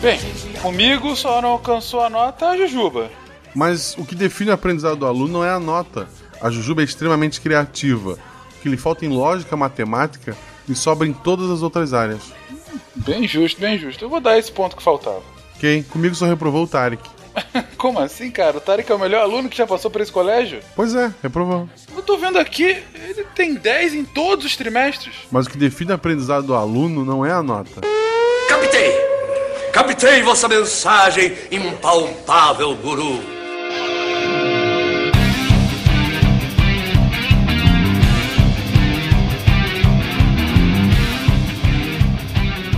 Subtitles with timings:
[0.00, 0.20] Bem,
[0.62, 3.10] comigo só não alcançou a nota a Jujuba.
[3.52, 6.08] Mas o que define o aprendizado do aluno não é a nota.
[6.40, 8.12] A Jujuba é extremamente criativa.
[8.12, 10.36] O que lhe falta em lógica, matemática,
[10.68, 12.32] lhe sobra em todas as outras áreas.
[12.94, 14.04] Bem justo, bem justo.
[14.04, 15.22] Eu vou dar esse ponto que faltava.
[15.58, 15.82] Quem?
[15.82, 17.02] Comigo só reprovou o Tarek.
[17.76, 18.58] Como assim, cara?
[18.58, 20.60] O Tarek é o melhor aluno que já passou por esse colégio?
[20.76, 21.68] Pois é, reprovou.
[21.96, 25.14] Eu tô vendo aqui, ele tem 10 em todos os trimestres.
[25.30, 27.80] Mas o que define o aprendizado do aluno não é a nota.
[28.48, 29.07] Captei!
[29.78, 33.22] Captei vossa mensagem, impalpável guru.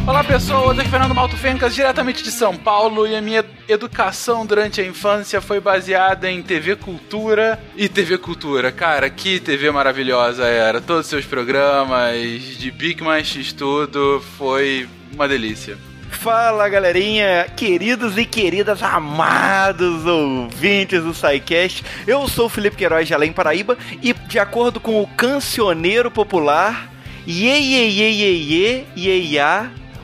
[0.06, 4.44] Olá pessoas, aqui é Fernando Malto Fencas, diretamente de São Paulo, e a minha educação
[4.44, 8.70] durante a infância foi baseada em TV Cultura e TV Cultura.
[8.70, 10.82] Cara, que TV maravilhosa era!
[10.82, 12.14] Todos os seus programas
[12.58, 15.89] de Big Man X tudo foi uma delícia.
[16.10, 23.14] Fala galerinha, queridos e queridas amados ouvintes do SciCast, eu sou o Felipe Queiroz de
[23.14, 26.90] Além Paraíba e de acordo com o cancioneiro popular,
[27.26, 28.84] Iê,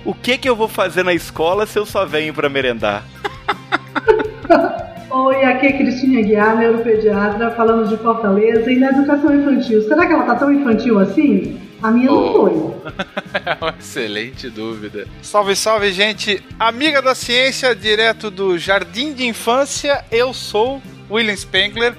[0.04, 3.02] o que que eu vou fazer na escola se eu só venho para merendar?
[5.18, 9.80] Oi, aqui é Cristina Guiar, neuropediatra, falando de Fortaleza e na educação infantil.
[9.80, 11.58] Será que ela tá tão infantil assim?
[11.82, 12.52] A minha não foi.
[13.46, 15.08] é uma excelente dúvida.
[15.22, 16.44] Salve, salve, gente.
[16.60, 21.94] Amiga da ciência, direto do Jardim de Infância, eu sou William Spengler.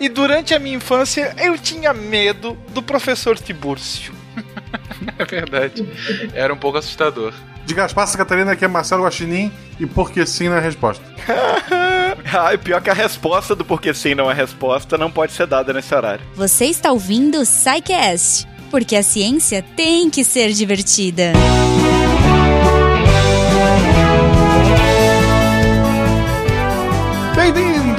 [0.00, 4.15] E durante a minha infância eu tinha medo do professor Tibúrcio.
[5.18, 5.88] é verdade.
[6.34, 7.32] Era um pouco assustador.
[7.64, 11.04] De Gaspar Catarina, aqui é Marcelo Guaxinim e porque sim na resposta.
[12.32, 15.72] ah, pior que a resposta do porque sim não é resposta não pode ser dada
[15.72, 16.24] nesse horário.
[16.34, 21.32] Você está ouvindo o SciCast, porque a ciência tem que ser divertida.
[27.34, 27.95] Bem-vindos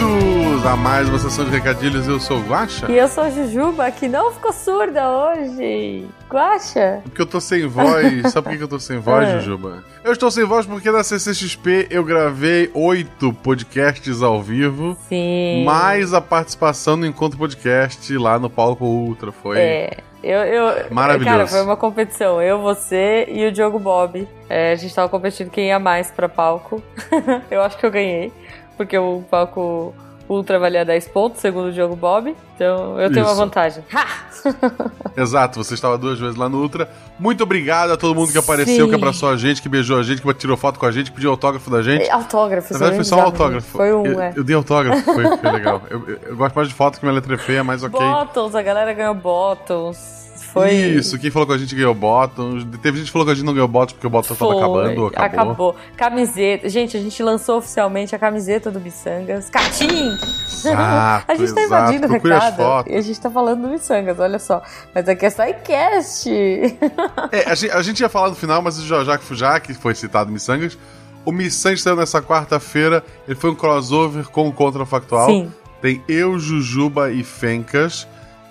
[0.75, 2.07] mais uma sessão de recadilhos.
[2.07, 2.91] Eu sou o Guaxa.
[2.91, 6.05] E eu sou a Jujuba, que não ficou surda hoje.
[6.29, 7.01] Guaxa?
[7.03, 8.31] Porque eu tô sem voz.
[8.33, 9.39] Sabe por que eu tô sem voz, é.
[9.39, 9.83] Jujuba?
[10.03, 14.97] Eu estou sem voz porque na CCXP eu gravei oito podcasts ao vivo.
[15.07, 15.63] Sim.
[15.63, 19.31] Mais a participação no Encontro Podcast lá no Palco Ultra.
[19.31, 19.57] Foi.
[19.59, 19.97] É.
[20.23, 21.37] Eu, eu, Maravilhoso.
[21.37, 22.41] Cara, foi uma competição.
[22.41, 24.27] Eu, você e o Diogo Bob.
[24.49, 26.83] É, a gente tava competindo quem ia mais pra palco.
[27.49, 28.33] eu acho que eu ganhei.
[28.75, 29.93] Porque o palco
[30.29, 32.35] Ultra valia 10 pontos, segundo o Diogo Bob.
[32.55, 33.33] Então eu tenho Isso.
[33.33, 33.83] uma vantagem.
[35.15, 36.89] Exato, você estava duas vezes lá no Ultra.
[37.17, 38.89] Muito obrigado a todo mundo que apareceu, Sim.
[38.89, 41.15] que abraçou a gente, que beijou a gente, que tirou foto com a gente, que
[41.15, 42.09] pediu autógrafo da gente.
[42.09, 43.77] Autógrafo, Na verdade, foi só um autógrafo.
[43.77, 44.33] Foi um, eu, é.
[44.35, 45.81] eu dei autógrafo, foi, foi legal.
[45.89, 47.99] Eu, eu, eu, gosto mais de foto que minha letra é feia, mas ok.
[47.99, 50.26] Bottoms, a galera ganhou bottoms.
[50.59, 50.73] Foi...
[50.73, 52.65] Isso, quem falou com a gente ganhou bottoms.
[52.81, 55.07] Teve gente que falou que a gente não ganhou bottoms porque o bottom tava acabando.
[55.07, 55.25] Acabou.
[55.25, 55.75] acabou.
[55.95, 56.69] Camiseta.
[56.69, 59.49] Gente, a gente lançou oficialmente a camiseta do Missangas.
[59.49, 60.17] Catim!
[60.67, 61.93] A gente tá exato.
[61.93, 62.89] invadindo o recado.
[62.89, 64.61] E a gente tá falando do Missangas, olha só.
[64.93, 66.29] Mas aqui é SciCast.
[67.31, 69.93] é, a gente, a gente ia falar no final, mas já, já, já que foi
[69.93, 70.77] citado Missangas,
[71.23, 73.03] o Missangas saiu nessa quarta-feira.
[73.27, 75.27] Ele foi um crossover com o Contrafactual.
[75.27, 75.51] Sim.
[75.81, 78.07] Tem eu, Jujuba e Fencas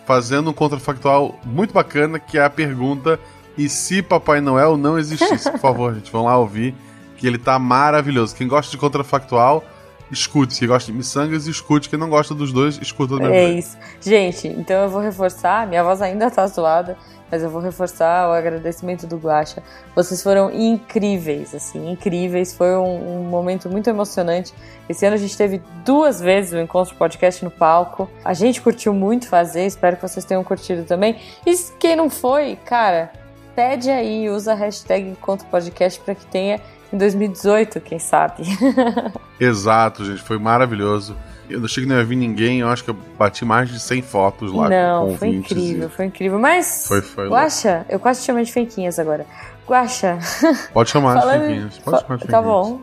[0.07, 3.19] fazendo um contrafactual muito bacana, que é a pergunta:
[3.59, 5.51] e se Papai Noel não existisse?
[5.51, 6.75] Por favor, gente, vão lá ouvir,
[7.17, 8.35] que ele tá maravilhoso.
[8.35, 9.65] Quem gosta de contrafactual,
[10.11, 10.59] escute.
[10.59, 11.89] Quem gosta de miçangas, escute.
[11.89, 13.77] Quem não gosta dos dois, escuta do mesmo É isso.
[14.01, 16.97] Gente, então eu vou reforçar, minha voz ainda tá zoada,
[17.31, 19.63] mas eu vou reforçar o agradecimento do Guacha.
[19.95, 22.55] Vocês foram incríveis, assim, incríveis.
[22.55, 24.55] Foi um, um, momento muito emocionante.
[24.89, 28.09] Esse ano a gente teve duas vezes o Encontro Podcast no palco.
[28.25, 31.17] A gente curtiu muito fazer, espero que vocês tenham curtido também.
[31.45, 33.11] E quem não foi, cara,
[33.55, 36.61] pede aí, usa a hashtag Encontro Podcast para que tenha
[36.93, 38.45] em 2018, quem sabe.
[39.41, 41.17] Exato, gente, foi maravilhoso.
[41.49, 44.03] Eu achei que não ia vir ninguém, eu acho que eu bati mais de 100
[44.03, 44.69] fotos lá.
[44.69, 45.91] Não, foi incrível, e...
[45.91, 46.39] foi incrível.
[46.39, 49.27] Mas, foi, foi Guaxa, eu quase te chamei de Fenquinhas agora.
[49.67, 50.19] Guaxa.
[50.73, 51.41] Pode chamar Falando...
[51.41, 52.81] de Fenquinhas, pode chamar de Tá bom.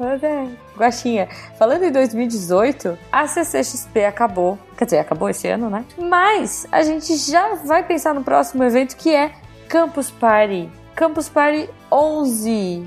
[0.77, 1.30] Guaxinha.
[1.57, 4.60] Falando em 2018, a CCXP acabou.
[4.77, 5.86] Quer dizer, acabou esse ano, né?
[5.98, 9.31] Mas a gente já vai pensar no próximo evento que é
[9.69, 10.69] Campus Party.
[10.95, 12.86] Campus Party 11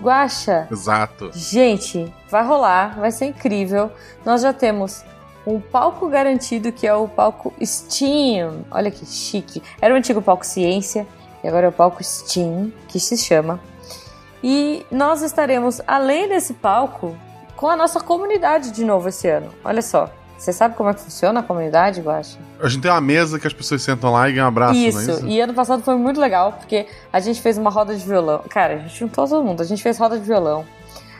[0.00, 0.66] Guaxa.
[0.70, 1.30] Exato.
[1.32, 3.90] Gente, vai rolar, vai ser incrível.
[4.24, 5.04] Nós já temos
[5.46, 8.64] um palco garantido que é o palco Steam.
[8.70, 9.62] Olha que chique.
[9.80, 11.06] Era o antigo palco Ciência
[11.42, 13.60] e agora é o palco Steam, que se chama.
[14.42, 17.16] E nós estaremos, além desse palco,
[17.56, 19.50] com a nossa comunidade de novo esse ano.
[19.64, 20.10] Olha só.
[20.36, 22.38] Você sabe como é que funciona a comunidade, Guaxa?
[22.60, 24.98] A gente tem uma mesa que as pessoas sentam lá e ganham um abraço, isso.
[25.00, 27.96] Não é isso, e ano passado foi muito legal, porque a gente fez uma roda
[27.96, 28.42] de violão.
[28.50, 30.66] Cara, a gente juntou todo mundo, a gente fez roda de violão.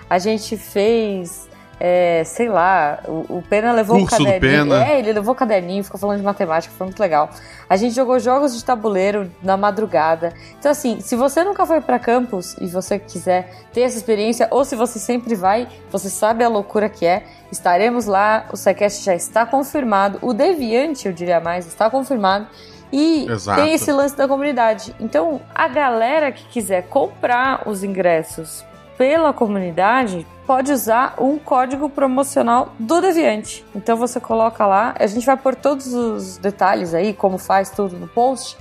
[0.09, 4.75] A gente fez é, sei lá, o, o Pena levou Curso o caderninho.
[4.75, 7.31] É, ele levou o caderninho, ficou falando de matemática, foi muito legal.
[7.69, 10.33] A gente jogou jogos de tabuleiro na madrugada.
[10.59, 14.65] Então, assim, se você nunca foi pra campus e você quiser ter essa experiência, ou
[14.65, 18.47] se você sempre vai, você sabe a loucura que é, estaremos lá.
[18.53, 20.19] O SciCast já está confirmado.
[20.23, 22.47] O Deviante, eu diria mais, está confirmado.
[22.91, 23.61] E Exato.
[23.61, 24.95] tem esse lance da comunidade.
[24.99, 28.65] Então, a galera que quiser comprar os ingressos
[28.97, 33.65] pela comunidade pode usar um código promocional do Deviante.
[33.75, 37.97] Então você coloca lá, a gente vai pôr todos os detalhes aí, como faz tudo
[37.97, 38.57] no post,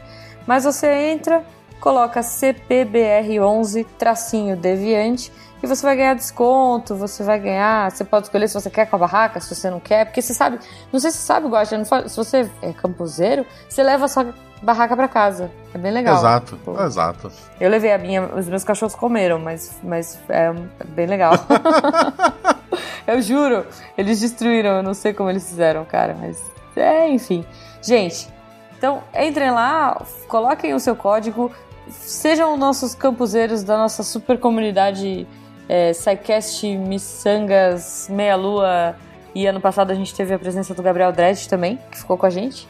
[0.47, 1.45] mas você entra,
[1.79, 5.31] coloca CPBR11 tracinho Deviante
[5.65, 8.95] e você vai ganhar desconto, você vai ganhar, você pode escolher se você quer com
[8.95, 10.59] a barraca, se você não quer, porque você sabe,
[10.93, 14.95] não sei se você sabe, Guaxa, se você é camposeiro, você leva a sua barraca
[14.95, 15.51] pra casa.
[15.73, 16.17] É bem legal.
[16.17, 16.81] Exato, Pô.
[16.83, 17.31] exato.
[17.59, 20.53] Eu levei a minha, os meus cachorros comeram, mas, mas é
[20.89, 21.33] bem legal.
[23.07, 23.65] eu juro,
[23.97, 26.41] eles destruíram, eu não sei como eles fizeram, cara, mas
[26.75, 27.45] é, enfim.
[27.81, 28.27] Gente,
[28.77, 31.51] então entrem lá, coloquem o seu código,
[31.89, 35.27] sejam nossos campuseiros da nossa super comunidade
[35.67, 38.95] é, SciCast, Missangas, Meia Lua.
[39.33, 42.25] E ano passado a gente teve a presença do Gabriel Dredd também, que ficou com
[42.25, 42.67] a gente.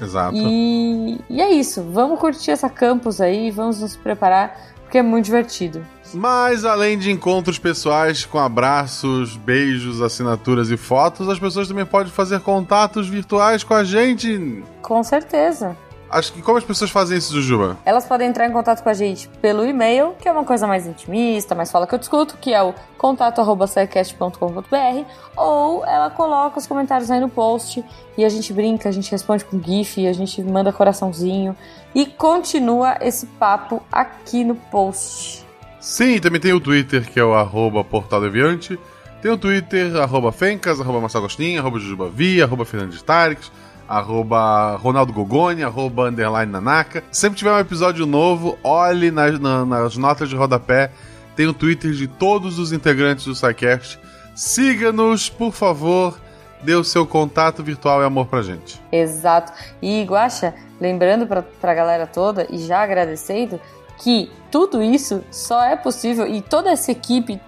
[0.00, 0.36] Exato.
[0.36, 1.82] E, e é isso.
[1.82, 5.84] Vamos curtir essa campus aí, vamos nos preparar, porque é muito divertido.
[6.12, 12.12] Mas além de encontros pessoais com abraços, beijos, assinaturas e fotos, as pessoas também podem
[12.12, 14.62] fazer contatos virtuais com a gente.
[14.82, 15.76] Com certeza.
[16.12, 17.78] Acho que como as pessoas fazem isso, Jujuba?
[17.86, 20.86] Elas podem entrar em contato com a gente pelo e-mail, que é uma coisa mais
[20.86, 27.10] intimista, mais fala que eu discuto, que é o contato.sicast.com.br, ou ela coloca os comentários
[27.10, 27.82] aí no post
[28.18, 31.56] e a gente brinca, a gente responde com GIF, a gente manda coraçãozinho
[31.94, 35.46] e continua esse papo aqui no post.
[35.80, 38.78] Sim, também tem o Twitter, que é o arroba Portal Deviante.
[39.22, 43.50] Tem o Twitter, arroba Fencas, arroba Marcelo Agostinho, arroba Jujubavi, arroba Fernandes Tarix,
[43.98, 47.02] arroba Ronaldo Gogoni, arroba Underline Nanaka.
[47.10, 50.90] Sempre tiver um episódio novo, olhe nas, na- nas notas de rodapé.
[51.36, 53.98] Tem o Twitter de todos os integrantes do SciCast.
[54.34, 56.18] Siga-nos, por favor.
[56.62, 58.80] Dê o seu contato virtual e amor pra gente.
[58.92, 59.52] Exato.
[59.82, 63.60] E Guaxa, lembrando pra, pra galera toda e já agradecendo
[63.98, 67.40] que tudo isso só é possível e toda essa equipe,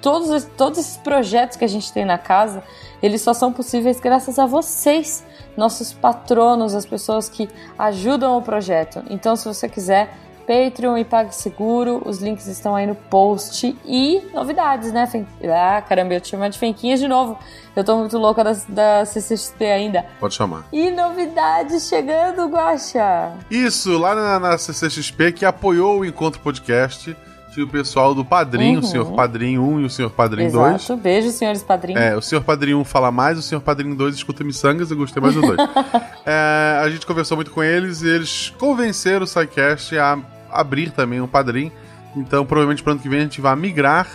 [0.00, 2.62] todos, todos esses projetos que a gente tem na casa,
[3.02, 5.24] eles só são possíveis graças a vocês,
[5.56, 7.48] nossos patronos, as pessoas que
[7.78, 9.02] ajudam o projeto.
[9.08, 10.14] Então, se você quiser,
[10.50, 13.76] Patreon e PagSeguro, os links estão aí no post.
[13.84, 15.24] E novidades, né, Fen...
[15.44, 17.38] Ah, caramba, eu te chamar de Fenquinhas de novo.
[17.76, 20.06] Eu tô muito louca da, da CCXP ainda.
[20.18, 20.66] Pode chamar.
[20.72, 23.32] E novidades chegando, Guaxa!
[23.48, 27.16] Isso, lá na, na CCXP, que apoiou o Encontro Podcast,
[27.52, 28.84] tinha o pessoal do Padrinho, Uhum.
[28.84, 30.74] o Senhor Padrinho 1 e o Senhor Padrinho 2.
[30.74, 30.96] Exato.
[30.96, 32.00] Beijo, senhores padrinhos.
[32.00, 35.20] É, o Senhor Padrinho 1 fala mais, o Senhor Padrinho 2 escuta miçangas, eu gostei
[35.22, 35.56] mais do 2.
[36.24, 40.18] É, a gente conversou muito com eles e eles convenceram o SciCast a
[40.50, 41.72] abrir também um padrinho.
[42.14, 44.06] Então, provavelmente para ano que vem a gente vai migrar.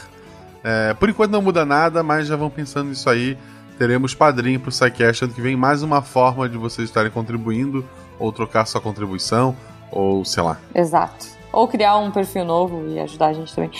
[0.63, 3.37] É, por enquanto não muda nada, mas já vão pensando nisso aí.
[3.77, 7.83] Teremos padrinho pro SciCast ano que vem, mais uma forma de vocês estarem contribuindo,
[8.17, 9.53] ou trocar sua contribuição,
[9.91, 10.57] ou sei lá.
[10.73, 11.34] Exato.
[11.55, 13.71] Ou criar um perfil novo e ajudar a gente também.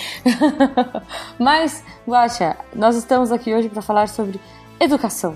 [1.37, 4.39] Mas, Guaxa, nós estamos aqui hoje para falar sobre
[4.79, 5.35] educação.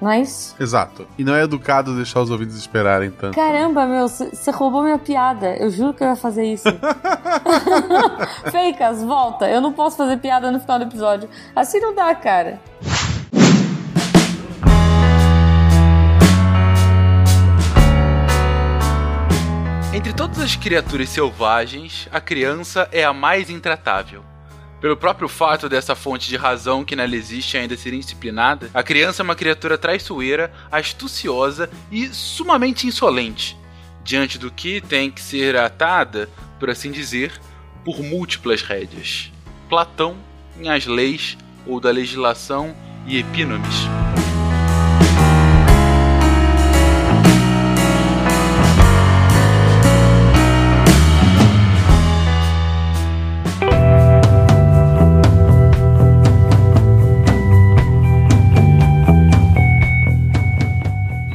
[0.00, 0.54] Não é isso?
[0.58, 1.06] Exato.
[1.18, 3.34] E não é educado deixar os ouvintes esperarem tanto.
[3.34, 5.56] Caramba, meu, você roubou minha piada.
[5.56, 6.68] Eu juro que eu ia fazer isso.
[8.50, 9.48] Feicas, volta.
[9.48, 11.28] Eu não posso fazer piada no final do episódio.
[11.54, 12.60] Assim não dá, cara.
[20.42, 24.24] As criaturas selvagens, a criança é a mais intratável.
[24.80, 29.22] Pelo próprio fato dessa fonte de razão que nela existe ainda ser indisciplinada, a criança
[29.22, 33.56] é uma criatura traiçoeira, astuciosa e sumamente insolente,
[34.02, 37.32] diante do que tem que ser atada, por assim dizer,
[37.84, 39.30] por múltiplas rédeas.
[39.68, 40.16] Platão,
[40.60, 42.74] em As Leis, ou da Legislação
[43.06, 43.86] e Epínomes.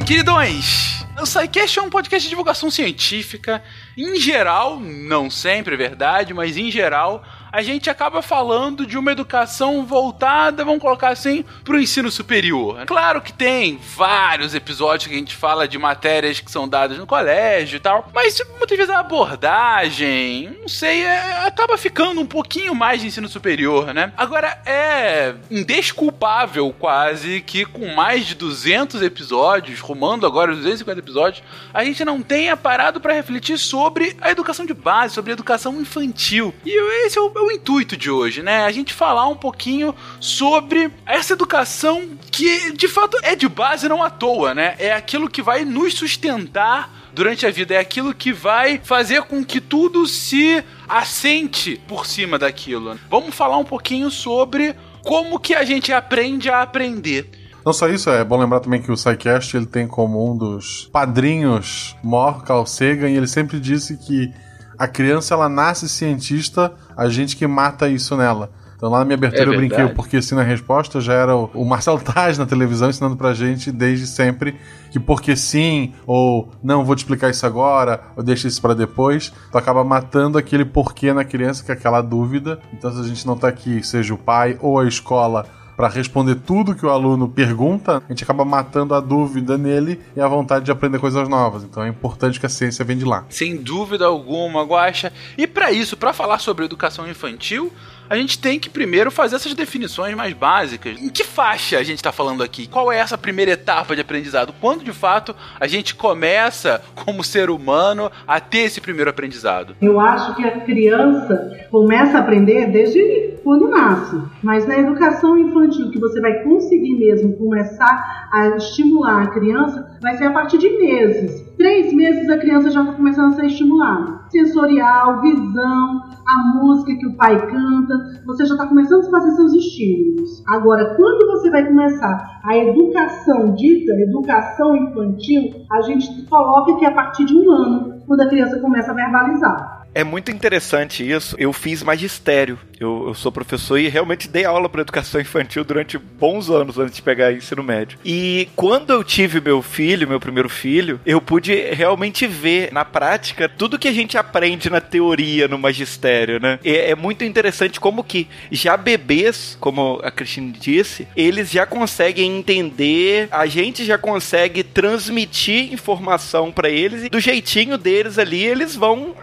[0.08, 3.62] Queridões, o SciCast é um podcast de divulgação científica.
[3.94, 9.12] Em geral, não sempre é verdade, mas em geral, a gente acaba falando de uma
[9.12, 12.84] educação voltada, vamos colocar assim, para o ensino superior.
[12.86, 17.06] Claro que tem vários episódios que a gente fala de matérias que são dadas no
[17.06, 22.74] colégio e tal, mas muitas vezes a abordagem, não sei, é, acaba ficando um pouquinho
[22.74, 24.12] mais de ensino superior, né?
[24.16, 31.42] Agora, é indesculpável quase que com mais de 200 episódios, rumando agora os 250 episódios,
[31.72, 35.80] a gente não tenha parado para refletir sobre a educação de base, sobre a educação
[35.80, 36.54] infantil.
[36.64, 38.64] E esse é o, é o, intuito de hoje, né?
[38.64, 44.02] A gente falar um pouquinho sobre essa educação que de fato é de base não
[44.02, 44.74] à toa, né?
[44.78, 49.44] É aquilo que vai nos sustentar durante a vida, é aquilo que vai fazer com
[49.44, 52.98] que tudo se assente por cima daquilo.
[53.10, 57.28] Vamos falar um pouquinho sobre como que a gente aprende a aprender.
[57.64, 60.88] Não só isso, é bom lembrar também que o SciCast ele tem como um dos
[60.92, 64.32] padrinhos Mor Carl Sagan e ele sempre disse que
[64.78, 68.50] a criança ela nasce cientista, a gente que mata isso nela.
[68.78, 71.64] Então lá na minha abertura é eu brinquei porque sim na resposta já era o,
[71.64, 74.54] Marcelo Taz na televisão ensinando pra gente desde sempre
[74.92, 79.32] que porque sim, ou não, vou te explicar isso agora, ou deixa isso para depois,
[79.50, 82.60] tu acaba matando aquele porquê na criança, que é aquela dúvida.
[82.72, 85.44] Então se a gente não tá aqui, seja o pai ou a escola,
[85.78, 90.20] para responder tudo que o aluno pergunta, a gente acaba matando a dúvida nele e
[90.20, 91.62] a vontade de aprender coisas novas.
[91.62, 93.24] Então é importante que a ciência venha de lá.
[93.28, 95.12] Sem dúvida alguma, Guaxa.
[95.38, 97.72] E para isso, para falar sobre educação infantil,
[98.10, 101.00] a gente tem que primeiro fazer essas definições mais básicas.
[101.00, 102.66] Em que faixa a gente está falando aqui?
[102.66, 104.54] Qual é essa primeira etapa de aprendizado?
[104.60, 109.76] Quando de fato a gente começa, como ser humano, a ter esse primeiro aprendizado?
[109.80, 112.98] Eu acho que a criança começa a aprender desde
[113.48, 119.30] quando nasce, mas na educação infantil, que você vai conseguir mesmo começar a estimular a
[119.30, 121.48] criança, vai ser a partir de meses.
[121.56, 124.20] Três meses a criança já está começando a ser estimulada.
[124.28, 129.54] Sensorial, visão, a música que o pai canta, você já está começando a fazer seus
[129.54, 130.44] estímulos.
[130.46, 136.88] Agora, quando você vai começar a educação dita, educação infantil, a gente coloca que é
[136.88, 139.77] a partir de um ano, quando a criança começa a verbalizar.
[139.94, 141.34] É muito interessante isso.
[141.38, 142.58] Eu fiz magistério.
[142.78, 146.94] Eu, eu sou professor e realmente dei aula para educação infantil durante bons anos antes
[146.94, 147.98] de pegar ensino médio.
[148.04, 153.48] E quando eu tive meu filho, meu primeiro filho, eu pude realmente ver na prática
[153.48, 156.58] tudo que a gente aprende na teoria no magistério, né?
[156.64, 162.38] E é muito interessante como que já bebês, como a Cristina disse, eles já conseguem
[162.38, 168.76] entender, a gente já consegue transmitir informação para eles e do jeitinho deles ali, eles
[168.76, 169.14] vão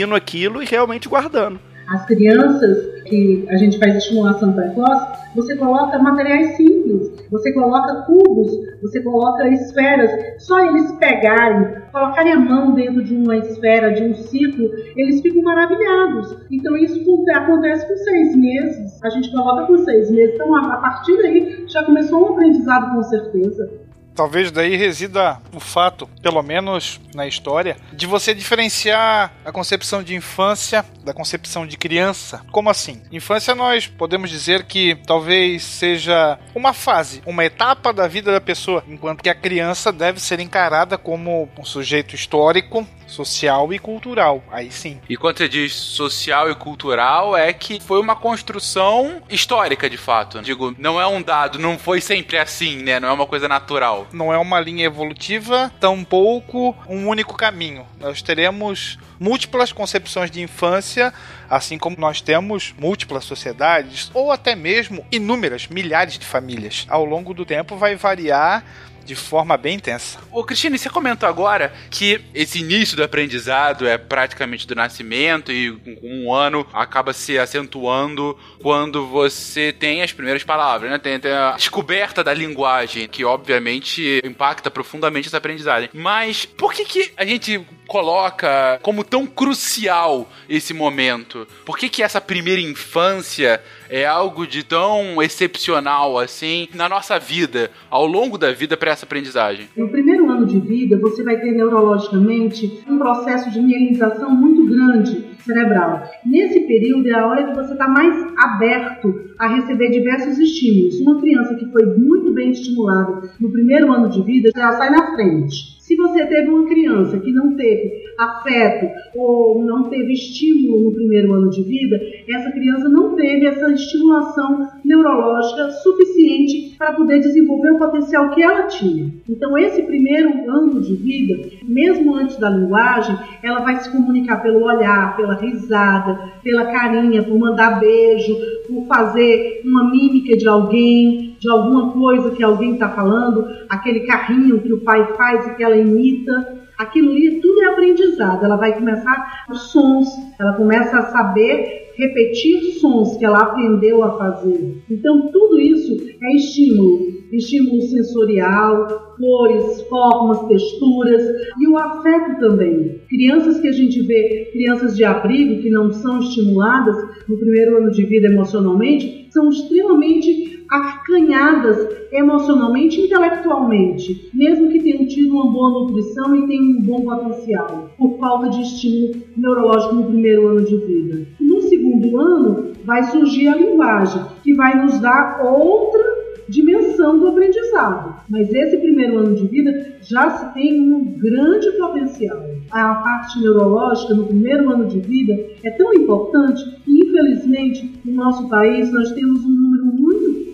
[0.00, 1.60] adquirindo aquilo e realmente guardando.
[1.88, 8.52] As crianças que a gente faz estimulação precoce, você coloca materiais simples, você coloca cubos,
[8.80, 10.10] você coloca esferas.
[10.38, 15.42] Só eles pegarem, colocarem a mão dentro de uma esfera, de um ciclo, eles ficam
[15.42, 16.36] maravilhados.
[16.50, 17.00] Então isso
[17.34, 19.02] acontece com seis meses.
[19.02, 20.34] A gente coloca com seis meses.
[20.34, 23.89] Então a partir daí já começou um aprendizado com certeza.
[24.20, 30.14] Talvez daí resida o fato, pelo menos na história, de você diferenciar a concepção de
[30.14, 32.42] infância da concepção de criança.
[32.52, 33.00] Como assim?
[33.10, 38.84] Infância nós podemos dizer que talvez seja uma fase, uma etapa da vida da pessoa,
[38.86, 44.42] enquanto que a criança deve ser encarada como um sujeito histórico, social e cultural.
[44.50, 45.00] Aí sim.
[45.08, 50.40] E quando você diz social e cultural, é que foi uma construção histórica de fato.
[50.40, 53.00] Digo, não é um dado, não foi sempre assim, né?
[53.00, 57.86] Não é uma coisa natural não é uma linha evolutiva, tampouco um único caminho.
[57.98, 61.12] Nós teremos múltiplas concepções de infância,
[61.48, 66.86] assim como nós temos múltiplas sociedades, ou até mesmo inúmeras, milhares de famílias.
[66.88, 68.64] Ao longo do tempo vai variar
[69.10, 70.20] de forma bem intensa.
[70.30, 75.72] Ô, Cristina, você comentou agora que esse início do aprendizado é praticamente do nascimento e
[75.72, 80.98] com um ano acaba se acentuando quando você tem as primeiras palavras, né?
[80.98, 85.90] Tem, tem a descoberta da linguagem, que obviamente impacta profundamente essa aprendizagem.
[85.92, 91.48] Mas por que, que a gente coloca como tão crucial esse momento?
[91.64, 93.60] Por que, que essa primeira infância
[93.90, 99.04] é algo de tão excepcional assim na nossa vida, ao longo da vida para essa
[99.04, 99.68] aprendizagem?
[99.90, 106.02] Primeiro ano de vida, você vai ter neurologicamente um processo de mielinização muito grande cerebral.
[106.24, 111.00] Nesse período é a hora que você está mais aberto a receber diversos estímulos.
[111.00, 115.14] Uma criança que foi muito bem estimulada no primeiro ano de vida, já sai na
[115.14, 120.92] frente Se você teve uma criança que não teve afeto ou não teve estímulo no
[120.92, 127.72] primeiro ano de vida, essa criança não teve essa estimulação neurológica suficiente para poder desenvolver
[127.72, 129.10] o potencial que ela tinha.
[129.28, 134.64] Então, esse primeiro ano de vida, mesmo antes da linguagem, ela vai se comunicar pelo
[134.64, 138.36] olhar, pela risada, pela carinha, por mandar beijo,
[138.66, 144.60] por fazer uma mímica de alguém, de alguma coisa que alguém está falando, aquele carrinho
[144.60, 146.60] que o pai faz e que ela imita.
[146.78, 148.44] Aquilo ali tudo é aprendizado.
[148.44, 150.08] Ela vai começar os sons,
[150.38, 154.82] ela começa a saber repetir sons que ela aprendeu a fazer.
[154.90, 157.20] Então, tudo isso é estímulo.
[157.30, 161.22] Estímulo sensorial, cores, formas, texturas
[161.60, 163.00] e o afeto também.
[163.08, 166.96] Crianças que a gente vê, crianças de abrigo que não são estimuladas
[167.28, 175.06] no primeiro ano de vida emocionalmente, são extremamente acanhadas emocionalmente e intelectualmente, mesmo que tenham
[175.06, 180.04] tido uma boa nutrição e tenham um bom potencial, por falta de estímulo neurológico no
[180.04, 181.26] primeiro ano de vida.
[181.40, 188.20] No segundo ano, vai surgir a linguagem, que vai nos dar outra dimensão do aprendizado.
[188.28, 192.44] Mas esse primeiro ano de vida já se tem um grande potencial.
[192.70, 198.48] A parte neurológica no primeiro ano de vida é tão importante que, infelizmente, no nosso
[198.48, 199.79] país nós temos um número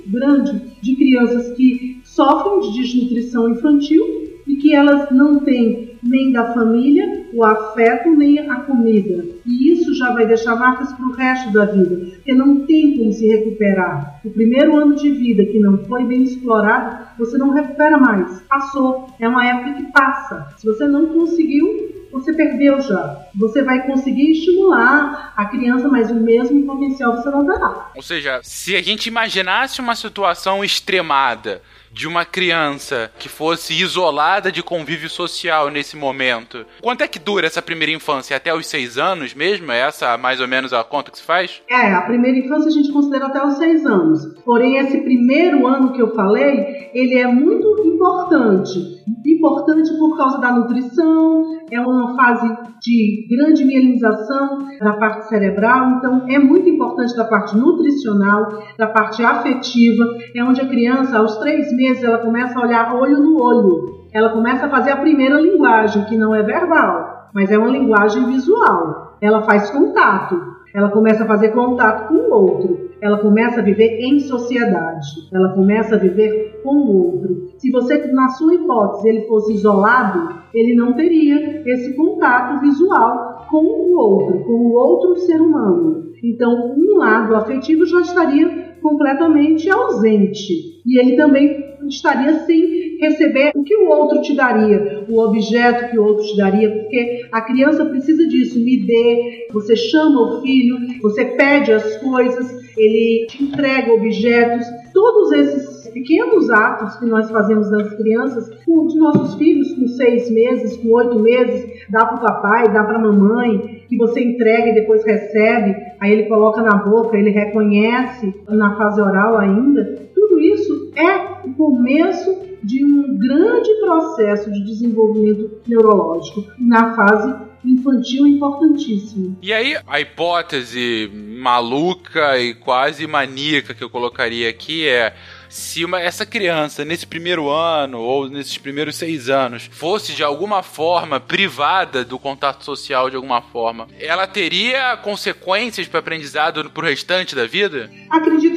[0.08, 4.04] grande de crianças que sofrem de desnutrição infantil
[4.46, 9.25] e que elas não têm nem da família o afeto nem a comida.
[9.44, 13.12] E isso já vai deixar marcas para o resto da vida, porque não tem como
[13.12, 14.20] se recuperar.
[14.25, 18.40] O primeiro ano de vida que não foi bem explorado, você não recupera mais.
[18.48, 19.06] Passou.
[19.18, 20.48] É uma época que passa.
[20.56, 23.26] Se você não conseguiu, você perdeu já.
[23.35, 27.90] Você vai conseguir estimular a criança, mas o mesmo potencial você não terá.
[27.94, 31.62] Ou seja, se a gente imaginasse uma situação extremada
[31.97, 37.47] de uma criança que fosse isolada de convívio social nesse momento, quanto é que dura
[37.47, 38.37] essa primeira infância?
[38.37, 39.73] Até os seis anos mesmo?
[39.73, 41.62] É essa mais ou menos a conta que se faz?
[41.67, 44.21] É, a primeira infância a gente considera até os seis anos.
[44.45, 48.79] Porém, esse primeiro ano que eu falei, ele é muito importante.
[49.25, 52.47] Importante por causa da nutrição, é uma fase
[52.81, 59.23] de grande mielinização da parte cerebral, então é muito importante da parte nutricional, da parte
[59.25, 64.07] afetiva, é onde a criança, aos três meses, ela começa a olhar olho no olho.
[64.12, 68.25] Ela começa a fazer a primeira linguagem, que não é verbal, mas é uma linguagem
[68.26, 69.16] visual.
[69.21, 70.57] Ela faz contato.
[70.75, 72.90] Ela começa a fazer contato com o outro.
[73.00, 75.06] Ela começa a viver em sociedade.
[75.32, 77.47] Ela começa a viver com o outro.
[77.58, 83.65] Se você, na sua hipótese, ele fosse isolado, ele não teria esse contato visual com
[83.65, 86.06] o outro, com o outro ser humano.
[86.23, 90.82] Então, um lado afetivo já estaria completamente ausente.
[90.87, 95.99] E ele também estaria sem receber o que o outro te daria, o objeto que
[95.99, 100.76] o outro te daria, porque a criança precisa disso, me dê, você chama o filho,
[101.02, 107.70] você pede as coisas, ele te entrega objetos, todos esses pequenos atos que nós fazemos
[107.70, 112.20] das crianças, com os nossos filhos com seis meses, com oito meses, dá para o
[112.20, 116.76] papai, dá para a mamãe, que você entrega e depois recebe, aí ele coloca na
[116.76, 119.84] boca, ele reconhece na fase oral ainda.
[120.14, 128.26] Tudo isso é o começo de um grande processo de desenvolvimento neurológico na fase infantil
[128.26, 129.39] importantíssimo.
[129.43, 135.15] E aí, a hipótese maluca e quase maníaca que eu colocaria aqui é
[135.49, 140.63] se uma, essa criança, nesse primeiro ano ou nesses primeiros seis anos, fosse de alguma
[140.63, 146.87] forma privada do contato social de alguma forma, ela teria consequências para o aprendizado pro
[146.87, 147.91] restante da vida?
[148.11, 148.55] Acredito.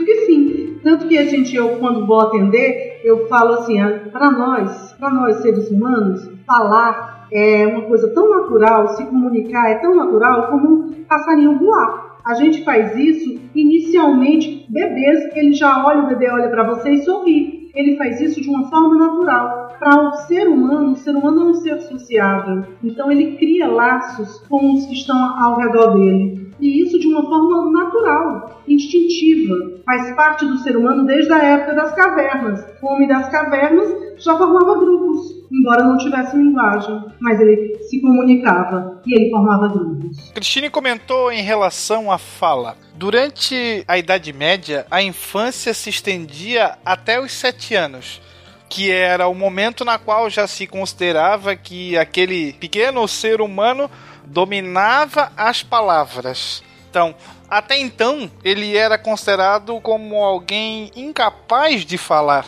[0.89, 5.11] Tanto que a gente, eu quando vou atender, eu falo assim, ah, para nós, para
[5.11, 10.67] nós seres humanos, falar é uma coisa tão natural, se comunicar é tão natural como
[10.67, 12.17] um passarinho voar.
[12.25, 17.03] A gente faz isso inicialmente, bebês, ele já olha, o bebê olha para você e
[17.03, 17.69] sorri.
[17.75, 19.75] Ele faz isso de uma forma natural.
[19.77, 22.63] Para o ser humano, o ser humano é um ser sociável.
[22.83, 26.38] Então ele cria laços com os que estão ao redor dele.
[26.59, 29.55] E isso de uma forma natural, instintiva.
[29.85, 32.65] Faz parte do ser humano desde a época das cavernas.
[32.81, 39.01] O homem das cavernas já formava grupos embora não tivesse linguagem, mas ele se comunicava
[39.05, 40.31] e ele formava grupos.
[40.31, 42.77] Cristine comentou em relação à fala.
[42.95, 48.21] Durante a Idade Média, a infância se estendia até os sete anos
[48.69, 53.89] que era o momento na qual já se considerava que aquele pequeno ser humano
[54.29, 56.63] dominava as palavras.
[56.89, 57.13] Então,
[57.49, 62.45] até então, ele era considerado como alguém incapaz de falar.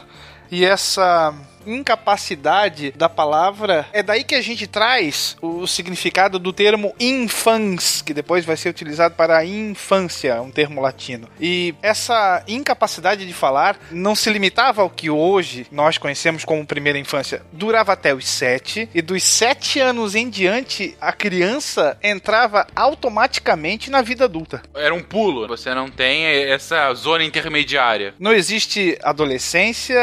[0.50, 1.34] E essa
[1.66, 8.14] incapacidade da palavra, é daí que a gente traz o significado do termo infans, que
[8.14, 11.28] depois vai ser utilizado para infância, um termo latino.
[11.40, 16.98] E essa incapacidade de falar não se limitava ao que hoje nós conhecemos como primeira
[16.98, 17.42] infância.
[17.52, 24.02] Durava até os sete, e dos sete anos em diante, a criança entrava automaticamente na
[24.02, 24.62] vida adulta.
[24.76, 25.48] Era um pulo.
[25.48, 28.14] Você não tem essa zona intermediária.
[28.20, 30.00] Não existe adolescência,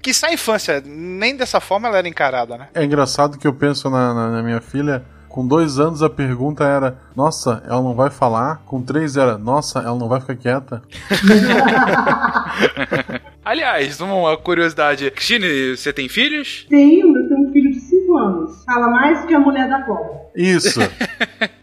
[0.00, 0.51] que sai infância.
[0.84, 2.68] Nem dessa forma ela era encarada, né?
[2.74, 5.04] É engraçado que eu penso na, na, na minha filha.
[5.28, 8.62] Com dois anos a pergunta era: Nossa, ela não vai falar?
[8.66, 10.82] Com três era: Nossa, ela não vai ficar quieta?
[13.42, 15.10] Aliás, uma curiosidade.
[15.10, 16.66] Cristine, você tem filhos?
[16.68, 18.64] Tenho, eu tenho um filho de 5 anos.
[18.64, 20.20] Fala mais que a mulher da cobra.
[20.36, 20.80] Isso.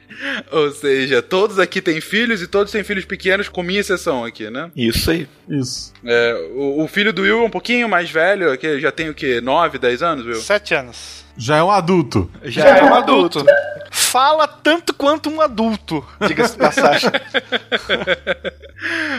[0.52, 4.50] Ou seja, todos aqui têm filhos e todos têm filhos pequenos, com minha exceção aqui,
[4.50, 4.72] né?
[4.76, 5.28] Isso aí.
[5.48, 5.94] Isso.
[6.04, 9.14] É, o, o filho do Will é um pouquinho mais velho, que já tem o
[9.14, 9.40] quê?
[9.42, 10.36] 9, 10 anos, Will?
[10.42, 11.24] Sete anos.
[11.38, 12.30] Já é um adulto.
[12.44, 13.46] Já é um adulto.
[13.92, 17.10] Fala tanto quanto um adulto, diga-se de passagem.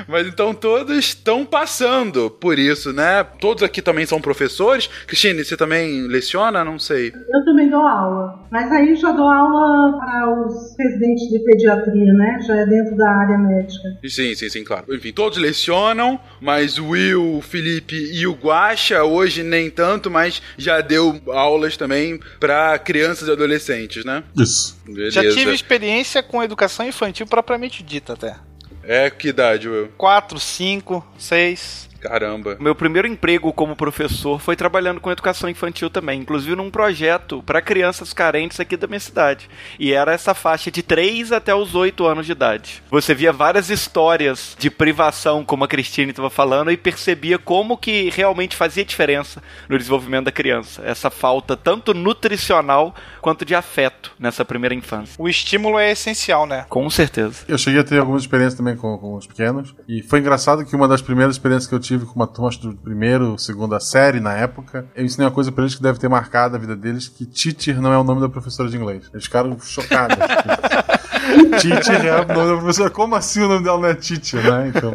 [0.08, 3.24] Mas então todos estão passando por isso, né?
[3.40, 4.88] Todos aqui também são professores.
[5.06, 6.64] Cristine, você também leciona?
[6.64, 7.08] Não sei.
[7.08, 8.40] Eu também dou aula.
[8.50, 12.38] Mas aí já dou aula para os residentes de pediatria, né?
[12.46, 13.88] Já é dentro da área médica.
[14.08, 14.94] Sim, sim, sim, claro.
[14.94, 20.42] Enfim, todos lecionam, mas o Will, o Felipe e o Guaxa, hoje nem tanto, mas
[20.56, 24.22] já deu aulas também para crianças e adolescentes, né?
[24.36, 24.78] Isso.
[24.86, 25.22] Beleza.
[25.22, 28.36] Já tive experiência com educação infantil propriamente dita até.
[28.82, 29.88] É, que idade, Will?
[29.96, 31.89] Quatro, cinco, seis.
[32.00, 32.56] Caramba.
[32.58, 37.60] Meu primeiro emprego como professor foi trabalhando com educação infantil também, inclusive num projeto para
[37.60, 39.48] crianças carentes aqui da minha cidade.
[39.78, 42.82] E era essa faixa de 3 até os 8 anos de idade.
[42.90, 48.10] Você via várias histórias de privação, como a Cristine estava falando, e percebia como que
[48.10, 50.82] realmente fazia diferença no desenvolvimento da criança.
[50.84, 55.14] Essa falta tanto nutricional quanto de afeto nessa primeira infância.
[55.18, 56.64] O estímulo é essencial, né?
[56.68, 57.44] Com certeza.
[57.46, 59.74] Eu cheguei a ter algumas experiências também com, com os pequenos.
[59.86, 62.74] E foi engraçado que uma das primeiras experiências que eu tive com uma turma do
[62.76, 66.56] primeiro, segunda série na época, eu ensinei uma coisa pra eles que deve ter marcado
[66.56, 69.10] a vida deles, que teacher não é o nome da professora de inglês.
[69.12, 70.16] Eles ficaram chocados.
[71.60, 72.90] teacher é o nome da professora.
[72.90, 74.72] Como assim o nome dela não é teacher, né?
[74.74, 74.94] Então...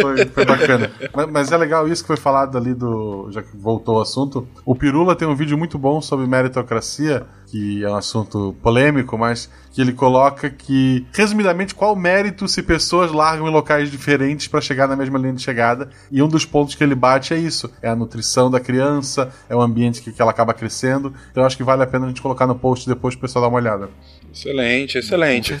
[0.00, 0.90] Foi, foi, bacana.
[1.14, 3.28] Mas, mas, é legal isso que foi falado ali do.
[3.30, 4.46] Já que voltou o assunto.
[4.64, 9.50] O Pirula tem um vídeo muito bom sobre meritocracia, que é um assunto polêmico, mas
[9.72, 14.60] que ele coloca que, resumidamente, qual o mérito se pessoas largam em locais diferentes para
[14.60, 15.90] chegar na mesma linha de chegada.
[16.10, 19.56] E um dos pontos que ele bate é isso: é a nutrição da criança, é
[19.56, 21.12] o ambiente que, que ela acaba crescendo.
[21.30, 23.48] Então acho que vale a pena a gente colocar no post depois pro pessoal dar
[23.48, 23.88] uma olhada.
[24.36, 25.54] Excelente, excelente.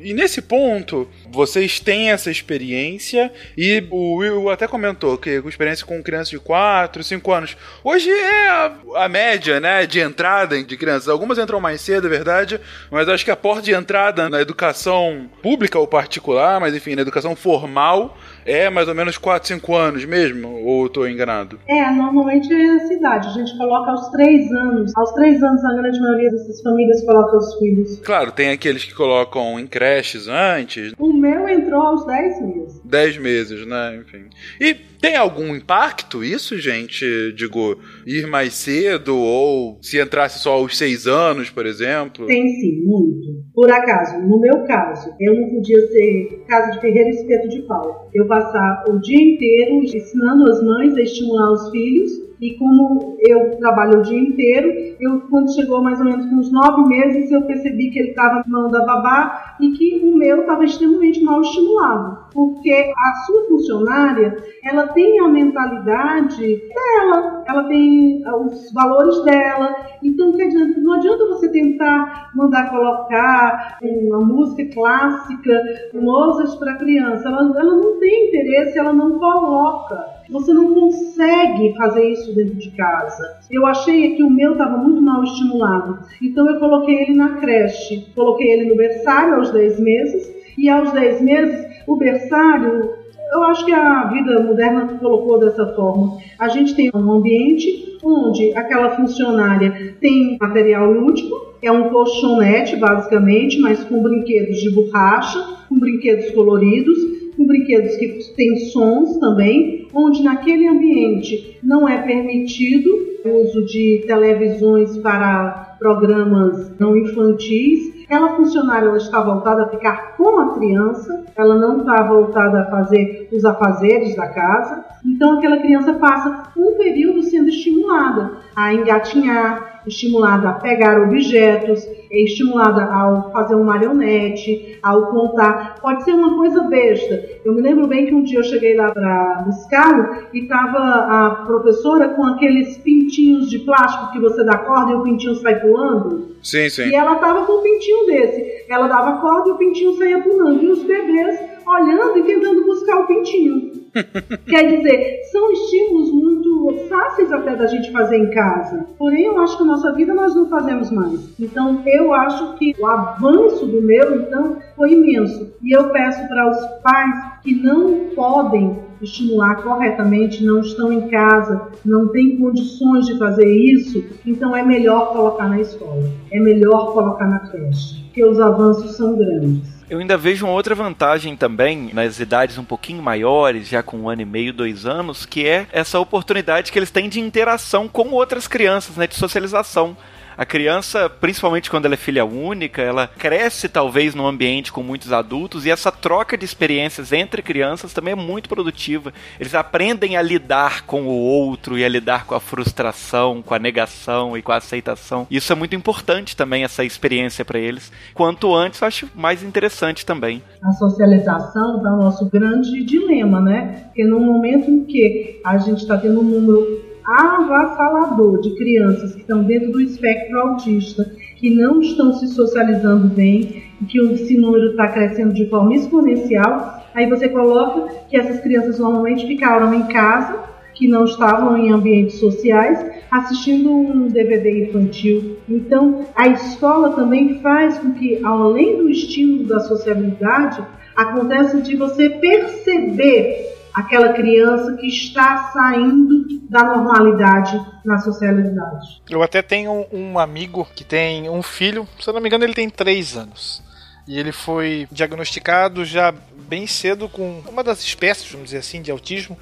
[0.00, 5.84] E nesse ponto, vocês têm essa experiência e o Will até comentou que com experiência
[5.84, 7.56] com crianças de 4, 5 anos.
[7.84, 11.10] Hoje é a, a, média, né, de entrada de crianças.
[11.10, 12.58] Algumas entram mais cedo, é verdade,
[12.90, 17.02] mas acho que a porta de entrada na educação pública ou particular, mas enfim, na
[17.02, 20.48] educação formal, é mais ou menos 4, 5 anos mesmo?
[20.64, 21.58] Ou estou enganado?
[21.66, 23.28] É, normalmente é a cidade.
[23.28, 24.92] A gente coloca aos 3 anos.
[24.96, 28.00] Aos 3 anos, a grande maioria dessas famílias coloca os filhos.
[28.00, 30.92] Claro, tem aqueles que colocam em creches antes.
[30.98, 32.80] O meu entrou aos 10 meses.
[32.84, 33.96] 10 meses, né?
[33.96, 34.24] Enfim.
[34.60, 37.04] E tem algum impacto isso, gente?
[37.32, 42.24] Digo, ir mais cedo ou se entrasse só aos 6 anos, por exemplo?
[42.26, 43.42] Tem sim, muito.
[43.52, 47.62] Por acaso, no meu caso, eu não podia ser casa de ferreiro e espeto de
[47.62, 48.08] pau.
[48.14, 53.56] Eu passar o dia inteiro ensinando as mães a estimular os filhos e como eu
[53.58, 54.68] trabalho o dia inteiro,
[55.00, 58.44] eu quando chegou mais ou menos uns nove meses, eu percebi que ele estava na
[58.46, 62.21] mão da babá e que o meu estava extremamente mal estimulado.
[62.32, 69.76] Porque a sua funcionária, ela tem a mentalidade dela, ela tem os valores dela.
[70.02, 70.32] Então,
[70.78, 75.52] não adianta você tentar mandar colocar uma música clássica,
[75.94, 77.28] Mozart para criança.
[77.28, 80.22] Ela, ela não tem interesse, ela não coloca.
[80.30, 83.38] Você não consegue fazer isso dentro de casa.
[83.50, 85.98] Eu achei que o meu estava muito mal estimulado.
[86.22, 88.06] Então eu coloquei ele na creche.
[88.14, 90.42] Coloquei ele no berçário aos 10 meses.
[90.56, 92.90] E aos 10 meses, o berçário,
[93.32, 96.18] eu acho que a vida moderna colocou dessa forma.
[96.38, 103.58] A gente tem um ambiente onde aquela funcionária tem material lúdico, é um colchonete basicamente,
[103.60, 106.98] mas com brinquedos de borracha, com brinquedos coloridos,
[107.36, 112.90] com brinquedos que têm sons também, onde naquele ambiente não é permitido
[113.24, 118.01] o uso de televisões para programas não infantis.
[118.12, 122.66] Aquela funcionária ela está voltada a ficar com a criança, ela não está voltada a
[122.66, 124.84] fazer os afazeres da casa.
[125.02, 132.24] Então aquela criança passa um período sendo estimulada a engatinhar, estimulada a pegar objetos, é
[132.24, 135.76] estimulada ao fazer um marionete, ao contar.
[135.80, 137.18] Pode ser uma coisa besta.
[137.44, 141.30] Eu me lembro bem que um dia eu cheguei lá para buscá-lo e estava a
[141.46, 146.32] professora com aqueles pintinhos de plástico que você dá corda e o pintinho sai pulando.
[146.42, 146.88] Sim, sim.
[146.88, 148.64] E ela estava com um pintinho desse.
[148.68, 150.62] Ela dava corda e o pintinho saía pulando.
[150.62, 153.72] E os bebês olhando e tentando buscar o pintinho.
[154.46, 158.86] Quer dizer, são estímulos muito fáceis até da gente fazer em casa.
[158.98, 161.38] Porém, eu acho que na nossa vida nós não fazemos mais.
[161.38, 165.52] Então, eu acho que o avanço do meu, então, foi imenso.
[165.62, 171.68] E eu peço para os pais que não podem estimular corretamente, não estão em casa,
[171.84, 177.26] não têm condições de fazer isso, então é melhor colocar na escola, é melhor colocar
[177.26, 179.82] na creche, porque os avanços são grandes.
[179.92, 184.08] Eu ainda vejo uma outra vantagem também nas idades um pouquinho maiores, já com um
[184.08, 188.08] ano e meio, dois anos, que é essa oportunidade que eles têm de interação com
[188.08, 189.94] outras crianças, né, de socialização.
[190.36, 195.12] A criança, principalmente quando ela é filha única, ela cresce talvez num ambiente com muitos
[195.12, 199.12] adultos e essa troca de experiências entre crianças também é muito produtiva.
[199.38, 203.58] Eles aprendem a lidar com o outro e a lidar com a frustração, com a
[203.58, 205.26] negação e com a aceitação.
[205.30, 207.92] Isso é muito importante também, essa experiência para eles.
[208.14, 210.42] Quanto antes, eu acho mais interessante também.
[210.62, 213.84] A socialização é o nosso grande dilema, né?
[213.86, 219.20] Porque no momento em que a gente está tendo um número avassalador de crianças que
[219.20, 224.88] estão dentro do espectro autista, que não estão se socializando bem, que esse número está
[224.88, 226.82] crescendo de forma exponencial.
[226.94, 230.38] Aí você coloca que essas crianças normalmente ficaram em casa,
[230.74, 235.36] que não estavam em ambientes sociais, assistindo um DVD infantil.
[235.48, 240.64] Então, a escola também faz com que, além do estímulo da sociabilidade,
[240.96, 249.00] aconteça de você perceber aquela criança que está saindo da normalidade na socialidade.
[249.08, 252.54] Eu até tenho um amigo que tem um filho, se eu não me engano, ele
[252.54, 253.62] tem três anos.
[254.06, 256.12] E ele foi diagnosticado já
[256.48, 259.38] bem cedo com uma das espécies, vamos dizer assim, de autismo.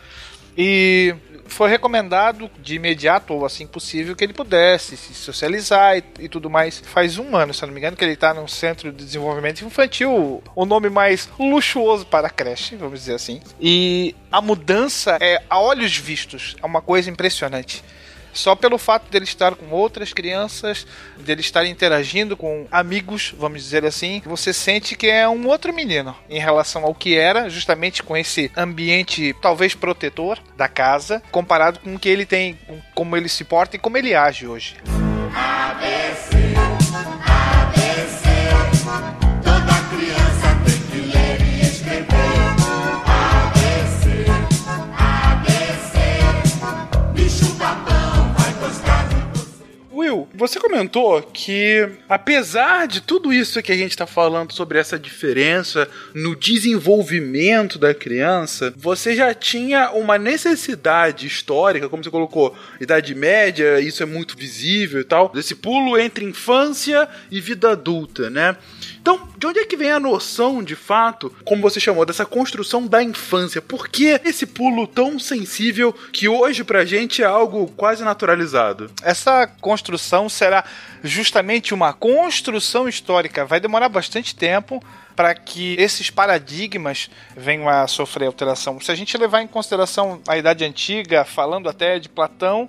[0.56, 1.14] E
[1.50, 6.48] foi recomendado de imediato, ou assim possível, que ele pudesse se socializar e, e, tudo
[6.48, 6.78] mais.
[6.78, 10.42] Faz um ano, se não me engano, que ele está no Centro de Desenvolvimento Infantil,
[10.54, 13.40] o nome mais luxuoso para a creche, vamos dizer assim.
[13.60, 17.82] E a mudança é a olhos vistos, é uma coisa impressionante.
[18.32, 20.86] Só pelo fato dele estar com outras crianças,
[21.18, 26.16] dele estar interagindo com amigos, vamos dizer assim, você sente que é um outro menino
[26.28, 31.94] em relação ao que era, justamente com esse ambiente talvez protetor da casa, comparado com
[31.94, 34.76] o que ele tem, com como ele se porta e como ele age hoje.
[35.34, 36.36] ABC,
[50.10, 54.98] Will, você comentou que, apesar de tudo isso que a gente está falando sobre essa
[54.98, 63.14] diferença no desenvolvimento da criança, você já tinha uma necessidade histórica, como você colocou, Idade
[63.14, 68.56] Média, isso é muito visível e tal, desse pulo entre infância e vida adulta, né?
[69.00, 72.86] Então, de onde é que vem a noção, de fato, como você chamou, dessa construção
[72.86, 73.62] da infância?
[73.62, 78.90] Por que esse pulo tão sensível que hoje pra gente é algo quase naturalizado?
[79.02, 80.64] Essa construção será
[81.02, 83.46] justamente uma construção histórica.
[83.46, 84.82] Vai demorar bastante tempo
[85.16, 88.78] para que esses paradigmas venham a sofrer alteração.
[88.80, 92.68] Se a gente levar em consideração a Idade Antiga, falando até de Platão,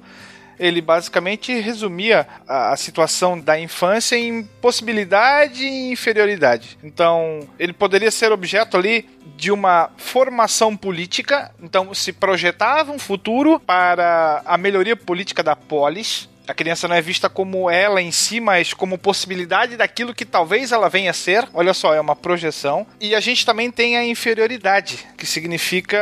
[0.61, 6.77] ele basicamente resumia a, a, situação da infância em possibilidade e inferioridade.
[6.83, 13.59] Então, ele poderia ser objeto ali de uma formação política, então se projetava um futuro
[13.59, 18.39] para a melhoria política da polis, a criança não é vista como ela em si,
[18.39, 21.47] mas como possibilidade daquilo que talvez ela venha a ser.
[21.53, 22.85] Olha só, é uma projeção.
[22.99, 25.99] E a gente também tem a inferioridade, que significa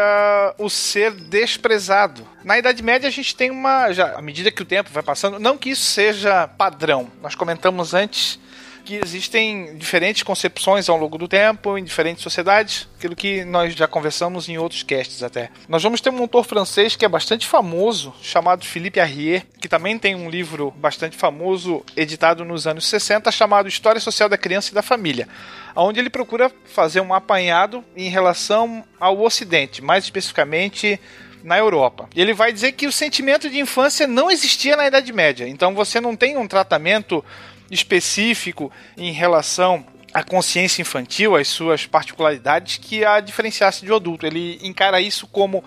[0.58, 2.28] o ser desprezado.
[2.44, 3.92] Na Idade Média a gente tem uma.
[3.92, 7.12] Já, à medida que o tempo vai passando, não que isso seja padrão.
[7.22, 8.40] Nós comentamos antes
[8.84, 13.88] que existem diferentes concepções ao longo do tempo, em diferentes sociedades, aquilo que nós já
[13.88, 15.50] conversamos em outros casts até.
[15.68, 19.98] Nós vamos ter um autor francês que é bastante famoso, chamado Philippe Arrier, que também
[19.98, 24.74] tem um livro bastante famoso, editado nos anos 60, chamado História Social da Criança e
[24.74, 25.28] da Família,
[25.76, 31.00] onde ele procura fazer um apanhado em relação ao Ocidente, mais especificamente
[31.44, 32.10] na Europa.
[32.16, 35.48] Ele vai dizer que o sentimento de infância não existia na Idade Média.
[35.48, 37.24] Então você não tem um tratamento
[37.72, 44.26] específico em relação à consciência infantil, as suas particularidades, que a diferenciasse de um adulto.
[44.26, 45.64] Ele encara isso como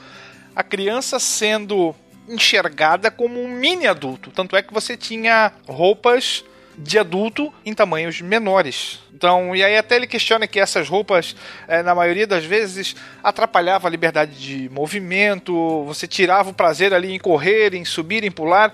[0.55, 1.95] a criança sendo
[2.29, 4.31] enxergada como um mini adulto.
[4.31, 6.45] Tanto é que você tinha roupas
[6.77, 9.01] de adulto em tamanhos menores.
[9.12, 11.37] Então, e aí até ele questiona que essas roupas,
[11.69, 17.12] é, na maioria das vezes, atrapalhavam a liberdade de movimento, você tirava o prazer ali
[17.12, 18.73] em correr, em subir, em pular.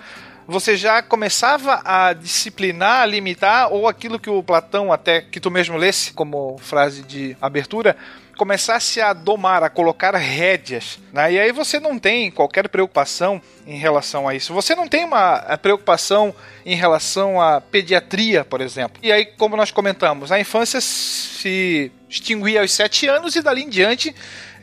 [0.51, 5.51] Você já começava a disciplinar, a limitar, ou aquilo que o Platão, até que tu
[5.51, 7.95] mesmo lesse como frase de abertura,
[8.35, 10.99] começasse a domar, a colocar rédeas.
[11.13, 11.35] Né?
[11.35, 14.55] E aí você não tem qualquer preocupação em relação a isso.
[14.55, 16.35] Você não tem uma preocupação
[16.65, 18.99] em relação à pediatria, por exemplo.
[19.03, 23.69] E aí, como nós comentamos, a infância se extinguia aos sete anos e dali em
[23.69, 24.15] diante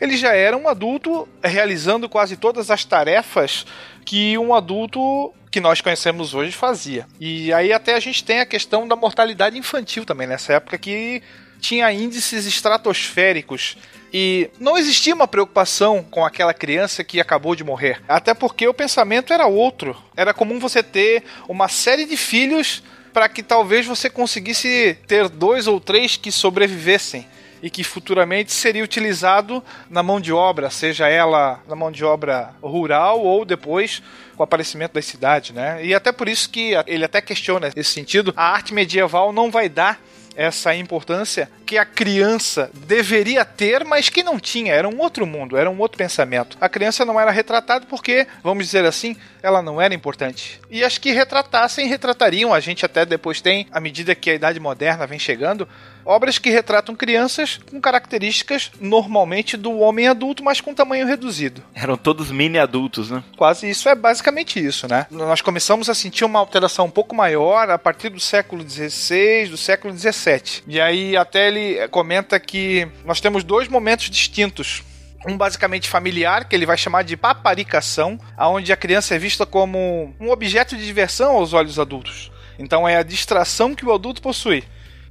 [0.01, 3.65] ele já era um adulto realizando quase todas as tarefas
[4.03, 7.07] que um adulto que nós conhecemos hoje fazia.
[7.17, 11.23] E aí até a gente tem a questão da mortalidade infantil também nessa época que
[11.61, 13.77] tinha índices estratosféricos
[14.13, 18.01] e não existia uma preocupação com aquela criança que acabou de morrer.
[18.05, 19.95] Até porque o pensamento era outro.
[20.17, 25.67] Era comum você ter uma série de filhos para que talvez você conseguisse ter dois
[25.67, 27.25] ou três que sobrevivessem
[27.63, 32.53] e que futuramente seria utilizado na mão de obra, seja ela na mão de obra
[32.61, 34.03] rural ou depois
[34.35, 35.83] com o aparecimento das cidades, né?
[35.83, 39.69] E até por isso que ele até questiona esse sentido, a arte medieval não vai
[39.69, 39.99] dar
[40.35, 44.73] essa importância que a criança deveria ter, mas que não tinha.
[44.73, 46.57] Era um outro mundo, era um outro pensamento.
[46.59, 50.59] A criança não era retratada porque, vamos dizer assim, ela não era importante.
[50.69, 52.53] E as que retratassem, retratariam.
[52.53, 55.67] A gente até depois tem, à medida que a idade moderna vem chegando,
[56.05, 61.63] obras que retratam crianças com características normalmente do homem adulto, mas com tamanho reduzido.
[61.73, 63.23] Eram todos mini adultos, né?
[63.35, 65.07] Quase isso é basicamente isso, né?
[65.09, 69.57] Nós começamos a sentir uma alteração um pouco maior a partir do século XVI, do
[69.57, 70.63] século XVII.
[70.67, 74.83] E aí até ele comenta que nós temos dois momentos distintos
[75.27, 80.13] um basicamente familiar, que ele vai chamar de paparicação, aonde a criança é vista como
[80.19, 82.31] um objeto de diversão aos olhos adultos.
[82.59, 84.63] Então é a distração que o adulto possui.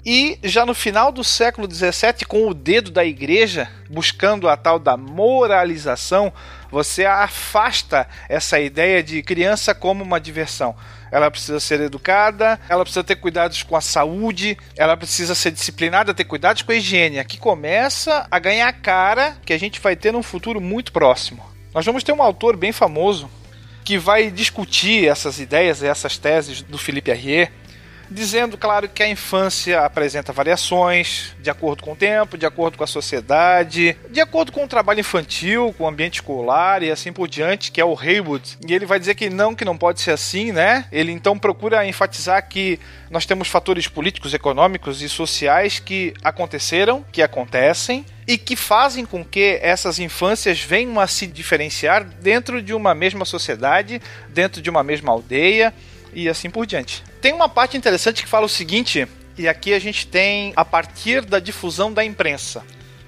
[0.07, 4.79] E já no final do século XVII, com o dedo da igreja, buscando a tal
[4.79, 6.31] da moralização,
[6.71, 10.77] você afasta essa ideia de criança como uma diversão.
[11.11, 16.12] Ela precisa ser educada, ela precisa ter cuidados com a saúde, ela precisa ser disciplinada,
[16.12, 17.19] ter cuidados com a higiene.
[17.19, 21.43] Aqui começa a ganhar cara que a gente vai ter num futuro muito próximo.
[21.73, 23.31] Nós vamos ter um autor bem famoso
[23.85, 27.53] que vai discutir essas ideias, essas teses do Philippe Arrier,
[28.11, 32.85] dizendo, claro, que a infância apresenta variações de acordo com o tempo, de acordo com
[32.85, 37.29] a sociedade, de acordo com o trabalho infantil, com o ambiente escolar e assim por
[37.29, 38.59] diante, que é o Haywood.
[38.67, 40.87] E ele vai dizer que não, que não pode ser assim, né?
[40.90, 42.79] Ele então procura enfatizar que
[43.11, 49.25] nós temos fatores políticos, econômicos e sociais que aconteceram, que acontecem, e que fazem com
[49.25, 54.83] que essas infâncias venham a se diferenciar dentro de uma mesma sociedade, dentro de uma
[54.83, 55.75] mesma aldeia
[56.14, 57.03] e assim por diante.
[57.20, 61.24] Tem uma parte interessante que fala o seguinte, e aqui a gente tem a partir
[61.24, 62.62] da difusão da imprensa.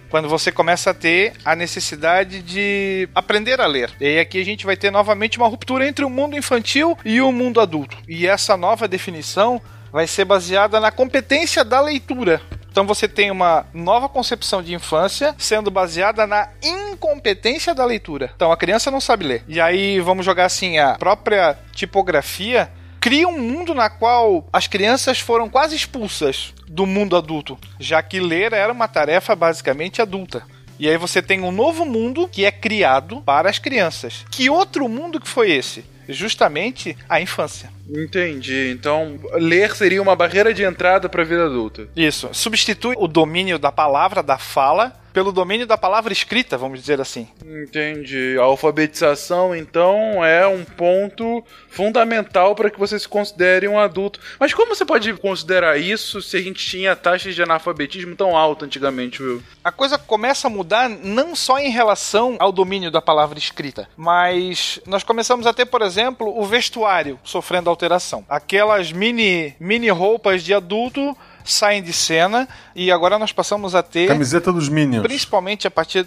[0.09, 3.91] Quando você começa a ter a necessidade de aprender a ler.
[4.01, 7.33] E aqui a gente vai ter novamente uma ruptura entre o mundo infantil e o
[7.33, 7.97] mundo adulto.
[8.07, 9.61] E essa nova definição
[9.93, 12.41] vai ser baseada na competência da leitura.
[12.71, 18.31] Então você tem uma nova concepção de infância sendo baseada na incompetência da leitura.
[18.37, 19.45] Então a criança não sabe ler.
[19.49, 22.71] E aí vamos jogar assim a própria tipografia
[23.07, 28.19] cria um mundo na qual as crianças foram quase expulsas do mundo adulto, já que
[28.19, 30.43] ler era uma tarefa basicamente adulta.
[30.77, 34.25] E aí você tem um novo mundo que é criado para as crianças.
[34.29, 35.85] Que outro mundo que foi esse?
[36.09, 37.71] Justamente a infância.
[37.89, 38.71] Entendi.
[38.71, 41.89] Então, ler seria uma barreira de entrada para a vida adulta.
[41.97, 42.29] Isso.
[42.33, 47.27] Substitui o domínio da palavra, da fala, pelo domínio da palavra escrita, vamos dizer assim.
[47.43, 48.37] Entendi.
[48.39, 54.21] A alfabetização, então, é um ponto fundamental para que você se considere um adulto.
[54.39, 58.67] Mas como você pode considerar isso se a gente tinha taxas de analfabetismo tão altas
[58.67, 59.43] antigamente, Will?
[59.65, 64.79] A coisa começa a mudar não só em relação ao domínio da palavra escrita, mas
[64.87, 68.25] nós começamos a ter, por exemplo, o vestuário sofrendo alteração.
[68.29, 74.09] Aquelas mini, mini roupas de adulto saem de cena e agora nós passamos a ter.
[74.09, 75.03] Camiseta dos Minions.
[75.03, 76.07] Principalmente a partir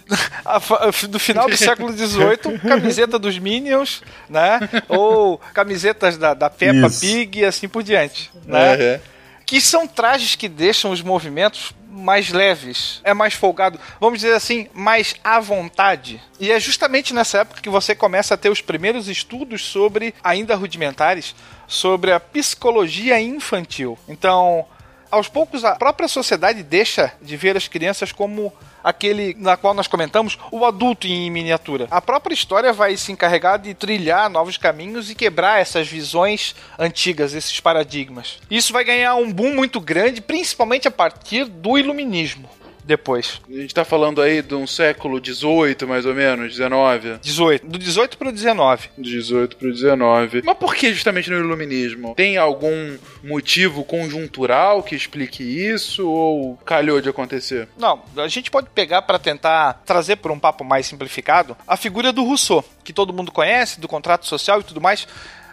[1.08, 4.60] do final do século XVIII, camiseta dos Minions, né?
[4.88, 7.00] Ou camisetas da, da Peppa Isso.
[7.00, 8.74] Pig e assim por diante, né?
[8.74, 9.00] É.
[9.46, 14.68] que são trajes que deixam os movimentos mais leves, é mais folgado, vamos dizer assim,
[14.72, 16.20] mais à vontade.
[16.38, 20.54] E é justamente nessa época que você começa a ter os primeiros estudos sobre, ainda
[20.54, 21.34] rudimentares,
[21.70, 23.96] sobre a psicologia infantil.
[24.08, 24.66] Então,
[25.08, 29.86] aos poucos, a própria sociedade deixa de ver as crianças como aquele na qual nós
[29.86, 31.86] comentamos, o adulto em miniatura.
[31.90, 37.34] A própria história vai se encarregar de trilhar novos caminhos e quebrar essas visões antigas,
[37.34, 38.38] esses paradigmas.
[38.50, 42.48] Isso vai ganhar um boom muito grande, principalmente a partir do iluminismo
[42.90, 43.40] depois.
[43.48, 47.18] A gente tá falando aí de um século 18, mais ou menos, 19.
[47.22, 47.66] 18.
[47.66, 48.90] Do 18 pro 19.
[48.98, 50.42] 18 pro 19.
[50.44, 52.14] Mas por que justamente no iluminismo?
[52.14, 57.68] Tem algum motivo conjuntural que explique isso ou calhou de acontecer?
[57.78, 62.12] Não, a gente pode pegar para tentar trazer por um papo mais simplificado a figura
[62.12, 65.06] do Rousseau, que todo mundo conhece, do contrato social e tudo mais.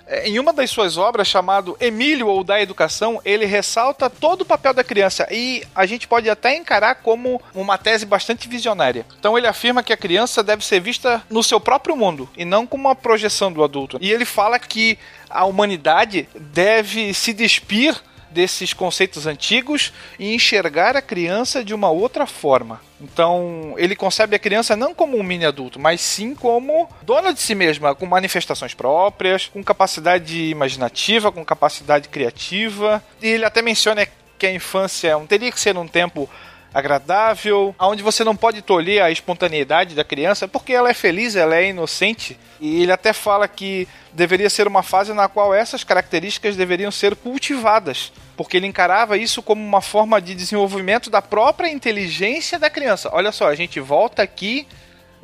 [0.07, 4.45] É, em uma das suas obras, chamado Emílio ou da Educação, ele ressalta todo o
[4.45, 9.05] papel da criança e a gente pode até encarar como uma tese bastante visionária.
[9.19, 12.65] Então ele afirma que a criança deve ser vista no seu próprio mundo e não
[12.65, 13.97] como uma projeção do adulto.
[13.99, 14.97] E ele fala que
[15.29, 17.95] a humanidade deve se despir
[18.29, 22.86] desses conceitos antigos e enxergar a criança de uma outra forma.
[22.99, 27.39] Então, ele concebe a criança não como um mini adulto, mas sim como dona de
[27.39, 33.03] si mesma, com manifestações próprias, com capacidade imaginativa, com capacidade criativa.
[33.21, 36.29] E ele até menciona que a infância teria que ser um tempo
[36.77, 41.55] agradável, onde você não pode tolher a espontaneidade da criança, porque ela é feliz, ela
[41.55, 42.37] é inocente.
[42.59, 47.15] E ele até fala que deveria ser uma fase na qual essas características deveriam ser
[47.15, 53.09] cultivadas, porque ele encarava isso como uma forma de desenvolvimento da própria inteligência da criança.
[53.11, 54.67] Olha só, a gente volta aqui,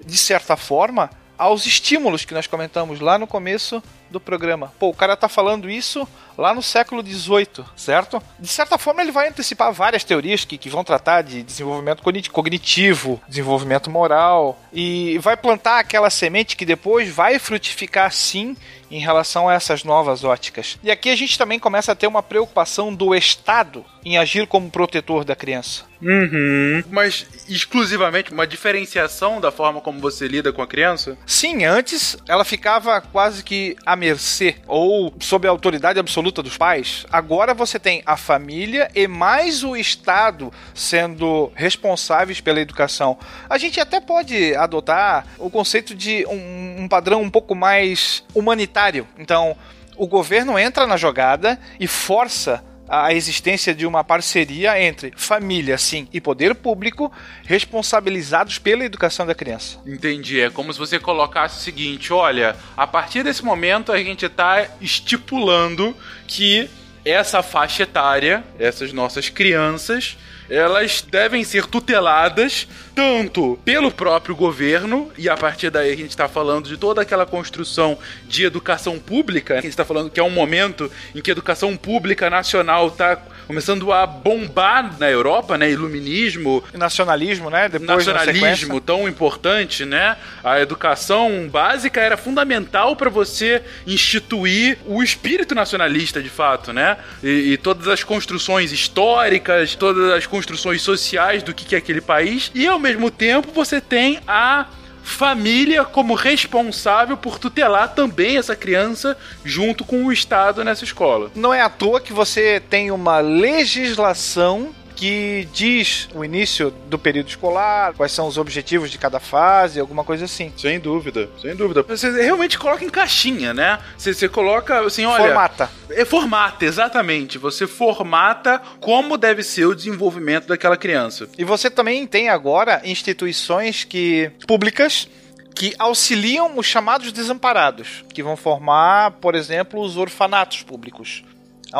[0.04, 4.74] de certa forma, aos estímulos que nós comentamos lá no começo do programa.
[4.80, 8.22] Pô, o cara tá falando isso lá no século XVIII, certo?
[8.40, 13.22] De certa forma, ele vai antecipar várias teorias que, que vão tratar de desenvolvimento cognitivo,
[13.28, 18.56] desenvolvimento moral, e vai plantar aquela semente que depois vai frutificar sim
[18.94, 20.78] em relação a essas novas óticas.
[20.84, 24.70] E aqui a gente também começa a ter uma preocupação do Estado em agir como
[24.70, 25.86] protetor da criança.
[26.02, 26.84] Uhum.
[26.92, 31.18] Mas exclusivamente uma diferenciação da forma como você lida com a criança?
[31.26, 37.06] Sim, antes ela ficava quase que à mercê ou sob a autoridade absoluta dos pais.
[37.12, 43.18] Agora você tem a família e mais o Estado sendo responsáveis pela educação.
[43.50, 49.08] A gente até pode adotar o conceito de um, um padrão um pouco mais humanitário.
[49.18, 49.56] Então,
[49.98, 52.64] o governo entra na jogada e força
[53.02, 57.12] a existência de uma parceria entre família, sim, e poder público
[57.44, 59.80] responsabilizados pela educação da criança.
[59.86, 60.40] Entendi.
[60.40, 64.68] É como se você colocasse o seguinte: olha, a partir desse momento a gente está
[64.80, 65.96] estipulando
[66.28, 66.70] que
[67.04, 70.16] essa faixa etária, essas nossas crianças,
[70.50, 76.28] elas devem ser tuteladas tanto pelo próprio governo, e a partir daí a gente está
[76.28, 80.30] falando de toda aquela construção de educação pública, a gente está falando que é um
[80.30, 85.70] momento em que a educação pública nacional está começando a bombar na Europa, né?
[85.70, 86.64] Iluminismo.
[86.74, 87.70] Nacionalismo, né?
[87.70, 90.18] Depois nacionalismo tão importante, né?
[90.44, 96.98] A educação básica era fundamental para você instituir o espírito nacionalista, de fato, né?
[97.24, 102.52] E, e, todas as construções históricas, todas as construções sociais do que é aquele país.
[102.54, 104.68] E ao mesmo tempo você tem a
[105.04, 111.30] família como responsável por tutelar também essa criança junto com o Estado nessa escola.
[111.36, 114.74] Não é à toa que você tem uma legislação
[115.04, 120.02] que diz o início do período escolar, quais são os objetivos de cada fase, alguma
[120.02, 120.54] coisa assim.
[120.56, 121.84] Sem dúvida, sem dúvida.
[121.84, 123.80] Você realmente coloca em caixinha, né?
[123.98, 125.26] Você, você coloca assim, olha.
[125.26, 125.70] Formata.
[125.90, 127.38] É formata, exatamente.
[127.38, 131.28] Você formata como deve ser o desenvolvimento daquela criança.
[131.38, 135.10] E você também tem agora instituições que públicas
[135.54, 141.24] que auxiliam os chamados desamparados, que vão formar, por exemplo, os orfanatos públicos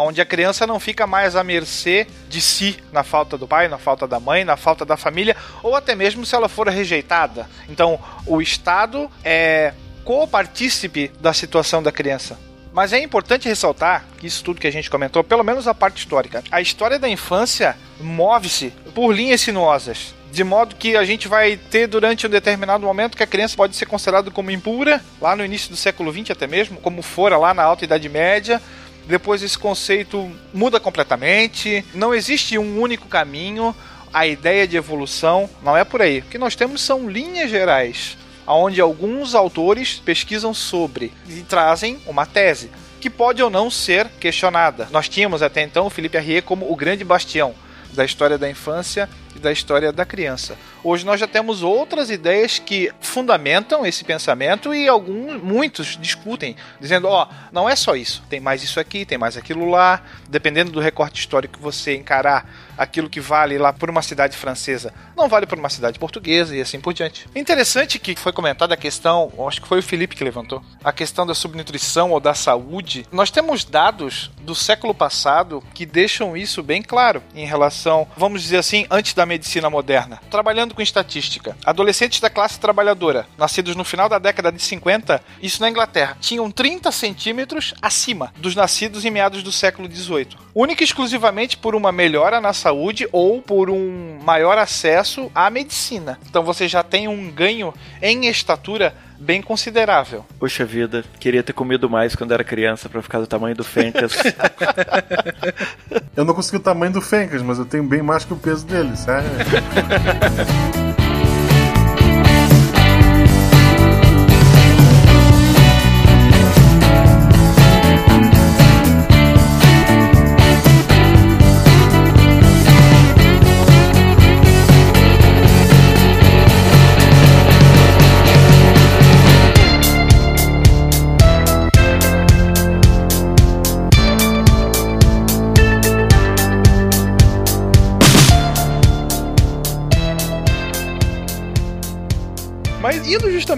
[0.02, 3.78] onde a criança não fica mais à mercê de si, na falta do pai, na
[3.78, 7.48] falta da mãe, na falta da família, ou até mesmo se ela for rejeitada.
[7.70, 9.74] Então, o Estado é
[10.04, 12.38] co-partícipe da situação da criança.
[12.74, 16.00] Mas é importante ressaltar que isso tudo que a gente comentou, pelo menos a parte
[16.00, 20.16] histórica, a história da infância move-se por linhas sinuosas.
[20.32, 23.76] De modo que a gente vai ter durante um determinado momento que a criança pode
[23.76, 27.54] ser considerada como impura, lá no início do século XX até mesmo, como fora lá
[27.54, 28.60] na Alta Idade Média,
[29.08, 31.84] depois esse conceito muda completamente.
[31.94, 33.76] Não existe um único caminho.
[34.14, 36.20] A ideia de evolução não é por aí.
[36.20, 42.26] O que nós temos são linhas gerais, onde alguns autores pesquisam sobre e trazem uma
[42.26, 42.70] tese
[43.02, 44.88] que pode ou não ser questionada.
[44.90, 47.54] Nós tínhamos até então o Felipe Arrier como o grande bastião
[47.92, 50.58] da história da infância e da história da criança.
[50.84, 57.08] Hoje nós já temos outras ideias que fundamentam esse pensamento e alguns, muitos discutem, dizendo,
[57.08, 60.72] ó, oh, não é só isso, tem mais isso aqui, tem mais aquilo lá, dependendo
[60.72, 65.30] do recorte histórico que você encarar, aquilo que vale lá por uma cidade francesa não
[65.30, 67.28] vale por uma cidade portuguesa e assim por diante.
[67.36, 71.26] Interessante que foi comentada a questão, acho que foi o Felipe que levantou, a questão
[71.26, 73.06] da subnutrição ou da saúde.
[73.12, 78.58] Nós temos dados do século passado que deixam isso bem claro em relação, vamos dizer
[78.58, 80.20] assim, antes da medicina moderna.
[80.30, 85.62] Trabalhando com estatística, adolescentes da classe trabalhadora, nascidos no final da década de 50, isso
[85.62, 90.38] na Inglaterra, tinham 30 centímetros acima dos nascidos em meados do século 18.
[90.56, 96.20] Única e exclusivamente por uma melhora na saúde ou por um maior acesso à medicina.
[96.30, 100.26] Então você já tem um ganho em estatura bem considerável.
[100.38, 104.14] Poxa vida, queria ter comido mais quando era criança para ficar do tamanho do Fencas.
[106.16, 108.66] eu não consegui o tamanho do Fencas, mas eu tenho bem mais que o peso
[108.66, 109.30] dele, sério.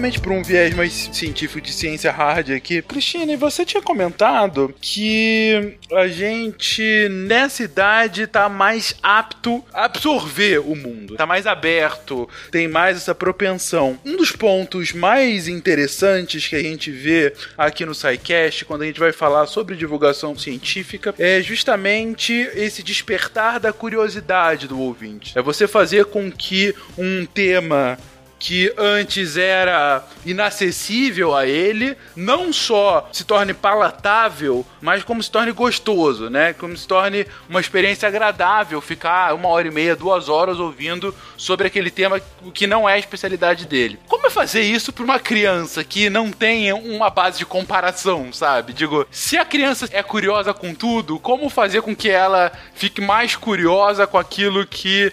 [0.06, 5.76] justamente para um viés mais científico de ciência hard aqui, Cristine, você tinha comentado que
[5.92, 12.68] a gente nessa idade tá mais apto a absorver o mundo, tá mais aberto, tem
[12.68, 13.98] mais essa propensão.
[14.04, 19.00] Um dos pontos mais interessantes que a gente vê aqui no SciCast, quando a gente
[19.00, 25.36] vai falar sobre divulgação científica, é justamente esse despertar da curiosidade do ouvinte.
[25.36, 27.98] É você fazer com que um tema
[28.38, 35.52] que antes era inacessível a ele, não só se torne palatável, mas como se torne
[35.52, 36.52] gostoso, né?
[36.52, 41.66] Como se torne uma experiência agradável ficar uma hora e meia, duas horas ouvindo sobre
[41.66, 42.20] aquele tema
[42.52, 43.98] que não é a especialidade dele.
[44.06, 48.72] Como é fazer isso para uma criança que não tem uma base de comparação, sabe?
[48.72, 53.34] Digo, se a criança é curiosa com tudo, como fazer com que ela fique mais
[53.34, 55.12] curiosa com aquilo que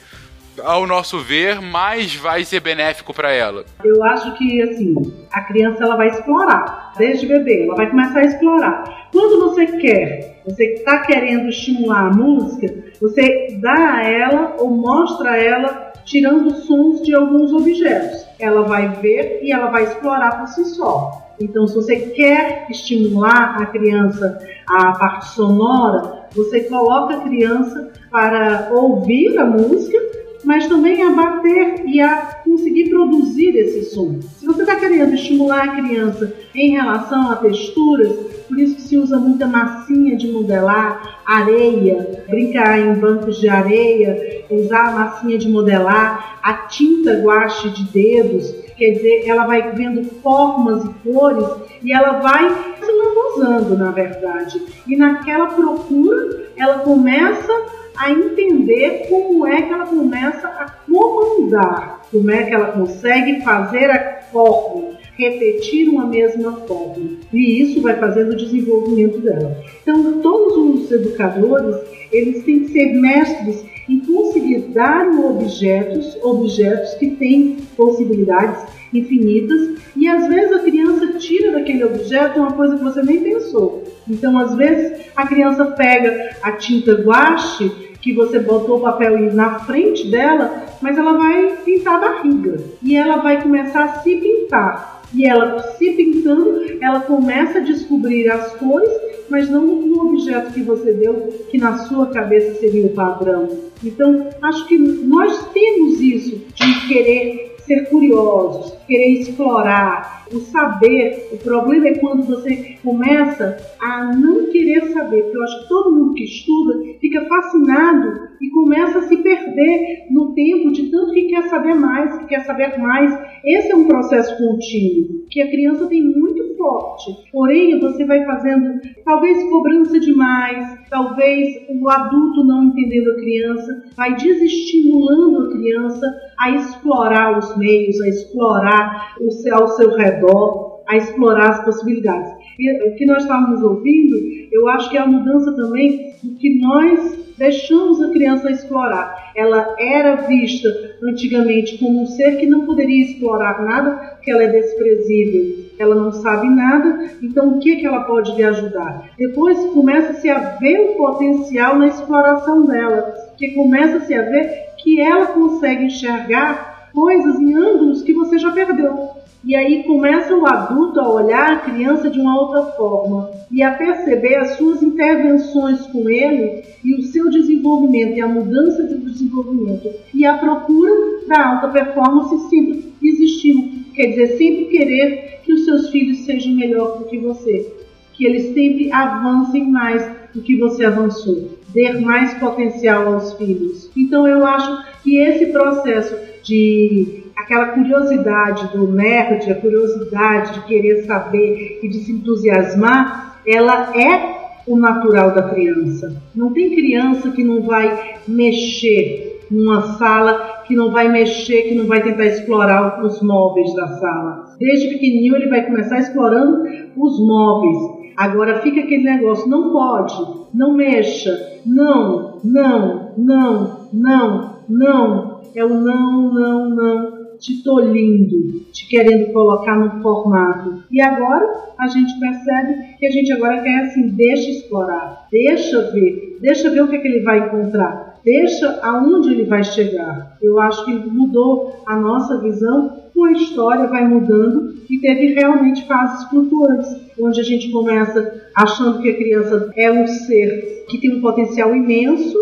[0.62, 3.66] ao nosso ver, mais vai ser benéfico para ela?
[3.84, 4.96] Eu acho que assim,
[5.32, 9.10] a criança ela vai explorar, desde bebê, ela vai começar a explorar.
[9.12, 15.32] Quando você quer, você está querendo estimular a música, você dá a ela ou mostra
[15.32, 18.26] a ela tirando sons de alguns objetos.
[18.40, 21.24] Ela vai ver e ela vai explorar por si só.
[21.40, 28.70] Então, se você quer estimular a criança a parte sonora, você coloca a criança para
[28.72, 29.98] ouvir a música
[30.44, 34.20] mas também a bater e a conseguir produzir esse som.
[34.22, 38.12] Se você está querendo estimular a criança em relação a texturas,
[38.48, 44.46] por isso que se usa muita massinha de modelar, areia, brincar em bancos de areia,
[44.50, 50.04] usar a massinha de modelar, a tinta guache de dedos, quer dizer, ela vai vendo
[50.22, 51.48] formas e cores
[51.82, 54.62] e ela vai se lambuzando, na verdade.
[54.88, 57.52] E naquela procura, ela começa
[57.98, 63.90] a entender como é que ela começa a comandar, como é que ela consegue fazer
[63.92, 67.10] a forma, repetir uma mesma forma.
[67.32, 69.58] E isso vai fazendo o desenvolvimento dela.
[69.82, 71.76] Então, todos os educadores,
[72.12, 78.64] eles têm que ser mestres em conseguir dar objetos, objetos que têm possibilidades
[78.94, 83.83] infinitas, e às vezes a criança tira daquele objeto uma coisa que você nem pensou.
[84.08, 89.60] Então, às vezes, a criança pega a tinta guache que você botou o papel na
[89.60, 92.58] frente dela, mas ela vai pintar a barriga.
[92.82, 95.02] E ela vai começar a se pintar.
[95.14, 98.90] E ela se pintando, ela começa a descobrir as cores,
[99.30, 103.48] mas não no objeto que você deu, que na sua cabeça seria o padrão.
[103.84, 111.30] Então, acho que nós temos isso de querer ser curiosos, querer explorar, o saber.
[111.32, 115.96] O problema é quando você começa a não querer saber, porque eu acho que todo
[115.96, 121.24] mundo que estuda fica fascinado e começa a se perder no tempo de tanto que
[121.24, 123.18] quer saber mais, que quer saber mais.
[123.44, 127.30] Esse é um processo contínuo que a criança tem muito forte.
[127.30, 134.16] Porém, você vai fazendo talvez cobrança demais, talvez o adulto não entendendo a criança, vai
[134.16, 136.06] desestimulando a criança
[136.40, 140.73] a explorar os meios, a explorar o seu, ao seu redor.
[140.88, 142.32] A explorar as possibilidades.
[142.60, 144.16] E o que nós estávamos ouvindo,
[144.52, 149.32] eu acho que é a mudança também do que nós deixamos a criança explorar.
[149.36, 150.70] Ela era vista
[151.02, 156.12] antigamente como um ser que não poderia explorar nada, que ela é desprezível, ela não
[156.12, 159.10] sabe nada, então o que, que ela pode lhe ajudar?
[159.18, 165.28] Depois começa-se a ver o potencial na exploração dela, que começa-se a ver que ela
[165.28, 169.23] consegue enxergar coisas em ângulos que você já perdeu.
[169.46, 173.72] E aí começa o adulto a olhar a criança de uma outra forma e a
[173.72, 179.90] perceber as suas intervenções com ele e o seu desenvolvimento e a mudança de desenvolvimento
[180.14, 180.94] e a procura
[181.28, 183.84] da alta performance sempre existindo.
[183.94, 187.70] Quer dizer, sempre querer que os seus filhos sejam melhor do que você,
[188.14, 193.92] que eles sempre avancem mais do que você avançou, dar mais potencial aos filhos.
[193.96, 201.04] Então eu acho que esse processo de aquela curiosidade do nerd, a curiosidade de querer
[201.04, 206.22] saber e de se entusiasmar, ela é o natural da criança.
[206.34, 211.86] Não tem criança que não vai mexer numa sala, que não vai mexer, que não
[211.86, 214.56] vai tentar explorar os móveis da sala.
[214.58, 216.64] Desde pequenininho ele vai começar explorando
[216.96, 217.78] os móveis.
[218.16, 220.14] Agora fica aquele negócio, não pode,
[220.54, 225.34] não mexa, não, não, não, não, não.
[225.56, 227.13] É o não, não, não
[227.44, 230.82] te tolindo, te querendo colocar no formato.
[230.90, 236.38] E agora a gente percebe que a gente agora quer assim, deixa explorar, deixa ver,
[236.42, 240.38] deixa ver o que, é que ele vai encontrar, deixa aonde ele vai chegar.
[240.42, 245.86] Eu acho que mudou a nossa visão, com a história vai mudando e teve realmente
[245.86, 251.18] fases flutuantes, onde a gente começa achando que a criança é um ser que tem
[251.18, 252.38] um potencial imenso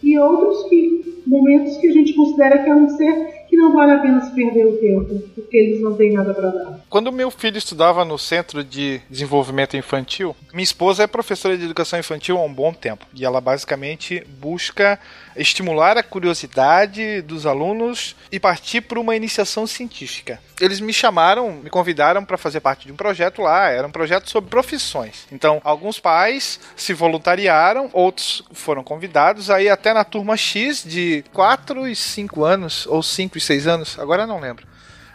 [0.00, 3.92] e outros que momentos que a gente considera que é um ser que não vale
[3.92, 6.80] a pena se perder o tempo, porque eles não têm nada para dar.
[6.90, 11.98] Quando meu filho estudava no Centro de Desenvolvimento Infantil, minha esposa é professora de educação
[11.98, 13.06] infantil há um bom tempo.
[13.14, 14.98] E ela basicamente busca
[15.36, 20.40] estimular a curiosidade dos alunos e partir para uma iniciação científica.
[20.60, 24.30] Eles me chamaram, me convidaram para fazer parte de um projeto lá, era um projeto
[24.30, 25.26] sobre profissões.
[25.32, 31.88] Então, alguns pais se voluntariaram, outros foram convidados, aí até na turma X de 4
[31.88, 34.66] e 5 anos, ou 5 e 6 anos, agora não lembro,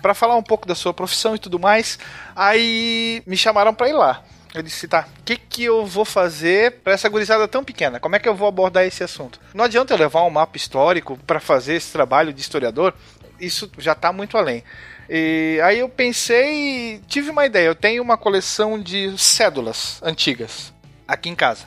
[0.02, 2.00] para falar um pouco da sua profissão e tudo mais.
[2.36, 4.24] Aí me chamaram para ir lá.
[4.54, 8.00] Eu disse, tá, o que, que eu vou fazer para essa gurizada tão pequena?
[8.00, 9.40] Como é que eu vou abordar esse assunto?
[9.54, 12.94] Não adianta eu levar um mapa histórico para fazer esse trabalho de historiador,
[13.40, 14.64] isso já está muito além.
[15.08, 17.68] E aí eu pensei tive uma ideia.
[17.68, 20.74] Eu tenho uma coleção de cédulas antigas
[21.08, 21.66] aqui em casa.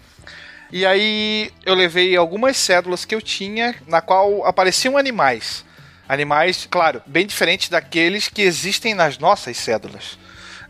[0.70, 5.64] E aí eu levei algumas cédulas que eu tinha na qual apareciam animais.
[6.08, 10.18] Animais, claro, bem diferentes daqueles que existem nas nossas cédulas.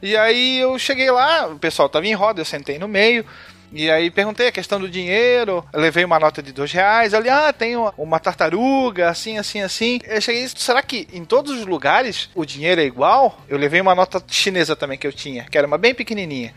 [0.03, 3.25] E aí eu cheguei lá, o pessoal tava em roda, eu sentei no meio.
[3.73, 7.53] E aí perguntei a questão do dinheiro, levei uma nota de dois reais, ali, ah,
[7.55, 9.99] tem uma, uma tartaruga, assim, assim, assim.
[10.05, 13.41] Eu cheguei, será que em todos os lugares o dinheiro é igual?
[13.49, 16.55] Eu levei uma nota chinesa também que eu tinha, que era uma bem pequenininha.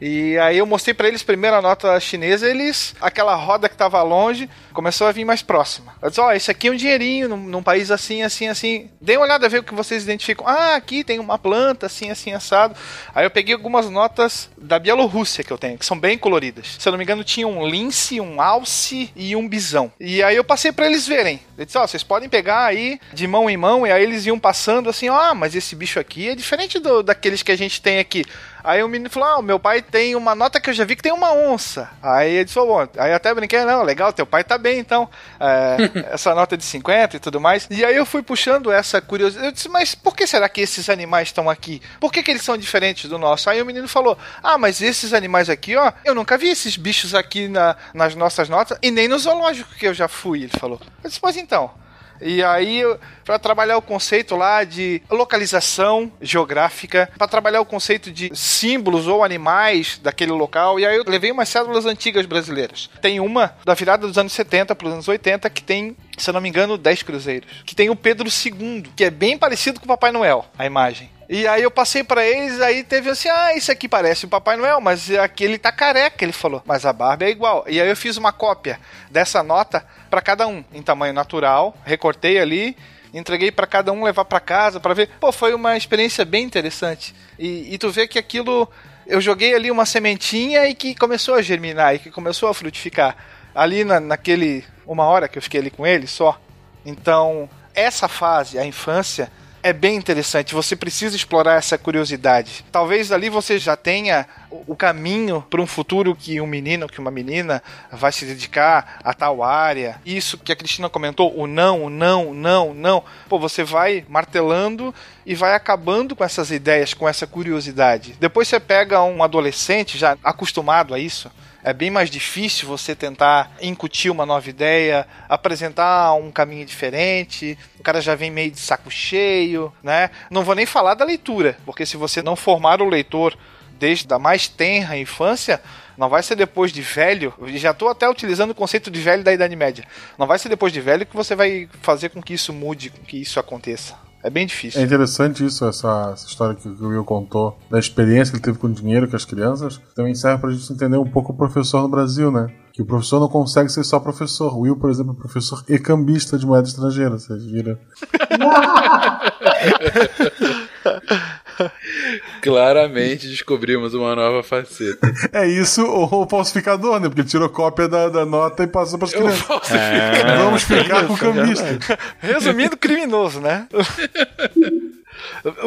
[0.00, 4.02] E aí eu mostrei para eles primeiro a nota chinesa, eles, aquela roda que tava
[4.02, 5.94] longe, começou a vir mais próxima.
[6.02, 8.90] Eu disse, ó, oh, esse aqui é um dinheirinho num, num, país assim, assim, assim.
[9.00, 10.46] Dê uma olhada, ver o que vocês identificam.
[10.46, 12.76] Ah, aqui tem uma planta assim, assim, assado.
[13.14, 16.76] Aí eu peguei algumas notas da Bielorrússia que eu tenho, que são bem coloridas.
[16.78, 19.90] Se eu não me engano, tinha um lince, um alce e um bisão.
[19.98, 21.40] E aí eu passei para eles verem.
[21.56, 24.26] Eu disse, ó, oh, vocês podem pegar aí de mão em mão, e aí eles
[24.26, 27.56] iam passando assim, ó, oh, mas esse bicho aqui é diferente do, daqueles que a
[27.56, 28.24] gente tem aqui.
[28.66, 31.02] Aí o menino falou: Ah, meu pai tem uma nota que eu já vi que
[31.02, 31.88] tem uma onça.
[32.02, 35.08] Aí ele disse: Bom, aí até brinquei: Não, legal, teu pai tá bem então.
[35.38, 35.76] É,
[36.12, 37.68] essa nota de 50 e tudo mais.
[37.70, 39.46] E aí eu fui puxando essa curiosidade.
[39.46, 41.80] Eu disse: Mas por que será que esses animais estão aqui?
[42.00, 43.48] Por que, que eles são diferentes do nosso?
[43.48, 47.14] Aí o menino falou: Ah, mas esses animais aqui, ó, eu nunca vi esses bichos
[47.14, 50.42] aqui na, nas nossas notas e nem no zoológico que eu já fui.
[50.42, 51.85] Ele falou: Eu disse: Pois então.
[52.20, 52.82] E aí,
[53.24, 59.24] para trabalhar o conceito lá de localização geográfica, para trabalhar o conceito de símbolos ou
[59.24, 62.90] animais daquele local, e aí eu levei umas cédulas antigas brasileiras.
[63.00, 66.34] Tem uma da virada dos anos 70 para os anos 80 que tem se eu
[66.34, 67.48] não me engano, 10 cruzeiros.
[67.64, 71.10] Que tem o Pedro II, que é bem parecido com o Papai Noel, a imagem.
[71.28, 74.56] E aí eu passei para eles, aí teve assim, ah, isso aqui parece o Papai
[74.56, 76.62] Noel, mas aqui ele tá careca, ele falou.
[76.64, 77.64] Mas a barba é igual.
[77.66, 78.78] E aí eu fiz uma cópia
[79.10, 82.76] dessa nota para cada um, em tamanho natural, recortei ali,
[83.12, 85.10] entreguei para cada um levar para casa para ver.
[85.18, 87.12] Pô, foi uma experiência bem interessante.
[87.36, 88.68] E, e tu vê que aquilo
[89.06, 93.16] eu joguei ali uma sementinha e que começou a germinar e que começou a frutificar
[93.54, 96.40] ali na, naquele uma hora que eu fiquei ali com ele só.
[96.84, 99.30] Então, essa fase, a infância,
[99.66, 100.54] é bem interessante.
[100.54, 102.64] Você precisa explorar essa curiosidade.
[102.70, 107.10] Talvez ali você já tenha o caminho para um futuro que um menino, que uma
[107.10, 107.60] menina
[107.90, 110.00] vai se dedicar a tal área.
[110.06, 113.02] Isso que a Cristina comentou, o não, o não, o não, o não.
[113.28, 114.94] Pô, você vai martelando
[115.26, 118.14] e vai acabando com essas ideias, com essa curiosidade.
[118.20, 121.28] Depois você pega um adolescente já acostumado a isso
[121.66, 127.58] é bem mais difícil você tentar incutir uma nova ideia, apresentar um caminho diferente.
[127.80, 130.10] O cara já vem meio de saco cheio, né?
[130.30, 133.36] Não vou nem falar da leitura, porque se você não formar o leitor
[133.80, 135.60] desde a mais tenra infância,
[135.98, 137.34] não vai ser depois de velho.
[137.56, 139.84] Já estou até utilizando o conceito de velho da Idade Média.
[140.16, 143.02] Não vai ser depois de velho que você vai fazer com que isso mude, com
[143.02, 144.05] que isso aconteça.
[144.26, 144.80] É bem difícil.
[144.80, 148.58] É interessante isso, essa, essa história que o Will contou, da experiência que ele teve
[148.58, 149.80] com dinheiro com as crianças.
[149.94, 152.52] Também serve pra gente entender um pouco o professor no Brasil, né?
[152.72, 154.52] Que o professor não consegue ser só professor.
[154.52, 157.16] O Will, por exemplo, é professor e cambista de moeda estrangeira.
[157.16, 157.78] Vocês viram?
[162.42, 165.12] Claramente descobrimos uma nova faceta.
[165.32, 167.08] É isso ou o falsificador, né?
[167.08, 169.70] Porque tirou cópia da, da nota e passou para as crianças.
[169.70, 171.98] É, Vamos ficar com o cambista.
[172.20, 173.66] Resumindo, criminoso, né?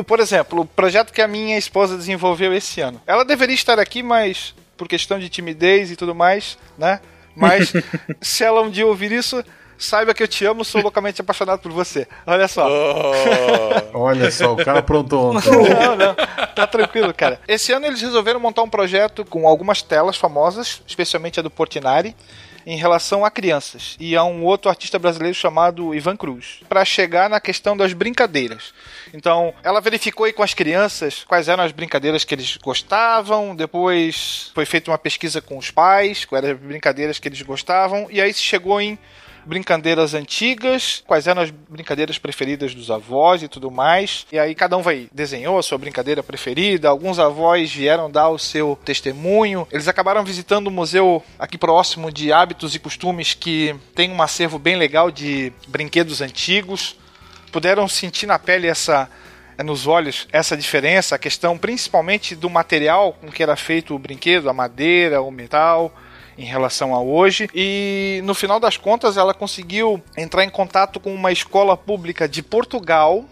[0.05, 3.01] Por exemplo, o projeto que a minha esposa desenvolveu esse ano.
[3.05, 6.99] Ela deveria estar aqui, mas por questão de timidez e tudo mais, né?
[7.35, 7.73] Mas
[8.21, 9.43] se ela um dia ouvir isso,
[9.79, 12.07] saiba que eu te amo, sou loucamente apaixonado por você.
[12.27, 12.67] Olha só.
[12.67, 13.97] Oh.
[13.99, 15.49] Olha só, o cara aprontou ontem.
[15.49, 16.15] Não, não.
[16.53, 17.39] Tá tranquilo, cara.
[17.47, 22.15] Esse ano eles resolveram montar um projeto com algumas telas famosas, especialmente a do Portinari
[22.65, 27.29] em relação a crianças e a um outro artista brasileiro chamado Ivan Cruz, para chegar
[27.29, 28.73] na questão das brincadeiras.
[29.13, 34.51] Então, ela verificou aí com as crianças quais eram as brincadeiras que eles gostavam, depois
[34.53, 38.21] foi feita uma pesquisa com os pais, quais eram as brincadeiras que eles gostavam, e
[38.21, 38.99] aí se chegou em
[39.45, 44.25] brincadeiras antigas, quais eram as brincadeiras preferidas dos avós e tudo mais.
[44.31, 48.39] E aí cada um vai desenhou a sua brincadeira preferida, alguns avós vieram dar o
[48.39, 49.67] seu testemunho.
[49.71, 54.21] Eles acabaram visitando o um museu aqui próximo de hábitos e costumes que tem um
[54.21, 56.95] acervo bem legal de brinquedos antigos.
[57.51, 59.09] Puderam sentir na pele essa
[59.63, 64.49] nos olhos essa diferença, a questão principalmente do material com que era feito o brinquedo,
[64.49, 65.93] a madeira, o metal
[66.39, 67.49] em relação a hoje.
[67.53, 72.41] E no final das contas, ela conseguiu entrar em contato com uma escola pública de
[72.41, 73.25] Portugal,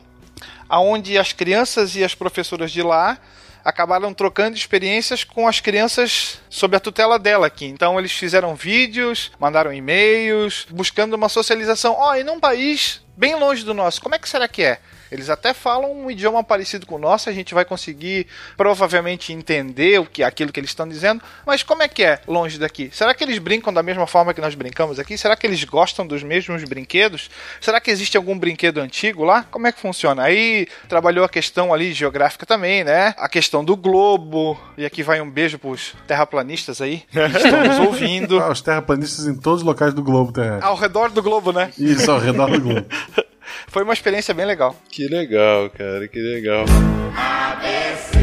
[0.67, 3.17] aonde as crianças e as professoras de lá
[3.63, 7.65] acabaram trocando experiências com as crianças sob a tutela dela aqui.
[7.65, 11.93] Então eles fizeram vídeos, mandaram e-mails, buscando uma socialização.
[11.97, 14.79] Ó, oh, e num país bem longe do nosso, como é que será que é?
[15.11, 19.99] Eles até falam um idioma parecido com o nosso, a gente vai conseguir provavelmente entender
[19.99, 22.89] o que aquilo que eles estão dizendo, mas como é que é longe daqui?
[22.91, 25.17] Será que eles brincam da mesma forma que nós brincamos aqui?
[25.17, 27.29] Será que eles gostam dos mesmos brinquedos?
[27.61, 29.43] Será que existe algum brinquedo antigo lá?
[29.49, 30.23] Como é que funciona?
[30.23, 33.13] Aí trabalhou a questão ali geográfica também, né?
[33.17, 34.59] A questão do globo.
[34.77, 38.37] E aqui vai um beijo pros terraplanistas aí que estão nos ouvindo.
[38.47, 40.63] Ah, os terraplanistas em todos os locais do globo terrestre.
[40.63, 41.71] Ao redor do globo, né?
[41.77, 42.85] Isso, ao redor do globo.
[43.67, 44.75] Foi uma experiência bem legal.
[44.89, 46.65] Que legal, cara, que legal.
[47.15, 48.16] ABC,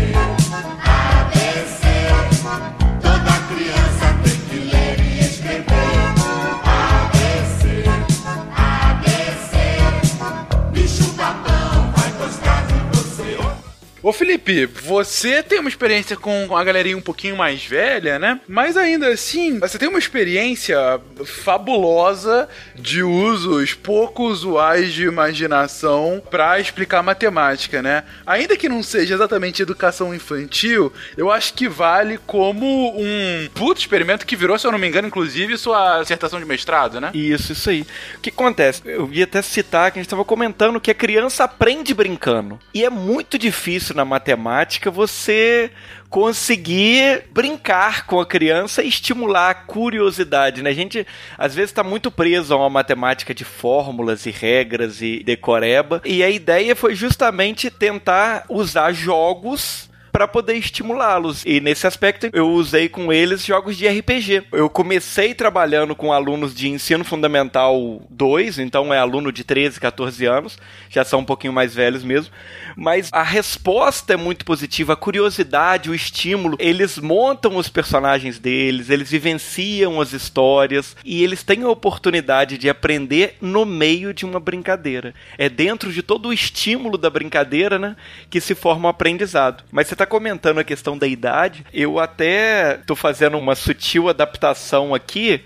[14.04, 18.38] Ô Felipe, você tem uma experiência com a galerinha um pouquinho mais velha, né?
[18.46, 26.60] Mas ainda assim, você tem uma experiência fabulosa de usos pouco usuais de imaginação para
[26.60, 28.04] explicar matemática, né?
[28.26, 34.26] Ainda que não seja exatamente educação infantil, eu acho que vale como um puto experimento
[34.26, 37.10] que virou, se eu não me engano, inclusive sua dissertação de mestrado, né?
[37.14, 37.86] Isso, isso aí.
[38.18, 38.82] O que acontece?
[38.84, 42.60] Eu ia até citar que a gente estava comentando que a criança aprende brincando.
[42.74, 45.70] E é muito difícil na matemática você
[46.10, 50.70] conseguir brincar com a criança e estimular a curiosidade, né?
[50.70, 55.22] A gente às vezes está muito preso a uma matemática de fórmulas e regras e
[55.24, 61.42] decoreba, e a ideia foi justamente tentar usar jogos para poder estimulá-los.
[61.44, 64.44] E nesse aspecto eu usei com eles jogos de RPG.
[64.52, 70.24] Eu comecei trabalhando com alunos de ensino fundamental 2, então é aluno de 13, 14
[70.24, 70.56] anos,
[70.88, 72.32] já são um pouquinho mais velhos mesmo,
[72.76, 78.90] mas a resposta é muito positiva, a curiosidade, o estímulo, eles montam os personagens deles,
[78.90, 84.38] eles vivenciam as histórias e eles têm a oportunidade de aprender no meio de uma
[84.38, 85.12] brincadeira.
[85.36, 87.96] É dentro de todo o estímulo da brincadeira, né,
[88.30, 89.64] que se forma o aprendizado.
[89.72, 94.94] Mas você tá comentando a questão da idade, eu até tô fazendo uma sutil adaptação
[94.94, 95.42] aqui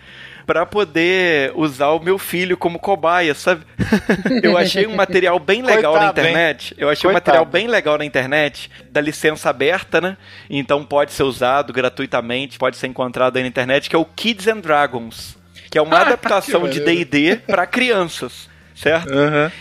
[0.48, 3.66] para poder usar o meu filho como cobaia, sabe?
[4.42, 6.74] eu achei um material bem legal Coitado, na internet.
[6.78, 7.36] Eu achei um Coitado.
[7.36, 10.16] material bem legal na internet, da licença aberta, né?
[10.48, 14.48] Então pode ser usado gratuitamente, pode ser encontrado aí na internet, que é o Kids
[14.48, 15.36] and Dragons,
[15.70, 18.48] que é uma adaptação de D&D para crianças.
[18.78, 19.08] Certo?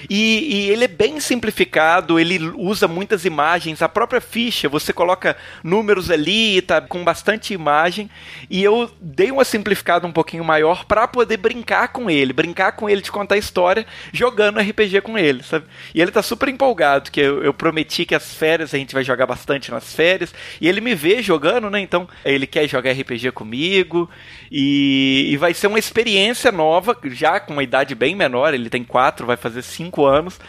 [0.07, 3.82] E, e ele é bem simplificado, ele usa muitas imagens.
[3.82, 8.11] A própria ficha, você coloca números ali, tá com bastante imagem.
[8.47, 12.88] E eu dei uma simplificada um pouquinho maior para poder brincar com ele, brincar com
[12.88, 15.65] ele de contar história, jogando RPG com ele, sabe?
[15.95, 19.03] E ele tá super empolgado, que eu, eu prometi que as férias a gente vai
[19.03, 20.32] jogar bastante nas férias.
[20.61, 21.80] E ele me vê jogando, né?
[21.80, 24.07] Então ele quer jogar RPG comigo.
[24.51, 28.84] E, e vai ser uma experiência nova, já com uma idade bem menor, ele tem
[28.84, 30.39] quatro, vai fazer cinco anos.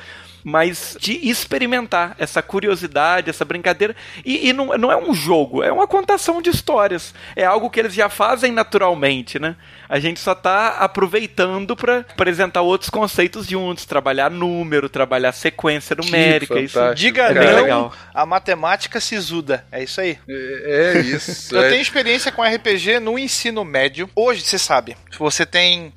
[0.45, 3.95] Mas de experimentar essa curiosidade, essa brincadeira.
[4.25, 7.15] E, e não, não é um jogo, é uma contação de histórias.
[7.35, 9.57] É algo que eles já fazem naturalmente, né?
[9.89, 16.59] A gente só tá aproveitando para apresentar outros conceitos juntos, trabalhar número, trabalhar sequência numérica.
[16.61, 17.93] Isso Diga é bem não legal.
[18.15, 19.67] a matemática sisuda.
[19.73, 20.19] É isso aí.
[20.29, 21.55] É, é isso.
[21.55, 21.71] Eu é.
[21.71, 24.09] tenho experiência com RPG no ensino médio.
[24.15, 25.93] Hoje, você sabe, você tem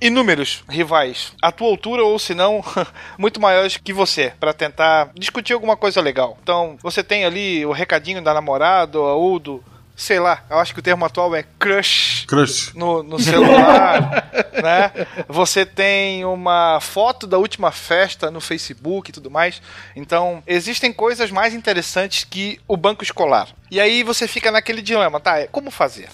[0.00, 2.64] inúmeros rivais à tua altura ou se não
[3.18, 6.38] muito maiores que você para tentar discutir alguma coisa legal.
[6.42, 9.62] Então, você tem ali o recadinho da namorada ou do
[10.00, 12.72] sei lá, eu acho que o termo atual é crush Crush.
[12.74, 14.30] no, no celular,
[14.62, 15.06] né?
[15.28, 19.60] Você tem uma foto da última festa no Facebook e tudo mais.
[19.94, 23.48] Então, existem coisas mais interessantes que o banco escolar.
[23.70, 25.46] E aí você fica naquele dilema, tá?
[25.48, 26.08] Como fazer?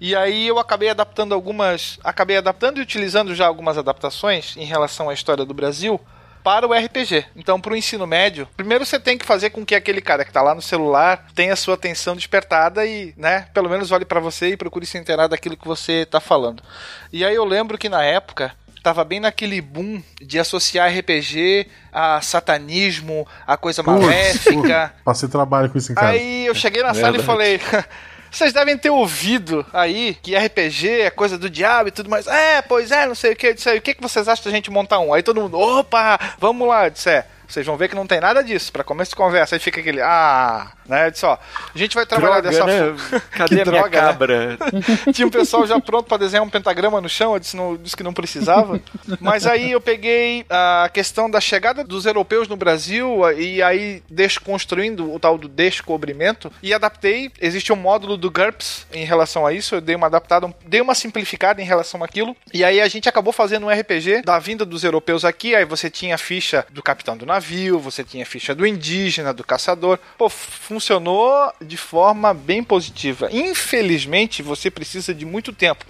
[0.00, 5.08] E aí eu acabei adaptando algumas, acabei adaptando e utilizando já algumas adaptações em relação
[5.08, 6.00] à história do Brasil
[6.44, 7.24] para o RPG.
[7.34, 10.30] Então, para o ensino médio, primeiro você tem que fazer com que aquele cara que
[10.30, 14.20] está lá no celular tenha a sua atenção despertada e, né, pelo menos olhe para
[14.20, 16.62] você e procure se inteirar daquilo que você está falando.
[17.10, 22.20] E aí eu lembro que na época tava bem naquele boom de associar RPG a
[22.20, 24.94] satanismo, a coisa maléfica.
[25.02, 26.08] Passei trabalho com isso em casa.
[26.08, 27.58] Aí eu cheguei na sala e falei.
[28.34, 32.26] Vocês devem ter ouvido aí que RPG é coisa do diabo e tudo mais.
[32.26, 33.54] É, pois é, não sei o que.
[33.54, 35.14] Disse, aí, o que, que vocês acham da gente montar um?
[35.14, 36.86] Aí todo mundo, opa, vamos lá.
[36.86, 38.72] Eu disse, é, vocês vão ver que não tem nada disso.
[38.72, 41.10] Pra começo de conversa, aí fica aquele, ah, né?
[41.10, 41.38] Disse, ó,
[41.74, 42.78] a gente vai trabalhar Droga, dessa né?
[42.78, 43.22] forma.
[43.30, 44.06] Cadê a minha droga, né?
[44.08, 44.58] cabra?
[45.12, 47.96] Tinha um pessoal já pronto pra desenhar um pentagrama no chão, eu disse, não, disse
[47.96, 48.80] que não precisava.
[49.20, 55.12] Mas aí eu peguei a questão da chegada dos europeus no Brasil e aí desconstruindo
[55.12, 57.30] o tal do descobrimento e adaptei.
[57.40, 60.94] Existe um módulo do GURPS em relação a isso, eu dei uma adaptada, dei uma
[60.94, 62.36] simplificada em relação àquilo.
[62.52, 65.90] E aí a gente acabou fazendo um RPG da vinda dos europeus aqui, aí você
[65.90, 69.98] tinha a ficha do capitão do navio, você tinha ficha do indígena, do caçador.
[70.16, 73.28] Pô, funcionou de forma bem positiva.
[73.32, 75.84] Infelizmente, você precisa de muito tempo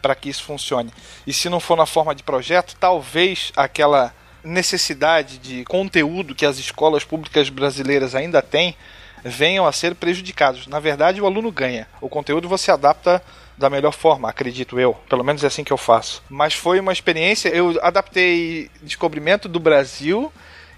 [0.00, 0.92] para que isso funcione.
[1.26, 4.14] E se não for na forma de projeto, talvez aquela
[4.44, 8.76] necessidade de conteúdo que as escolas públicas brasileiras ainda têm
[9.24, 10.66] venham a ser prejudicados.
[10.66, 11.88] Na verdade, o aluno ganha.
[12.00, 13.22] O conteúdo você adapta
[13.56, 14.92] da melhor forma, acredito eu.
[15.08, 16.22] Pelo menos é assim que eu faço.
[16.28, 17.48] Mas foi uma experiência.
[17.48, 20.30] Eu adaptei Descobrimento do Brasil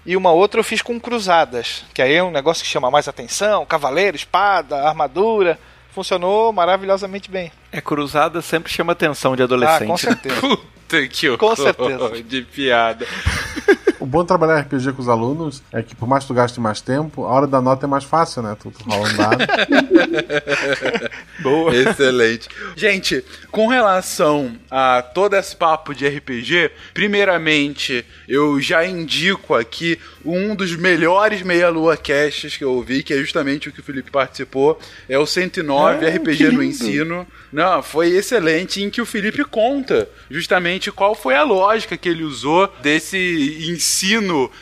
[0.07, 3.07] e uma outra eu fiz com Cruzadas, que aí é um negócio que chama mais
[3.07, 5.59] atenção: cavaleiro, espada, armadura.
[5.93, 7.51] Funcionou maravilhosamente bem.
[7.71, 9.87] É cruzada sempre chama atenção de Ah, adolescente.
[9.87, 9.97] com né?
[9.97, 10.41] certeza.
[10.87, 12.23] Puta que horror Com certeza.
[12.23, 13.05] de piada.
[14.07, 16.61] O bom de trabalhar RPG com os alunos é que, por mais que tu gaste
[16.61, 18.55] mais tempo, a hora da nota é mais fácil, né?
[18.57, 19.45] Tu, tu rola um dado.
[21.43, 21.75] Boa.
[21.75, 22.47] Excelente.
[22.73, 30.55] Gente, com relação a todo esse papo de RPG, primeiramente, eu já indico aqui um
[30.55, 34.79] dos melhores meia-lua casts que eu ouvi, que é justamente o que o Felipe participou,
[35.09, 36.63] é o 109 Ah, RPG no.
[36.63, 37.27] Ensino.
[37.51, 42.23] Não, foi excelente em que o Felipe conta justamente qual foi a lógica que ele
[42.23, 43.17] usou desse
[43.69, 43.96] ensino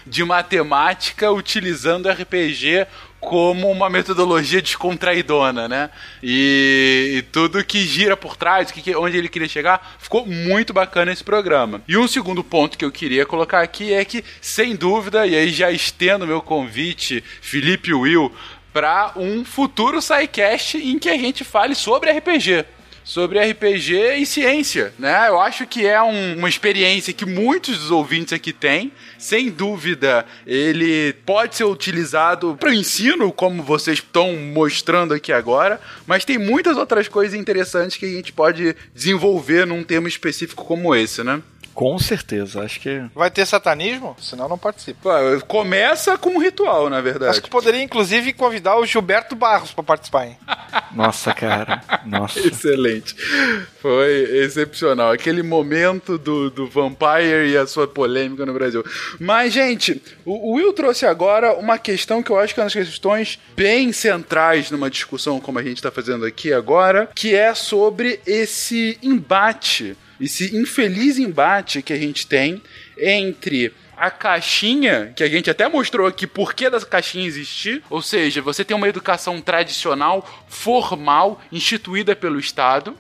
[0.06, 2.88] de matemática utilizando RPG
[3.20, 5.90] como uma metodologia descontraidona, né?
[6.22, 11.12] E, e tudo que gira por trás, que- onde ele queria chegar, ficou muito bacana
[11.12, 11.82] esse programa.
[11.88, 15.50] E um segundo ponto que eu queria colocar aqui é que, sem dúvida, e aí
[15.50, 18.32] já estendo meu convite, Felipe Will,
[18.72, 22.66] para um futuro SciCast em que a gente fale sobre RPG
[23.06, 25.30] sobre RPG e ciência, né?
[25.30, 28.92] Eu acho que é um- uma experiência que muitos dos ouvintes aqui têm.
[29.18, 35.80] Sem dúvida, ele pode ser utilizado para o ensino, como vocês estão mostrando aqui agora,
[36.08, 40.94] mas tem muitas outras coisas interessantes que a gente pode desenvolver num tema específico como
[40.96, 41.42] esse, né?
[41.76, 43.04] Com certeza, acho que.
[43.14, 44.16] Vai ter satanismo?
[44.22, 45.20] Senão não participa.
[45.46, 47.32] Começa com um ritual, na verdade.
[47.32, 50.38] Acho que poderia, inclusive, convidar o Gilberto Barros pra participar, hein?
[50.96, 51.84] Nossa, cara.
[52.06, 52.40] Nossa.
[52.40, 53.14] Excelente.
[53.82, 54.10] Foi
[54.44, 55.12] excepcional.
[55.12, 58.82] Aquele momento do, do Vampire e a sua polêmica no Brasil.
[59.20, 62.68] Mas, gente, o, o Will trouxe agora uma questão que eu acho que é uma
[62.68, 67.54] das questões bem centrais numa discussão como a gente está fazendo aqui agora, que é
[67.54, 72.62] sobre esse embate, esse infeliz embate que a gente tem
[72.98, 78.02] entre a caixinha, que a gente até mostrou aqui por que dessa caixinha existir, ou
[78.02, 82.96] seja, você tem uma educação tradicional, formal, instituída pelo Estado,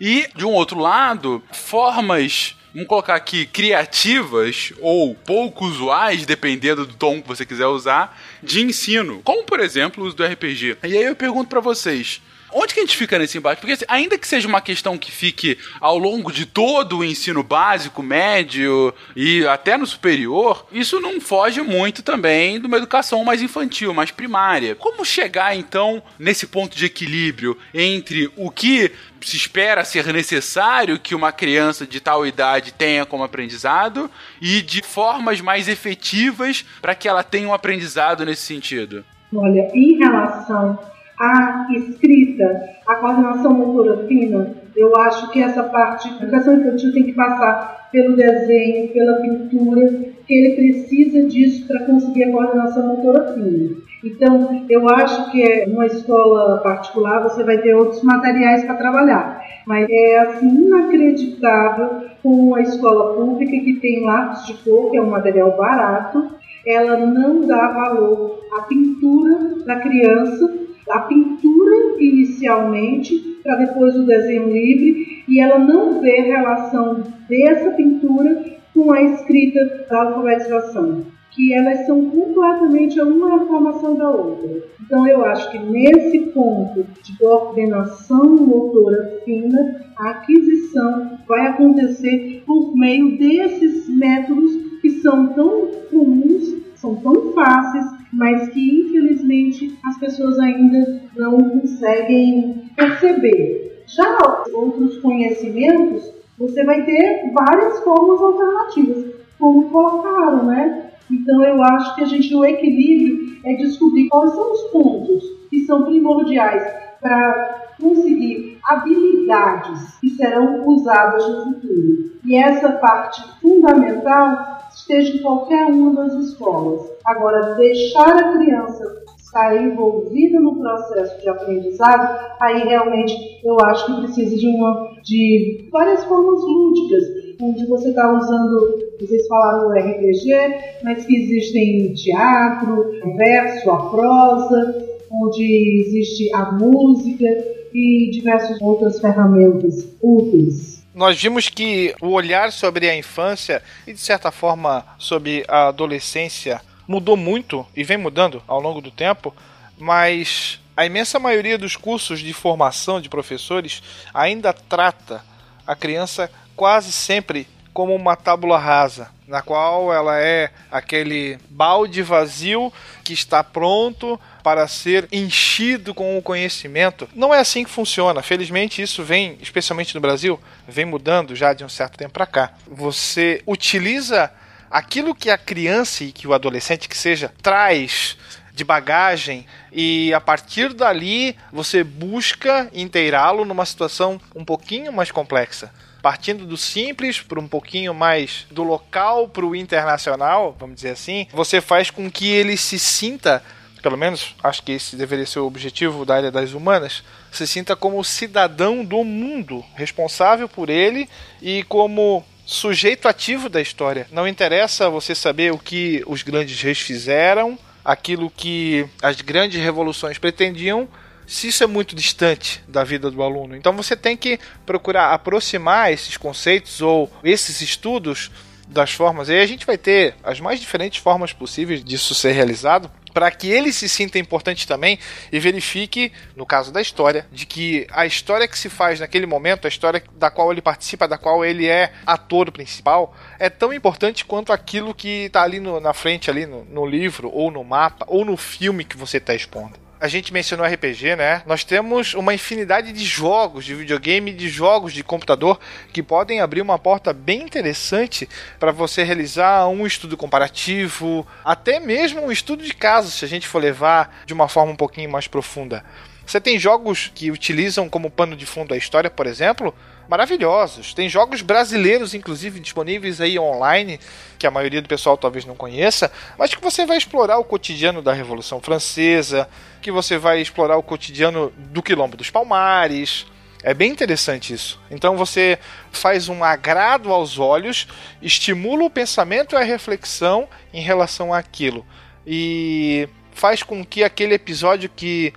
[0.00, 6.94] e de um outro lado, formas Vamos colocar aqui criativas ou pouco usuais, dependendo do
[6.94, 9.20] tom que você quiser usar, de ensino.
[9.24, 10.76] Como, por exemplo, o uso do RPG.
[10.84, 12.22] E aí eu pergunto para vocês:
[12.52, 13.60] Onde que a gente fica nesse embate?
[13.60, 17.42] Porque assim, ainda que seja uma questão que fique ao longo de todo o ensino
[17.42, 23.42] básico, médio e até no superior, isso não foge muito também de uma educação mais
[23.42, 24.74] infantil, mais primária.
[24.74, 31.14] Como chegar então nesse ponto de equilíbrio entre o que se espera ser necessário que
[31.14, 37.08] uma criança de tal idade tenha como aprendizado e de formas mais efetivas para que
[37.08, 39.04] ela tenha um aprendizado nesse sentido?
[39.32, 40.78] Olha, em relação
[41.20, 47.04] a escrita, a coordenação motora fina, eu acho que essa parte, a educação infantil tem
[47.04, 53.34] que passar pelo desenho, pela pintura, que ele precisa disso para conseguir a coordenação motora
[53.34, 53.76] fina.
[54.02, 59.44] Então, eu acho que é uma escola particular você vai ter outros materiais para trabalhar,
[59.66, 65.02] mas é assim inacreditável com a escola pública que tem lápis de cor, que é
[65.02, 66.30] um material barato,
[66.66, 70.59] ela não dá valor à pintura da criança
[70.90, 78.60] a pintura inicialmente, para depois o desenho livre, e ela não vê relação dessa pintura
[78.74, 84.62] com a escrita da alfabetização, que elas são completamente uma formação da outra.
[84.80, 92.76] Então eu acho que nesse ponto de coordenação motora fina, a aquisição vai acontecer por
[92.76, 100.38] meio desses métodos que são tão comuns, são tão fáceis mas que infelizmente as pessoas
[100.38, 103.82] ainda não conseguem perceber.
[103.86, 104.18] Já
[104.52, 110.90] outros conhecimentos, você vai ter várias formas alternativas, como colocaram, né?
[111.10, 115.64] Então eu acho que a gente o equilíbrio é descobrir quais são os pontos que
[115.64, 116.62] são primordiais
[117.00, 122.10] para conseguir habilidades que serão usadas no futuro.
[122.24, 126.90] E essa parte fundamental esteja em qualquer uma das escolas.
[127.04, 129.00] Agora, deixar a criança
[129.30, 133.14] estar envolvida no processo de aprendizado, aí realmente
[133.44, 137.04] eu acho que precisa de uma de várias formas lúdicas,
[137.40, 144.88] onde você está usando, vocês falaram o RPG, mas que existem teatro, verso, a prosa,
[145.10, 147.26] onde existe a música
[147.72, 154.00] e diversas outras ferramentas úteis nós vimos que o olhar sobre a infância e, de
[154.00, 159.34] certa forma, sobre a adolescência mudou muito e vem mudando ao longo do tempo,
[159.78, 163.82] mas a imensa maioria dos cursos de formação de professores
[164.12, 165.24] ainda trata
[165.66, 172.72] a criança quase sempre como uma tábula rasa, na qual ela é aquele balde vazio
[173.04, 177.08] que está pronto para ser enchido com o conhecimento.
[177.14, 178.22] Não é assim que funciona.
[178.22, 182.52] Felizmente isso vem, especialmente no Brasil, vem mudando já de um certo tempo para cá.
[182.66, 184.30] Você utiliza
[184.70, 188.16] aquilo que a criança e que o adolescente que seja traz
[188.52, 195.72] de bagagem e a partir dali você busca inteirá-lo numa situação um pouquinho mais complexa
[196.02, 201.26] partindo do simples para um pouquinho mais do local para o internacional, vamos dizer assim,
[201.32, 203.42] você faz com que ele se sinta,
[203.82, 207.76] pelo menos acho que esse deveria ser o objetivo da área das humanas, se sinta
[207.76, 211.08] como cidadão do mundo, responsável por ele
[211.40, 214.06] e como sujeito ativo da história.
[214.10, 220.18] Não interessa você saber o que os grandes reis fizeram, aquilo que as grandes revoluções
[220.18, 220.88] pretendiam,
[221.30, 223.54] se isso é muito distante da vida do aluno.
[223.54, 228.32] Então você tem que procurar aproximar esses conceitos ou esses estudos
[228.66, 229.28] das formas.
[229.28, 233.30] E aí a gente vai ter as mais diferentes formas possíveis disso ser realizado para
[233.30, 234.98] que ele se sinta importante também
[235.30, 239.66] e verifique, no caso da história, de que a história que se faz naquele momento,
[239.66, 244.24] a história da qual ele participa, da qual ele é ator principal, é tão importante
[244.24, 248.04] quanto aquilo que está ali no, na frente, ali no, no livro, ou no mapa,
[248.08, 249.89] ou no filme que você está expondo.
[250.00, 251.42] A gente mencionou RPG, né?
[251.44, 255.60] Nós temos uma infinidade de jogos de videogame, de jogos de computador
[255.92, 258.26] que podem abrir uma porta bem interessante
[258.58, 263.46] para você realizar um estudo comparativo, até mesmo um estudo de casos, se a gente
[263.46, 265.84] for levar de uma forma um pouquinho mais profunda.
[266.24, 269.74] Você tem jogos que utilizam como pano de fundo a história, por exemplo,
[270.10, 270.92] maravilhosos.
[270.92, 274.00] Tem jogos brasileiros, inclusive, disponíveis aí online,
[274.36, 278.02] que a maioria do pessoal talvez não conheça, mas que você vai explorar o cotidiano
[278.02, 279.48] da Revolução Francesa,
[279.80, 283.24] que você vai explorar o cotidiano do Quilombo dos Palmares.
[283.62, 284.80] É bem interessante isso.
[284.90, 285.58] Então você
[285.92, 287.86] faz um agrado aos olhos,
[288.20, 291.86] estimula o pensamento e a reflexão em relação àquilo.
[292.26, 295.32] E faz com que aquele episódio que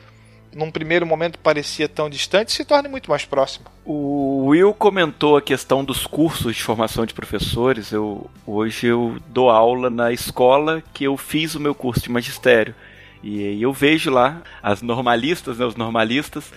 [0.56, 3.66] num primeiro momento parecia tão distante, se torne muito mais próximo.
[3.86, 7.91] O Will comentou a questão dos cursos de formação de professores.
[7.91, 12.74] Eu hoje eu dou aula na escola que eu fiz o meu curso de magistério.
[13.24, 16.51] E eu vejo lá as normalistas, né, os normalistas,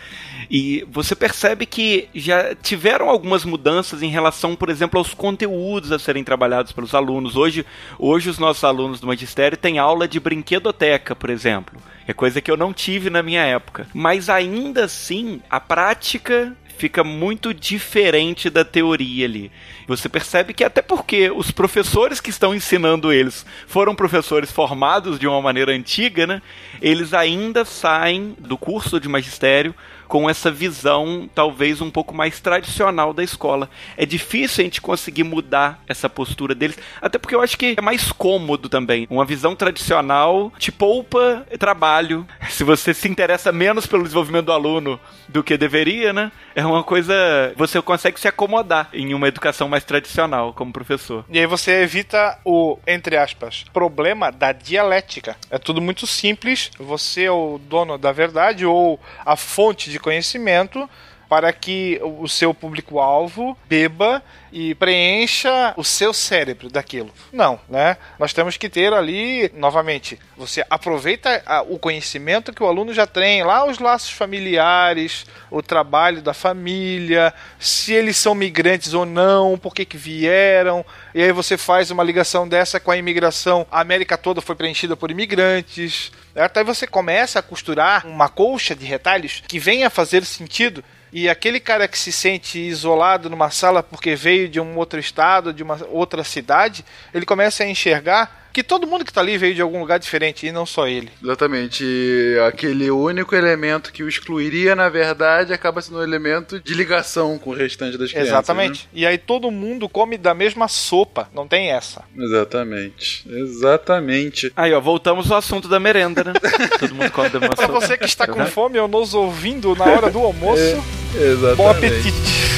[0.50, 5.98] e você percebe que já tiveram algumas mudanças em relação, por exemplo, aos conteúdos a
[5.98, 7.36] serem trabalhados pelos alunos.
[7.36, 7.64] Hoje,
[7.98, 11.80] hoje os nossos alunos do magistério têm aula de brinquedoteca, por exemplo.
[12.08, 13.86] É coisa que eu não tive na minha época.
[13.94, 19.50] Mas ainda assim, a prática fica muito diferente da teoria ali.
[19.86, 25.26] Você percebe que até porque os professores que estão ensinando eles foram professores formados de
[25.26, 26.42] uma maneira antiga, né?
[26.80, 29.74] Eles ainda saem do curso de magistério
[30.08, 33.68] com essa visão talvez um pouco mais tradicional da escola.
[33.96, 37.82] É difícil a gente conseguir mudar essa postura deles, até porque eu acho que é
[37.82, 39.06] mais cômodo também.
[39.10, 42.26] Uma visão tradicional te poupa trabalho.
[42.50, 46.30] Se você se interessa menos pelo desenvolvimento do aluno do que deveria, né?
[46.54, 47.14] É uma coisa.
[47.56, 51.24] Você consegue se acomodar em uma educação mais tradicional como professor.
[51.28, 55.36] E aí você evita o, entre aspas, problema da dialética.
[55.50, 56.70] É tudo muito simples.
[56.78, 60.88] Você é o dono da verdade ou a fonte de conhecimento
[61.28, 64.22] para que o seu público-alvo beba
[64.52, 67.10] e preencha o seu cérebro daquilo.
[67.32, 67.96] Não, né?
[68.18, 73.42] Nós temos que ter ali, novamente, você aproveita o conhecimento que o aluno já tem,
[73.42, 79.74] lá os laços familiares, o trabalho da família, se eles são migrantes ou não, por
[79.74, 80.84] que, que vieram,
[81.16, 83.66] e aí você faz uma ligação dessa com a imigração.
[83.72, 86.12] A América toda foi preenchida por imigrantes.
[86.34, 91.26] Até você começa a costurar uma colcha de retalhos que venha a fazer sentido e
[91.26, 95.62] aquele cara que se sente isolado numa sala porque veio de um outro estado, de
[95.62, 99.60] uma outra cidade, ele começa a enxergar que todo mundo que tá ali veio de
[99.60, 101.10] algum lugar diferente e não só ele.
[101.22, 101.84] Exatamente.
[101.84, 107.38] E aquele único elemento que o excluiria, na verdade, acaba sendo um elemento de ligação
[107.38, 108.32] com o restante das crianças.
[108.32, 108.84] Exatamente.
[108.84, 108.88] Né?
[108.94, 112.04] E aí todo mundo come da mesma sopa, não tem essa.
[112.16, 113.28] Exatamente.
[113.28, 114.50] Exatamente.
[114.56, 116.32] Aí, ó, voltamos ao assunto da merenda, né?
[116.80, 117.68] todo mundo come da mesma sopa.
[117.68, 120.82] Pra você que está com fome ou nos ouvindo na hora do almoço,
[121.14, 121.56] é, exatamente.
[121.56, 122.55] bom apetite.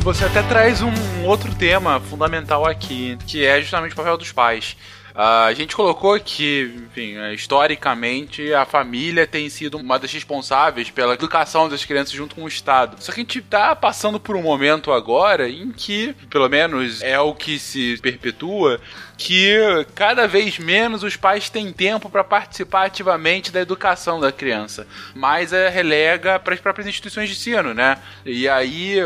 [0.00, 4.76] Você até traz um outro tema fundamental aqui, que é justamente o papel dos pais.
[5.16, 10.90] Uh, a gente colocou que, enfim, é, historicamente a família tem sido uma das responsáveis
[10.90, 12.96] pela educação das crianças junto com o Estado.
[13.02, 17.18] Só que a gente está passando por um momento agora em que, pelo menos é
[17.18, 18.78] o que se perpetua,
[19.16, 24.86] que cada vez menos os pais têm tempo para participar ativamente da educação da criança,
[25.14, 27.98] mas é, relega para as próprias instituições de ensino, né?
[28.24, 28.98] E aí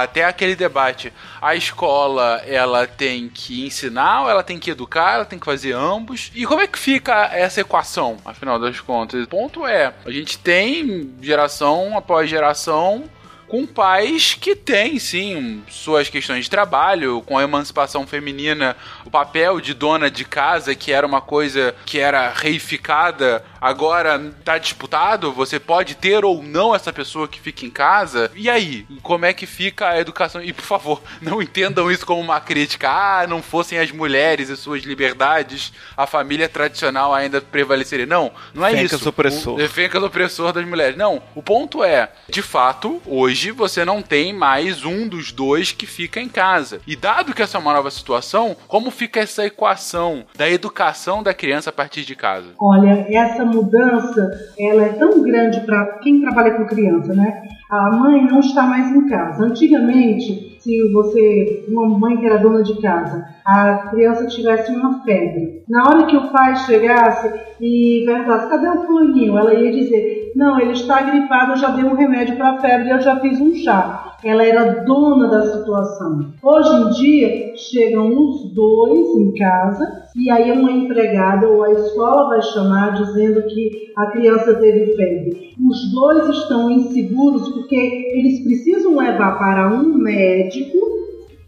[0.00, 5.38] até aquele debate, a escola ela tem que ensinar, ela tem que educar, ela tem
[5.38, 6.30] que fazer ambos.
[6.34, 9.24] E como é que fica essa equação, afinal das contas?
[9.24, 13.04] O ponto é, a gente tem geração após geração
[13.48, 19.60] com pais que têm, sim, suas questões de trabalho, com a emancipação feminina, o papel
[19.60, 25.32] de dona de casa, que era uma coisa que era reificada, agora está disputado.
[25.32, 28.30] Você pode ter ou não essa pessoa que fica em casa.
[28.34, 30.42] E aí, como é que fica a educação?
[30.42, 32.88] E por favor, não entendam isso como uma crítica.
[32.90, 38.06] Ah, não fossem as mulheres e suas liberdades, a família tradicional ainda prevaleceria.
[38.06, 39.08] Não, não é Fencas isso.
[39.08, 39.60] Opressor.
[39.60, 40.96] O, Fencas opressor das mulheres.
[40.96, 45.72] Não, o ponto é, de fato, hoje hoje você não tem mais um dos dois
[45.72, 46.80] que fica em casa.
[46.86, 51.34] E dado que essa é uma nova situação, como fica essa equação da educação da
[51.34, 52.50] criança a partir de casa?
[52.60, 57.42] Olha, essa mudança, ela é tão grande para quem trabalha com criança, né?
[57.74, 59.46] A mãe não está mais em casa.
[59.46, 65.64] Antigamente, se você, uma mãe que era dona de casa, a criança tivesse uma febre,
[65.68, 69.36] na hora que o pai chegasse e perguntasse, cadê o fulaninho?
[69.36, 72.90] Ela ia dizer, não, ele está gripado, eu já dei um remédio para a febre,
[72.90, 74.18] eu já fiz um chá.
[74.22, 76.32] Ela era dona da situação.
[76.40, 82.28] Hoje em dia, chegam os dois em casa e aí uma empregada ou a escola
[82.28, 85.54] vai chamar dizendo que a criança teve febre.
[85.68, 90.78] Os dois estão inseguros porque eles precisam levar para um médico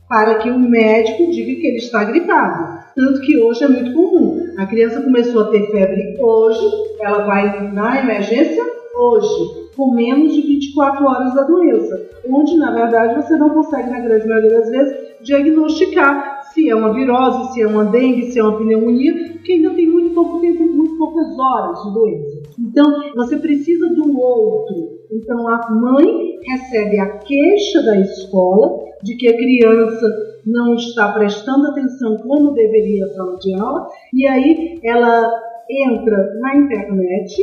[0.09, 2.80] para que o médico diga que ele está gripado.
[2.94, 4.52] Tanto que hoje é muito comum.
[4.56, 6.66] A criança começou a ter febre hoje,
[7.01, 8.64] ela vai na emergência
[8.97, 14.01] hoje com menos de 24 horas da doença, onde na verdade você não consegue, na
[14.01, 18.42] grande maioria das vezes, diagnosticar se é uma virose, se é uma dengue, se é
[18.42, 22.42] uma pneumonia, porque ainda tem muito pouco tempo, muito poucas horas de doença.
[22.58, 22.84] Então,
[23.14, 24.96] você precisa do outro.
[25.12, 30.06] Então, a mãe recebe a queixa da escola de que a criança
[30.46, 35.28] não está prestando atenção como deveria sala de aula, e aí ela
[35.70, 37.34] entra na internet,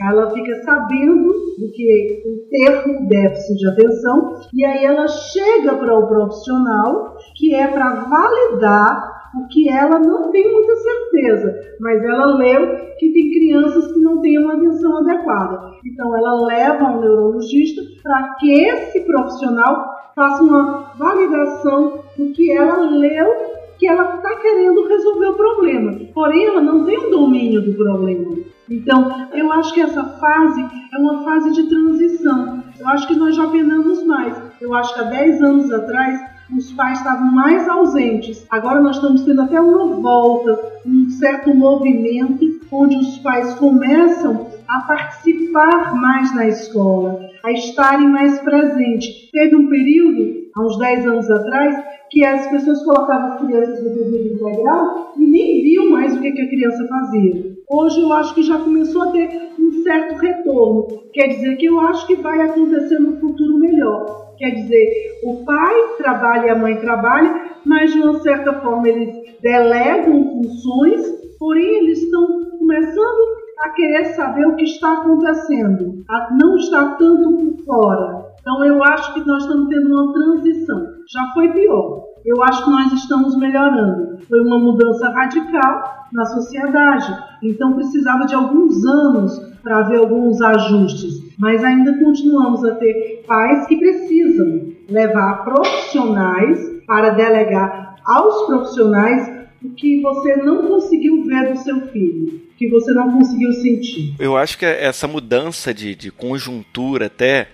[0.00, 5.98] ela fica sabendo do que o termo déficit de atenção e aí ela chega para
[5.98, 12.36] o profissional que é para validar o que ela não tem muita certeza, mas ela
[12.36, 15.72] leu que tem crianças que não têm uma atenção adequada.
[15.84, 22.76] Então ela leva ao neurologista para que esse profissional faça uma validação do que ela
[22.90, 23.52] leu
[23.82, 28.36] que ela está querendo resolver o problema, porém ela não tem o domínio do problema.
[28.70, 30.64] Então, eu acho que essa fase
[30.94, 32.62] é uma fase de transição.
[32.78, 34.40] Eu acho que nós já penamos mais.
[34.60, 36.16] Eu acho que há 10 anos atrás
[36.56, 38.46] os pais estavam mais ausentes.
[38.50, 44.80] Agora nós estamos tendo até uma volta, um certo movimento onde os pais começam a
[44.86, 49.30] participar mais na escola, a estarem mais presentes.
[49.30, 51.76] Teve um período, há uns 10 anos atrás,
[52.10, 56.32] que as pessoas colocavam as crianças no período integral e nem viam mais o que,
[56.32, 57.52] que a criança fazia.
[57.70, 59.28] Hoje eu acho que já começou a ter
[59.58, 60.86] um certo retorno.
[61.12, 64.34] Quer dizer que eu acho que vai acontecer no futuro melhor.
[64.38, 69.14] Quer dizer, o pai trabalha e a mãe trabalha, mas de uma certa forma eles
[69.42, 71.00] delegam funções,
[71.38, 72.26] porém eles estão
[72.58, 78.22] começando a querer saber o que está acontecendo, a não estar tanto por fora.
[78.40, 80.86] Então eu acho que nós estamos tendo uma transição.
[81.12, 82.02] Já foi pior.
[82.24, 84.18] Eu acho que nós estamos melhorando.
[84.28, 87.12] Foi uma mudança radical na sociedade.
[87.42, 91.36] Então precisava de alguns anos para haver alguns ajustes.
[91.38, 100.00] Mas ainda continuamos a ter pais que precisam levar profissionais para delegar aos profissionais que
[100.00, 104.14] você não conseguiu ver do seu filho, que você não conseguiu sentir.
[104.18, 107.48] Eu acho que essa mudança de, de conjuntura até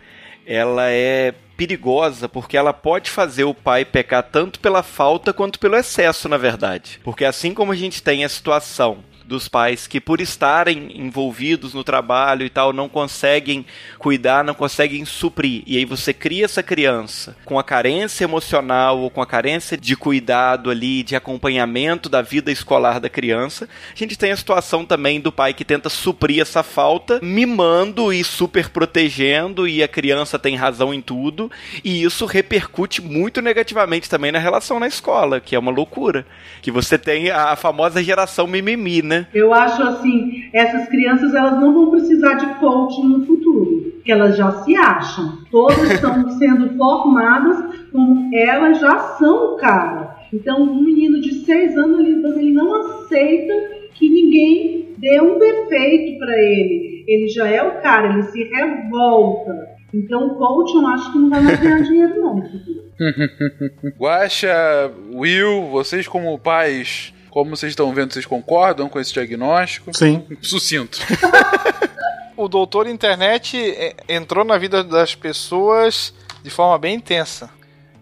[0.46, 5.76] ela é perigosa porque ela pode fazer o pai pecar tanto pela falta quanto pelo
[5.76, 7.00] excesso, na verdade.
[7.02, 8.98] Porque assim como a gente tem a situação
[9.28, 13.64] dos pais que, por estarem envolvidos no trabalho e tal, não conseguem
[13.98, 15.62] cuidar, não conseguem suprir.
[15.66, 19.94] E aí você cria essa criança com a carência emocional ou com a carência de
[19.94, 23.68] cuidado ali, de acompanhamento da vida escolar da criança.
[23.94, 28.24] A gente tem a situação também do pai que tenta suprir essa falta, mimando e
[28.24, 31.50] super protegendo, e a criança tem razão em tudo.
[31.84, 36.26] E isso repercute muito negativamente também na relação na escola, que é uma loucura.
[36.62, 39.17] Que você tem a famosa geração mimimi, né?
[39.34, 44.36] Eu acho assim, essas crianças elas não vão precisar de coaching no futuro, porque elas
[44.36, 45.38] já se acham.
[45.50, 50.16] Todas estão sendo formadas como elas já são o cara.
[50.32, 53.54] Então, um menino de seis anos ele, ele não aceita
[53.94, 57.04] que ninguém dê um defeito para ele.
[57.06, 59.78] Ele já é o cara, ele se revolta.
[59.92, 62.42] Então, o coaching eu acho que não vai mais ganhar dinheiro, não.
[63.98, 69.96] Guaxa, Will, vocês como pais como vocês estão vendo, vocês concordam com esse diagnóstico?
[69.96, 70.26] Sim.
[70.42, 70.98] Sucinto.
[72.36, 76.12] o doutor internet é, entrou na vida das pessoas
[76.42, 77.48] de forma bem intensa.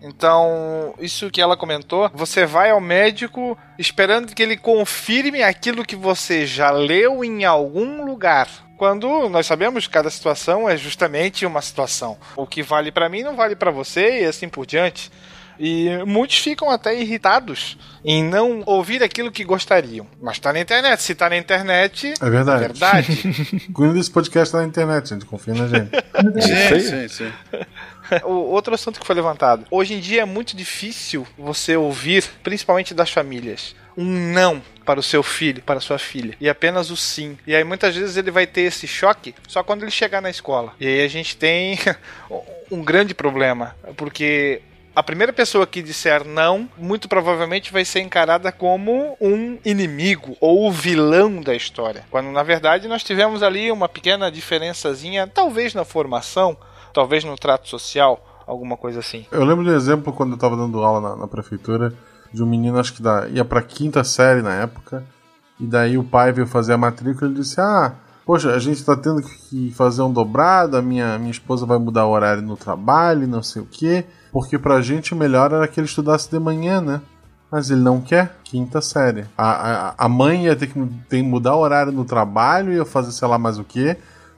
[0.01, 5.97] Então, isso que ela comentou, você vai ao médico esperando que ele confirme aquilo que
[5.97, 8.49] você já leu em algum lugar.
[8.79, 12.17] Quando nós sabemos que cada situação é justamente uma situação.
[12.37, 15.11] O que vale para mim não vale para você e assim por diante.
[15.59, 20.07] E muitos ficam até irritados em não ouvir aquilo que gostariam.
[20.21, 21.03] Mas tá na internet.
[21.03, 22.15] Se tá na internet.
[22.21, 22.65] É verdade.
[22.65, 23.67] É verdade.
[23.73, 25.25] Cuida desse podcast tá na internet, gente.
[25.25, 25.91] Confia na gente.
[26.43, 27.33] sim, sim, sim.
[28.25, 29.65] o outro assunto que foi levantado.
[29.71, 35.03] Hoje em dia é muito difícil você ouvir, principalmente das famílias, um não para o
[35.03, 37.37] seu filho, para a sua filha, e apenas o sim.
[37.47, 40.73] E aí muitas vezes ele vai ter esse choque só quando ele chegar na escola.
[40.79, 41.77] E aí a gente tem
[42.71, 44.63] um grande problema, porque
[44.97, 50.67] a primeira pessoa que disser não, muito provavelmente vai ser encarada como um inimigo ou
[50.67, 52.07] o vilão da história.
[52.11, 56.57] Quando na verdade nós tivemos ali uma pequena diferençazinha, talvez na formação,
[56.95, 59.27] talvez no trato social, alguma coisa assim.
[59.31, 61.93] Eu lembro de um exemplo quando eu estava dando aula na, na, prefeitura
[62.33, 65.05] de um menino, acho que da, ia para quinta série na época,
[65.61, 68.97] e daí o pai veio fazer a matrícula e disse: Ah, poxa, a gente está
[68.97, 73.29] tendo que fazer um dobrado, a minha, minha esposa vai mudar o horário no trabalho,
[73.29, 74.07] não sei o quê,
[74.37, 77.01] porque pra gente o melhor era que ele estudasse de manhã, né?
[77.51, 79.25] Mas ele não quer, quinta série.
[79.35, 79.49] A,
[79.89, 83.13] a, a mãe ia ter que, ter que mudar o horário no trabalho, ia fazer
[83.13, 83.97] sei lá mais o quê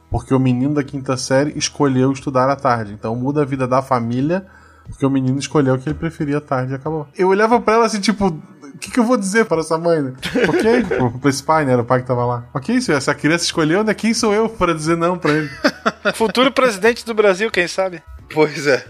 [0.09, 2.93] porque o menino da quinta série escolheu estudar à tarde.
[2.93, 4.47] Então muda a vida da família,
[4.87, 7.09] porque o menino escolheu que ele preferia à tarde e acabou.
[7.19, 10.01] Eu olhava para ela assim, tipo, o que, que, eu vou dizer para essa mãe?
[10.01, 10.13] Né?
[10.49, 11.73] Ok, pra esse pai, né?
[11.73, 12.45] Era o pai que tava lá.
[12.55, 13.93] Ok, isso, essa criança escolheu, né?
[13.95, 15.51] Quem sou eu para dizer não para ele?
[16.15, 18.01] Futuro presidente do Brasil, quem sabe?
[18.33, 18.87] Pois é.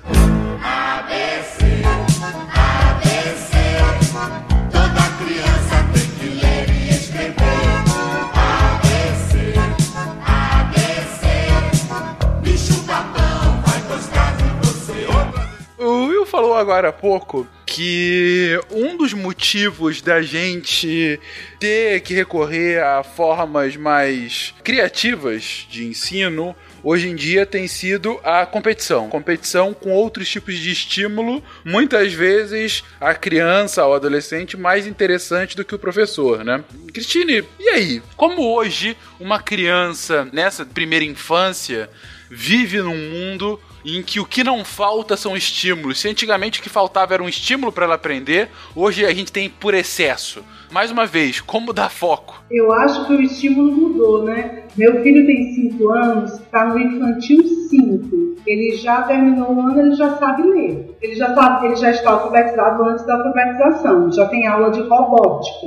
[16.59, 21.21] Agora há pouco que um dos motivos da gente
[21.61, 28.47] ter que recorrer a formas mais criativas de ensino hoje em dia tem sido a
[28.47, 29.09] competição.
[29.09, 35.65] Competição com outros tipos de estímulo, muitas vezes a criança ou adolescente mais interessante do
[35.65, 36.65] que o professor, né?
[36.93, 38.03] Cristine, e aí?
[38.17, 41.89] Como hoje uma criança nessa primeira infância
[42.31, 43.61] vive num mundo
[43.97, 46.01] em que o que não falta são estímulos.
[46.01, 49.48] Se antigamente o que faltava era um estímulo para ela aprender, hoje a gente tem
[49.48, 50.43] por excesso.
[50.70, 52.43] Mais uma vez, como dar foco?
[52.51, 54.65] Eu acho que o estímulo mudou, né?
[54.77, 58.36] Meu filho tem 5 anos, está no infantil 5.
[58.47, 60.97] Ele já terminou o ano, ele já sabe ler.
[61.01, 65.66] Ele já sabe, ele já está alfabetizado antes da alfabetização, já tem aula de robótica.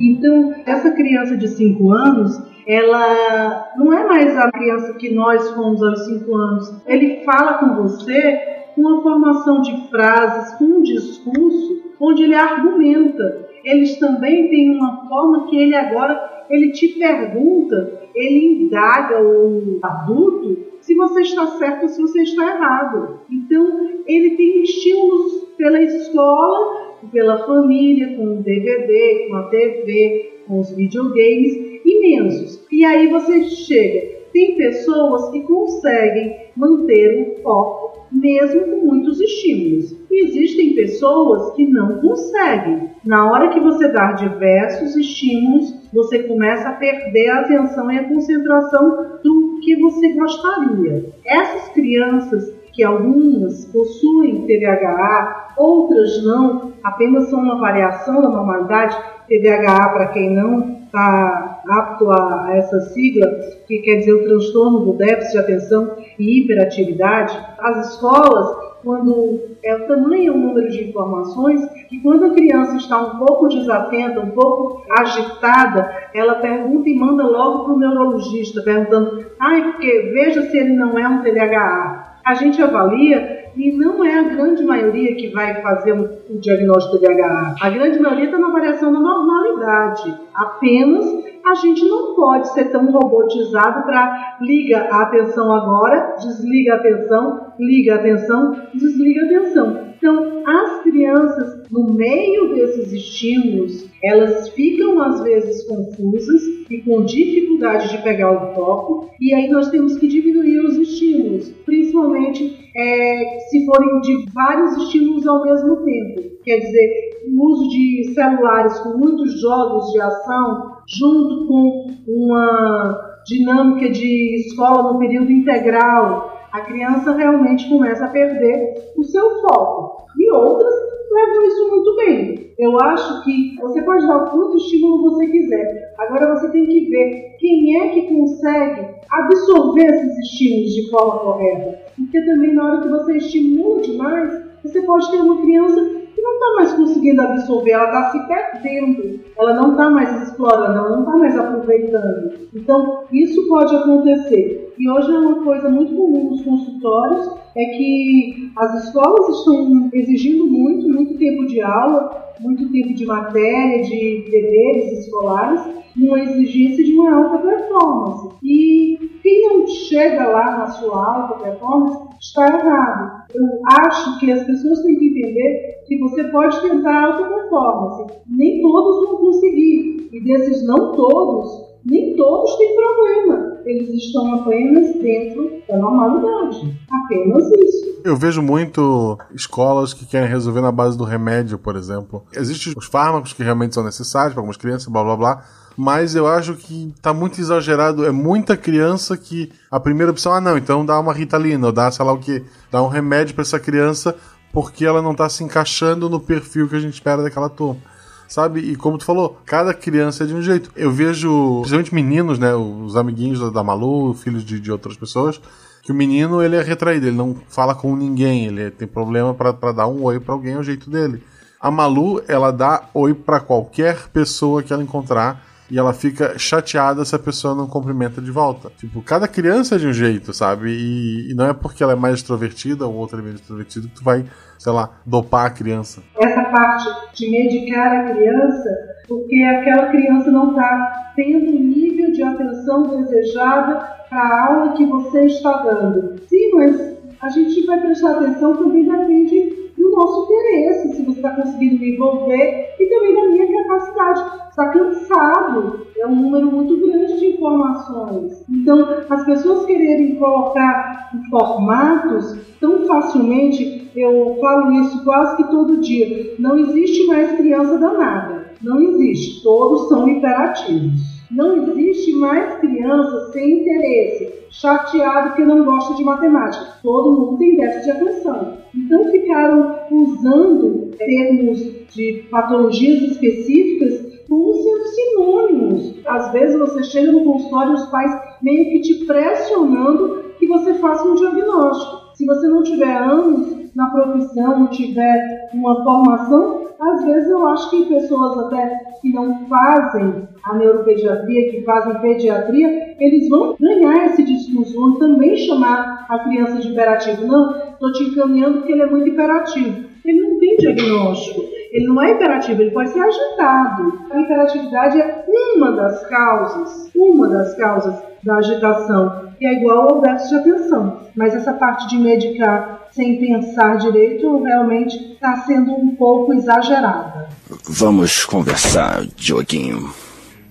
[0.00, 5.82] Então, essa criança de 5 anos, ela não é mais a criança que nós fomos
[5.82, 6.82] aos 5 anos.
[6.86, 13.48] Ele fala com você com uma formação de frases, com um discurso onde ele argumenta.
[13.64, 20.58] Eles também têm uma forma que ele agora ele te pergunta, ele indaga o adulto
[20.80, 23.20] se você está certo ou se você está errado.
[23.30, 30.60] Então, ele tem estímulos pela escola, pela família, com o DVD, com a TV, com
[30.60, 31.67] os videogames
[31.98, 32.64] imensos.
[32.70, 34.18] E aí você chega.
[34.32, 39.96] Tem pessoas que conseguem manter o foco mesmo com muitos estímulos.
[40.10, 42.90] E existem pessoas que não conseguem.
[43.04, 48.08] Na hora que você dá diversos estímulos, você começa a perder a atenção e a
[48.08, 51.12] concentração do que você gostaria.
[51.24, 58.96] Essas crianças que algumas possuem TDAH, outras não, apenas são uma variação da normalidade.
[59.28, 63.26] TDAH, para quem não está apto a, a, essa sigla,
[63.66, 69.74] que quer dizer o transtorno do déficit de atenção e hiperatividade, as escolas, quando é
[69.74, 74.30] o tamanho o número de informações, que quando a criança está um pouco desatenta, um
[74.30, 80.42] pouco agitada, ela pergunta e manda logo para o neurologista, perguntando, ai, ah, porque veja
[80.42, 82.20] se ele não é um TDAH.
[82.24, 87.06] A gente avalia e não é a grande maioria que vai fazer o diagnóstico de
[87.06, 87.56] TDAH.
[87.60, 90.16] A grande maioria está na variação da normalidade.
[90.32, 96.76] Apenas a gente não pode ser tão robotizado para liga a atenção agora, desliga a
[96.76, 99.88] atenção, liga a atenção, desliga a atenção.
[99.96, 107.90] Então, as crianças, no meio desses estímulos, elas ficam às vezes confusas e com dificuldade
[107.90, 113.66] de pegar o foco, e aí nós temos que diminuir os estímulos, principalmente é, se
[113.66, 116.22] forem de vários estímulos ao mesmo tempo.
[116.44, 123.90] Quer dizer, o uso de celulares com muitos jogos de ação, junto com uma dinâmica
[123.90, 130.06] de escola no período integral, a criança realmente começa a perder o seu foco.
[130.18, 130.74] E outras
[131.12, 132.54] levam isso muito bem.
[132.58, 135.94] Eu acho que você pode dar quanto estímulo você quiser.
[135.98, 141.78] Agora você tem que ver quem é que consegue absorver esses estímulos de forma correta.
[141.96, 146.54] Porque também na hora que você estimula demais, você pode ter uma criança não está
[146.54, 151.16] mais conseguindo absorver, ela está se perdendo, ela não está mais explorando, ela não está
[151.16, 152.32] mais aproveitando.
[152.54, 154.74] Então, isso pode acontecer.
[154.78, 160.46] E hoje é uma coisa muito comum nos consultórios, é que as escolas estão exigindo
[160.46, 165.60] muito, muito tempo de aula, muito tempo de matéria, de deveres escolares,
[165.96, 168.28] uma exigência de uma alta performance.
[168.42, 173.24] E quem não chega lá na sua alta performance está errado.
[173.34, 173.46] Eu
[173.84, 178.14] acho que as pessoas têm que entender que você pode tentar alta performance.
[178.26, 180.08] Nem todos vão conseguir.
[180.10, 183.58] E desses não todos, nem todos têm problema.
[183.66, 186.74] Eles estão apenas dentro da normalidade.
[187.04, 188.00] Apenas isso.
[188.02, 192.24] Eu vejo muito escolas que querem resolver na base do remédio, por exemplo.
[192.34, 195.44] Existem os fármacos que realmente são necessários para algumas crianças, blá blá blá.
[195.80, 198.04] Mas eu acho que tá muito exagerado.
[198.04, 201.88] É muita criança que a primeira opção, ah, não, então dá uma ritalina, ou dá,
[201.88, 204.16] sei lá o que, dá um remédio para essa criança
[204.52, 207.80] porque ela não tá se encaixando no perfil que a gente espera daquela turma
[208.28, 208.60] sabe?
[208.60, 210.70] E como tu falou, cada criança é de um jeito.
[210.76, 212.54] Eu vejo, principalmente meninos, né?
[212.54, 215.40] Os amiguinhos da, Malu, filhos de, de outras pessoas,
[215.82, 219.72] que o menino ele é retraído, ele não fala com ninguém, ele tem problema para
[219.72, 221.22] dar um oi para alguém é o jeito dele.
[221.58, 227.04] A Malu, ela dá oi para qualquer pessoa que ela encontrar e ela fica chateada
[227.04, 228.70] se a pessoa não cumprimenta de volta.
[228.76, 230.70] Tipo, cada criança é de um jeito, sabe?
[230.70, 233.94] E, e não é porque ela é mais extrovertida ou outra é menos extrovertida que
[233.94, 234.24] tu vai,
[234.58, 236.02] sei lá, dopar a criança.
[236.18, 238.70] Essa parte de medicar a criança,
[239.06, 244.86] porque aquela criança não está tendo o nível de atenção desejada para a aula que
[244.86, 246.18] você está dando.
[246.28, 251.30] Sim, mas a gente vai prestar atenção também depende do nosso interesse, se você está
[251.30, 254.48] conseguindo me envolver e também da minha capacidade.
[254.50, 258.44] Está cansado, é um número muito grande de informações.
[258.50, 266.34] Então, as pessoas quererem colocar formatos tão facilmente, eu falo isso quase que todo dia,
[266.38, 268.48] não existe mais criança danada.
[268.60, 271.17] Não existe, todos são imperativos.
[271.30, 276.78] Não existe mais criança sem interesse, chateado que não gosta de matemática.
[276.82, 278.58] Todo mundo tem déficit de atenção.
[278.74, 281.58] Então ficaram usando termos
[281.94, 285.94] de patologias específicas como sendo sinônimos.
[286.06, 290.74] Às vezes você chega no consultório e os pais meio que te pressionando que você
[290.74, 292.14] faça um diagnóstico.
[292.14, 297.70] Se você não tiver anos na profissão, não tiver uma formação, às vezes eu acho
[297.70, 304.22] que pessoas até que não fazem a neuropediatria, que fazem pediatria, eles vão ganhar esse
[304.24, 307.26] discurso, vão também chamar a criança de hiperativo.
[307.26, 309.88] Não, estou te encaminhando porque ele é muito hiperativo.
[310.04, 313.98] Ele não tem diagnóstico, ele não é hiperativo, ele pode ser agitado.
[314.10, 320.30] A hiperatividade é uma das causas, uma das causas da agitação, é igual ao déficit
[320.30, 321.00] de atenção.
[321.14, 327.28] Mas essa parte de medicar sem pensar direito realmente está sendo um pouco exagerada.
[327.62, 329.94] Vamos conversar, Dioguinho.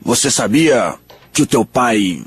[0.02, 0.96] Você sabia
[1.34, 2.24] que o teu pai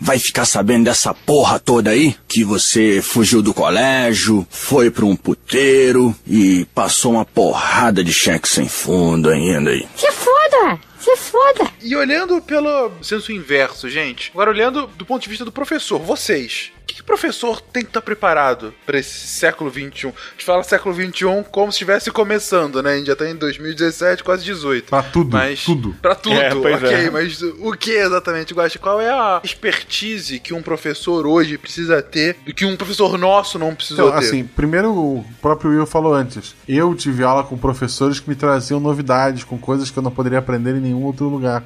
[0.00, 2.16] vai ficar sabendo dessa porra toda aí?
[2.26, 8.48] Que você fugiu do colégio, foi para um puteiro e passou uma porrada de cheque
[8.48, 9.86] sem fundo ainda aí.
[9.94, 10.80] Se foda!
[10.98, 11.70] Se foda!
[11.82, 16.72] E olhando pelo senso inverso, gente, agora olhando do ponto de vista do professor, vocês,
[16.88, 19.82] que, que o professor tem que estar preparado para esse século XXI?
[20.08, 22.94] A gente fala século XXI como se estivesse começando, né?
[22.94, 24.88] A gente já tá em 2017, quase 18.
[24.88, 25.94] Pra tudo, mas, tudo.
[26.00, 26.90] Pra tudo, É, ok.
[26.92, 27.10] é.
[27.10, 28.78] Mas o que exatamente, Guaxa?
[28.78, 33.58] Qual é a expertise que um professor hoje precisa ter e que um professor nosso
[33.58, 34.26] não precisou Então, ter?
[34.26, 36.54] assim, primeiro o próprio Will falou antes.
[36.66, 40.38] Eu tive aula com professores que me traziam novidades, com coisas que eu não poderia
[40.38, 41.62] aprender em nenhum outro lugar.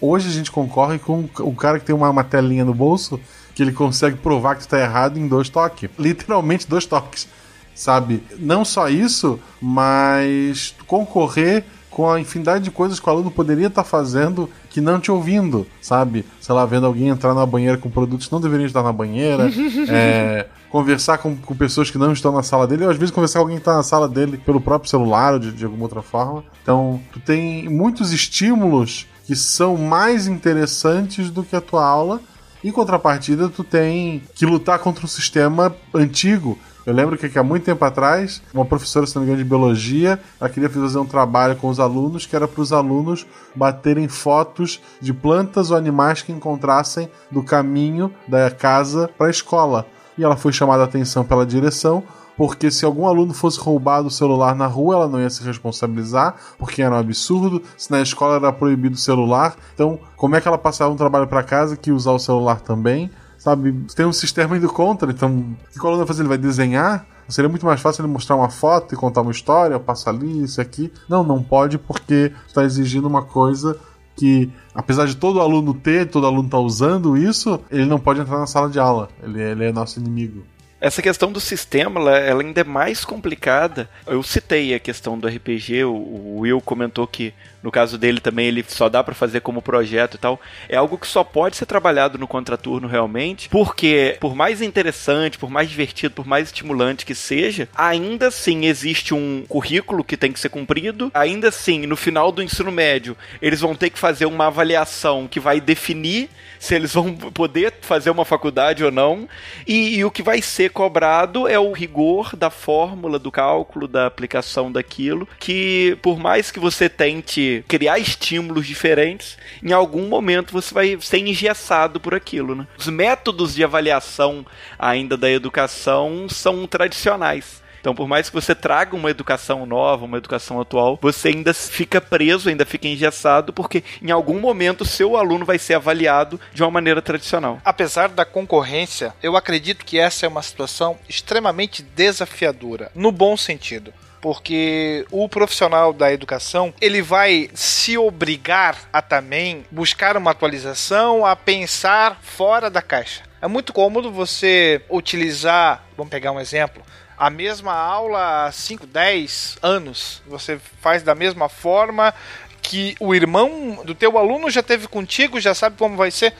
[0.00, 3.20] Hoje a gente concorre com o cara que tem uma, uma telinha no bolso
[3.54, 5.88] que ele consegue provar que está errado em dois toques.
[5.98, 7.28] Literalmente dois toques.
[7.74, 8.22] Sabe?
[8.38, 11.64] Não só isso, mas concorrer
[11.94, 15.64] com a infinidade de coisas que o aluno poderia estar fazendo que não te ouvindo,
[15.80, 16.24] sabe?
[16.40, 19.48] Sei lá, vendo alguém entrar na banheira com produtos que não deveriam estar na banheira,
[19.88, 23.38] é, conversar com, com pessoas que não estão na sala dele, ou às vezes conversar
[23.38, 26.02] com alguém que está na sala dele pelo próprio celular ou de, de alguma outra
[26.02, 26.42] forma.
[26.60, 32.20] Então, tu tem muitos estímulos que são mais interessantes do que a tua aula.
[32.64, 36.58] Em contrapartida, tu tem que lutar contra um sistema antigo.
[36.86, 40.18] Eu lembro que, há muito tempo atrás, uma professora, se não me engano, de biologia,
[40.40, 44.80] ela queria fazer um trabalho com os alunos que era para os alunos baterem fotos
[44.98, 49.86] de plantas ou animais que encontrassem do caminho da casa para a escola.
[50.16, 52.02] E ela foi chamada a atenção pela direção,
[52.36, 56.34] porque se algum aluno fosse roubado o celular na rua, ela não ia se responsabilizar,
[56.58, 57.62] porque era um absurdo.
[57.76, 61.26] Se na escola era proibido o celular, então como é que ela passava um trabalho
[61.26, 63.10] para casa que usar o celular também?
[63.38, 66.22] Sabe, tem um sistema indo contra, então o que o aluno vai fazer?
[66.22, 67.06] Ele vai desenhar?
[67.28, 70.60] Seria muito mais fácil ele mostrar uma foto e contar uma história, passa ali, isso
[70.60, 70.92] aqui.
[71.08, 73.78] Não, não pode porque está exigindo uma coisa
[74.16, 78.38] que, apesar de todo aluno ter, todo aluno tá usando isso, ele não pode entrar
[78.38, 79.08] na sala de aula.
[79.22, 80.44] Ele, ele é nosso inimigo.
[80.84, 83.88] Essa questão do sistema, ela, ela, ainda é mais complicada.
[84.06, 87.32] Eu citei a questão do RPG, o, o Will comentou que
[87.64, 90.38] no caso dele também ele só dá para fazer como projeto e tal.
[90.68, 95.48] É algo que só pode ser trabalhado no contraturno realmente, porque por mais interessante, por
[95.48, 100.38] mais divertido, por mais estimulante que seja, ainda assim existe um currículo que tem que
[100.38, 101.10] ser cumprido.
[101.14, 105.40] Ainda assim, no final do ensino médio, eles vão ter que fazer uma avaliação que
[105.40, 106.28] vai definir
[106.58, 109.28] se eles vão poder fazer uma faculdade ou não.
[109.66, 114.06] E, e o que vai ser cobrado é o rigor da fórmula, do cálculo, da
[114.06, 120.72] aplicação daquilo, que por mais que você tente criar estímulos diferentes, em algum momento você
[120.72, 122.54] vai ser engessado por aquilo.
[122.54, 122.66] Né?
[122.76, 124.46] Os métodos de avaliação
[124.78, 127.62] ainda da educação são tradicionais.
[127.84, 132.00] Então, por mais que você traga uma educação nova, uma educação atual, você ainda fica
[132.00, 136.70] preso, ainda fica engessado, porque em algum momento seu aluno vai ser avaliado de uma
[136.70, 137.60] maneira tradicional.
[137.62, 143.92] Apesar da concorrência, eu acredito que essa é uma situação extremamente desafiadora, no bom sentido
[144.24, 151.36] porque o profissional da educação ele vai se obrigar a também buscar uma atualização, a
[151.36, 153.22] pensar fora da caixa.
[153.42, 156.82] É muito cômodo você utilizar, vamos pegar um exemplo,
[157.18, 160.22] a mesma aula há 5, 10 anos.
[160.26, 162.14] Você faz da mesma forma
[162.62, 166.32] que o irmão do teu aluno já teve contigo, já sabe como vai ser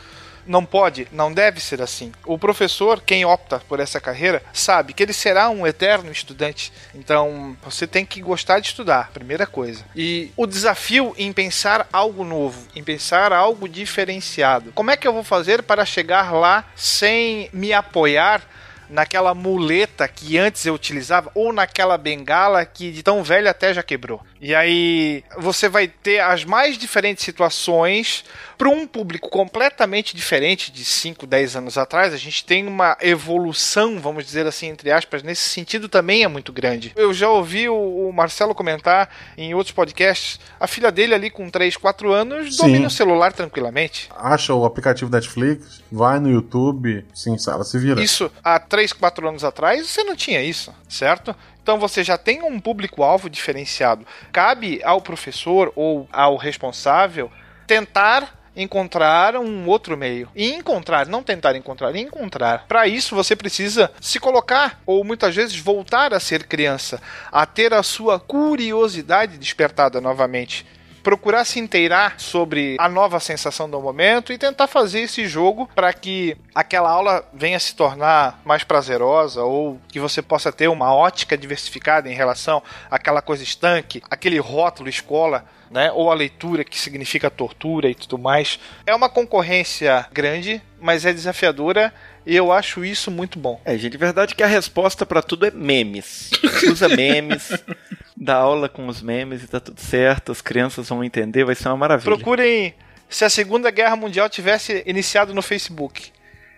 [0.46, 2.12] não pode, não deve ser assim.
[2.24, 6.72] O professor, quem opta por essa carreira, sabe que ele será um eterno estudante.
[6.94, 9.84] Então, você tem que gostar de estudar, primeira coisa.
[9.94, 14.72] E o desafio em pensar algo novo, em pensar algo diferenciado.
[14.72, 18.42] Como é que eu vou fazer para chegar lá sem me apoiar
[18.88, 23.82] naquela muleta que antes eu utilizava ou naquela bengala que de tão velha até já
[23.82, 24.20] quebrou.
[24.40, 28.24] E aí você vai ter as mais diferentes situações
[28.56, 32.12] para um público completamente diferente de 5, 10 anos atrás.
[32.12, 36.52] A gente tem uma evolução, vamos dizer assim, entre aspas, nesse sentido também é muito
[36.52, 36.92] grande.
[36.96, 41.76] Eu já ouvi o, Marcelo comentar em outros podcasts, a filha dele ali com 3,
[41.76, 42.62] 4 anos sim.
[42.62, 44.08] domina o celular tranquilamente.
[44.16, 48.02] Acha o aplicativo Netflix, vai no YouTube, sim, ela se vira.
[48.02, 51.34] Isso há 3, 4 anos atrás você não tinha isso, certo?
[51.62, 54.06] Então você já tem um público-alvo diferenciado.
[54.30, 57.30] Cabe ao professor ou ao responsável
[57.66, 60.28] tentar encontrar um outro meio.
[60.34, 62.66] E encontrar, não tentar encontrar, encontrar.
[62.66, 67.00] Para isso você precisa se colocar ou muitas vezes voltar a ser criança,
[67.30, 70.64] a ter a sua curiosidade despertada novamente
[71.04, 75.92] procurar se inteirar sobre a nova sensação do momento e tentar fazer esse jogo para
[75.92, 81.36] que aquela aula venha se tornar mais prazerosa ou que você possa ter uma ótica
[81.36, 85.44] diversificada em relação àquela coisa estanque, aquele rótulo escola.
[85.70, 85.90] Né?
[85.90, 88.60] Ou a leitura que significa tortura e tudo mais.
[88.86, 91.92] É uma concorrência grande, mas é desafiadora
[92.26, 93.60] e eu acho isso muito bom.
[93.64, 96.30] É, gente, verdade é que a resposta para tudo é memes.
[96.70, 97.50] Usa memes,
[98.24, 101.68] dá aula com os memes e tá tudo certo, as crianças vão entender, vai ser
[101.68, 102.16] uma maravilha.
[102.16, 102.74] Procurem
[103.08, 106.10] se a Segunda Guerra Mundial tivesse iniciado no Facebook.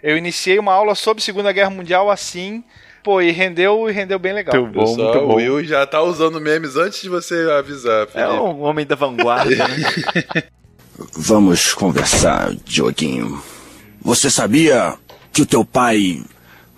[0.02, 2.62] Eu iniciei uma aula sobre Segunda Guerra Mundial assim,
[3.02, 4.55] pô, e rendeu, e rendeu bem legal.
[4.55, 5.34] Muito bom, Pessoal, muito bom.
[5.34, 8.06] O Will já tá usando memes antes de você avisar.
[8.06, 8.30] Felipe.
[8.30, 10.44] É um homem da vanguarda, né?
[11.12, 13.43] Vamos conversar, Dioguinho.
[14.01, 14.94] Você sabia
[15.32, 16.22] que o teu pai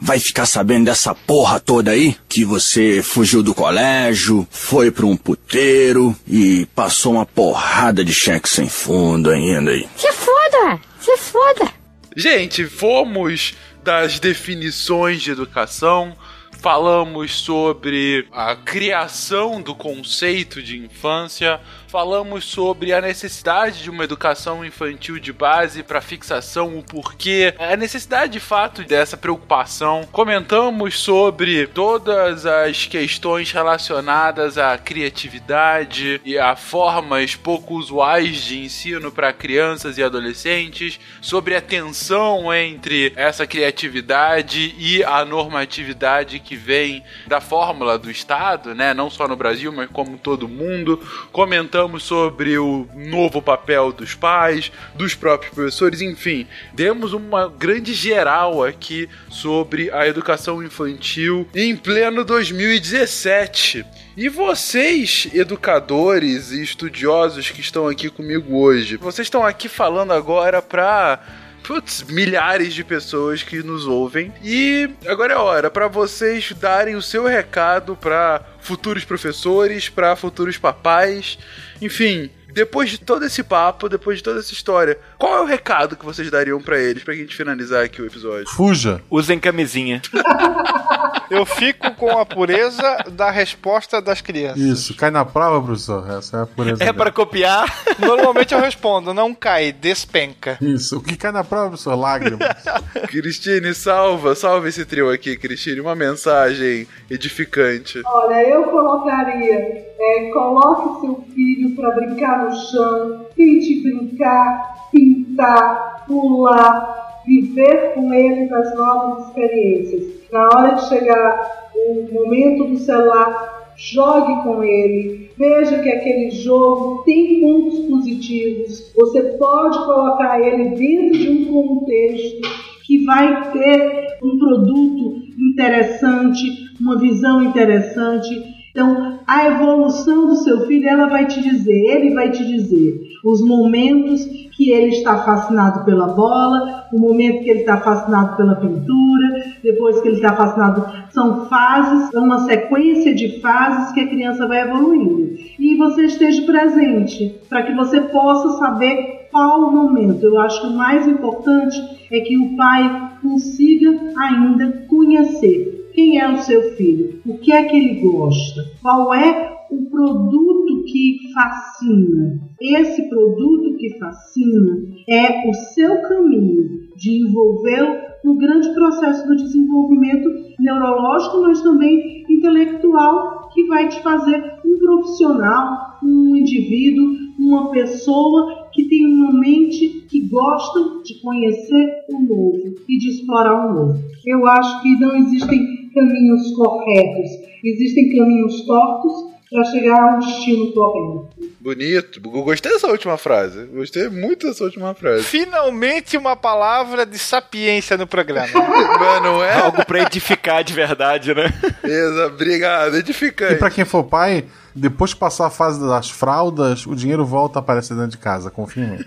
[0.01, 2.16] vai ficar sabendo dessa porra toda aí?
[2.29, 8.49] Que você fugiu do colégio, foi pra um puteiro e passou uma porrada de cheque
[8.49, 9.89] sem fundo ainda aí.
[9.97, 10.81] Se foda!
[11.01, 11.73] Se foda!
[12.16, 16.16] Gente, fomos das definições de educação,
[16.61, 24.62] falamos sobre a criação do conceito de infância, falamos sobre a necessidade de uma educação
[24.62, 30.06] infantil de base para fixação, o porquê, a necessidade de fato dessa preocupação.
[30.12, 39.10] Comentamos sobre todas as questões relacionadas à criatividade e a formas pouco usuais de ensino
[39.10, 47.02] para crianças e adolescentes, sobre a tensão entre essa criatividade e a normatividade que vem
[47.27, 48.93] da fórmula do Estado, né?
[48.93, 51.01] Não só no Brasil, mas como todo mundo.
[51.32, 57.94] Comentamos comentamos sobre o novo papel dos pais, dos próprios professores, enfim, demos uma grande
[57.94, 63.86] geral aqui sobre a educação infantil em pleno 2017.
[64.16, 70.60] E vocês, educadores e estudiosos que estão aqui comigo hoje, vocês estão aqui falando agora
[70.60, 71.20] para
[71.69, 74.32] putz, milhares de pessoas que nos ouvem.
[74.43, 80.57] E agora é hora para vocês darem o seu recado para futuros professores, para futuros
[80.57, 81.39] papais,
[81.82, 85.97] enfim, depois de todo esse papo, depois de toda essa história, qual é o recado
[85.97, 88.49] que vocês dariam para eles pra gente finalizar aqui o episódio?
[88.51, 89.03] Fuja.
[89.11, 90.01] Usem camisinha.
[91.31, 94.61] Eu fico com a pureza da resposta das crianças.
[94.61, 96.09] Isso, cai na prova, professor.
[96.11, 96.82] Essa é a pureza.
[96.82, 97.66] É pra copiar.
[97.99, 100.57] Normalmente eu respondo, não cai, despenca.
[100.61, 101.95] Isso, o que cai na prova, professor?
[101.95, 102.49] Lágrimas.
[103.09, 108.01] Cristine, salva, salva esse trio aqui, Cristine, uma mensagem edificante.
[108.07, 117.22] Olha, eu colocaria, é, coloque seu filho para brincar no chão, tente brincar, pintar, pular,
[117.26, 120.18] viver com ele as novas experiências.
[120.32, 127.05] Na hora de chegar o momento do celular, jogue com ele, veja que aquele jogo
[127.05, 132.40] tem pontos positivos, você pode colocar ele dentro de um contexto
[132.85, 136.44] que vai ter um produto interessante,
[136.80, 138.28] uma visão interessante.
[138.70, 143.44] Então, a evolução do seu filho, ela vai te dizer, ele vai te dizer os
[143.44, 144.24] momentos
[144.56, 150.00] que ele está fascinado pela bola, o momento que ele está fascinado pela pintura, depois
[150.00, 150.86] que ele está fascinado.
[151.10, 155.36] São fases, é uma sequência de fases que a criança vai evoluindo.
[155.59, 160.24] E você esteja presente, para que você possa saber qual o momento.
[160.24, 161.76] Eu acho que o mais importante
[162.10, 167.65] é que o pai consiga ainda conhecer quem é o seu filho, o que é
[167.65, 172.39] que ele gosta, qual é o produto que fascina.
[172.61, 180.29] Esse produto que fascina é o seu caminho de envolvê-lo no grande processo do desenvolvimento
[180.61, 187.07] neurológico, mas também intelectual, que vai te fazer um profissional, um indivíduo,
[187.41, 193.66] uma pessoa que tem uma mente que gosta de conhecer o novo e de explorar
[193.66, 193.99] o novo.
[194.25, 197.31] Eu acho que não existem caminhos corretos,
[197.65, 199.12] existem caminhos tortos
[199.51, 201.29] para chegar a um destino correto.
[201.61, 202.20] Bonito.
[202.20, 203.65] Gostei dessa última frase.
[203.66, 205.25] Gostei muito dessa última frase.
[205.25, 208.49] Finalmente uma palavra de sapiência no programa.
[209.01, 209.61] Mas não é?
[209.61, 211.53] Algo pra edificar de verdade, né?
[211.83, 212.97] Beleza, obrigado.
[212.97, 213.55] Edificante.
[213.55, 214.45] E pra quem for pai,
[214.75, 218.53] depois que passar a fase das fraldas, o dinheiro volta a aparecer dentro de casa,
[218.77, 218.99] mim.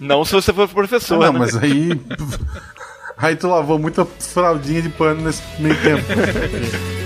[0.00, 1.38] Não se você for professor, não, né?
[1.38, 1.90] mas aí.
[3.16, 6.04] Aí tu lavou muita fraldinha de pano nesse meio tempo.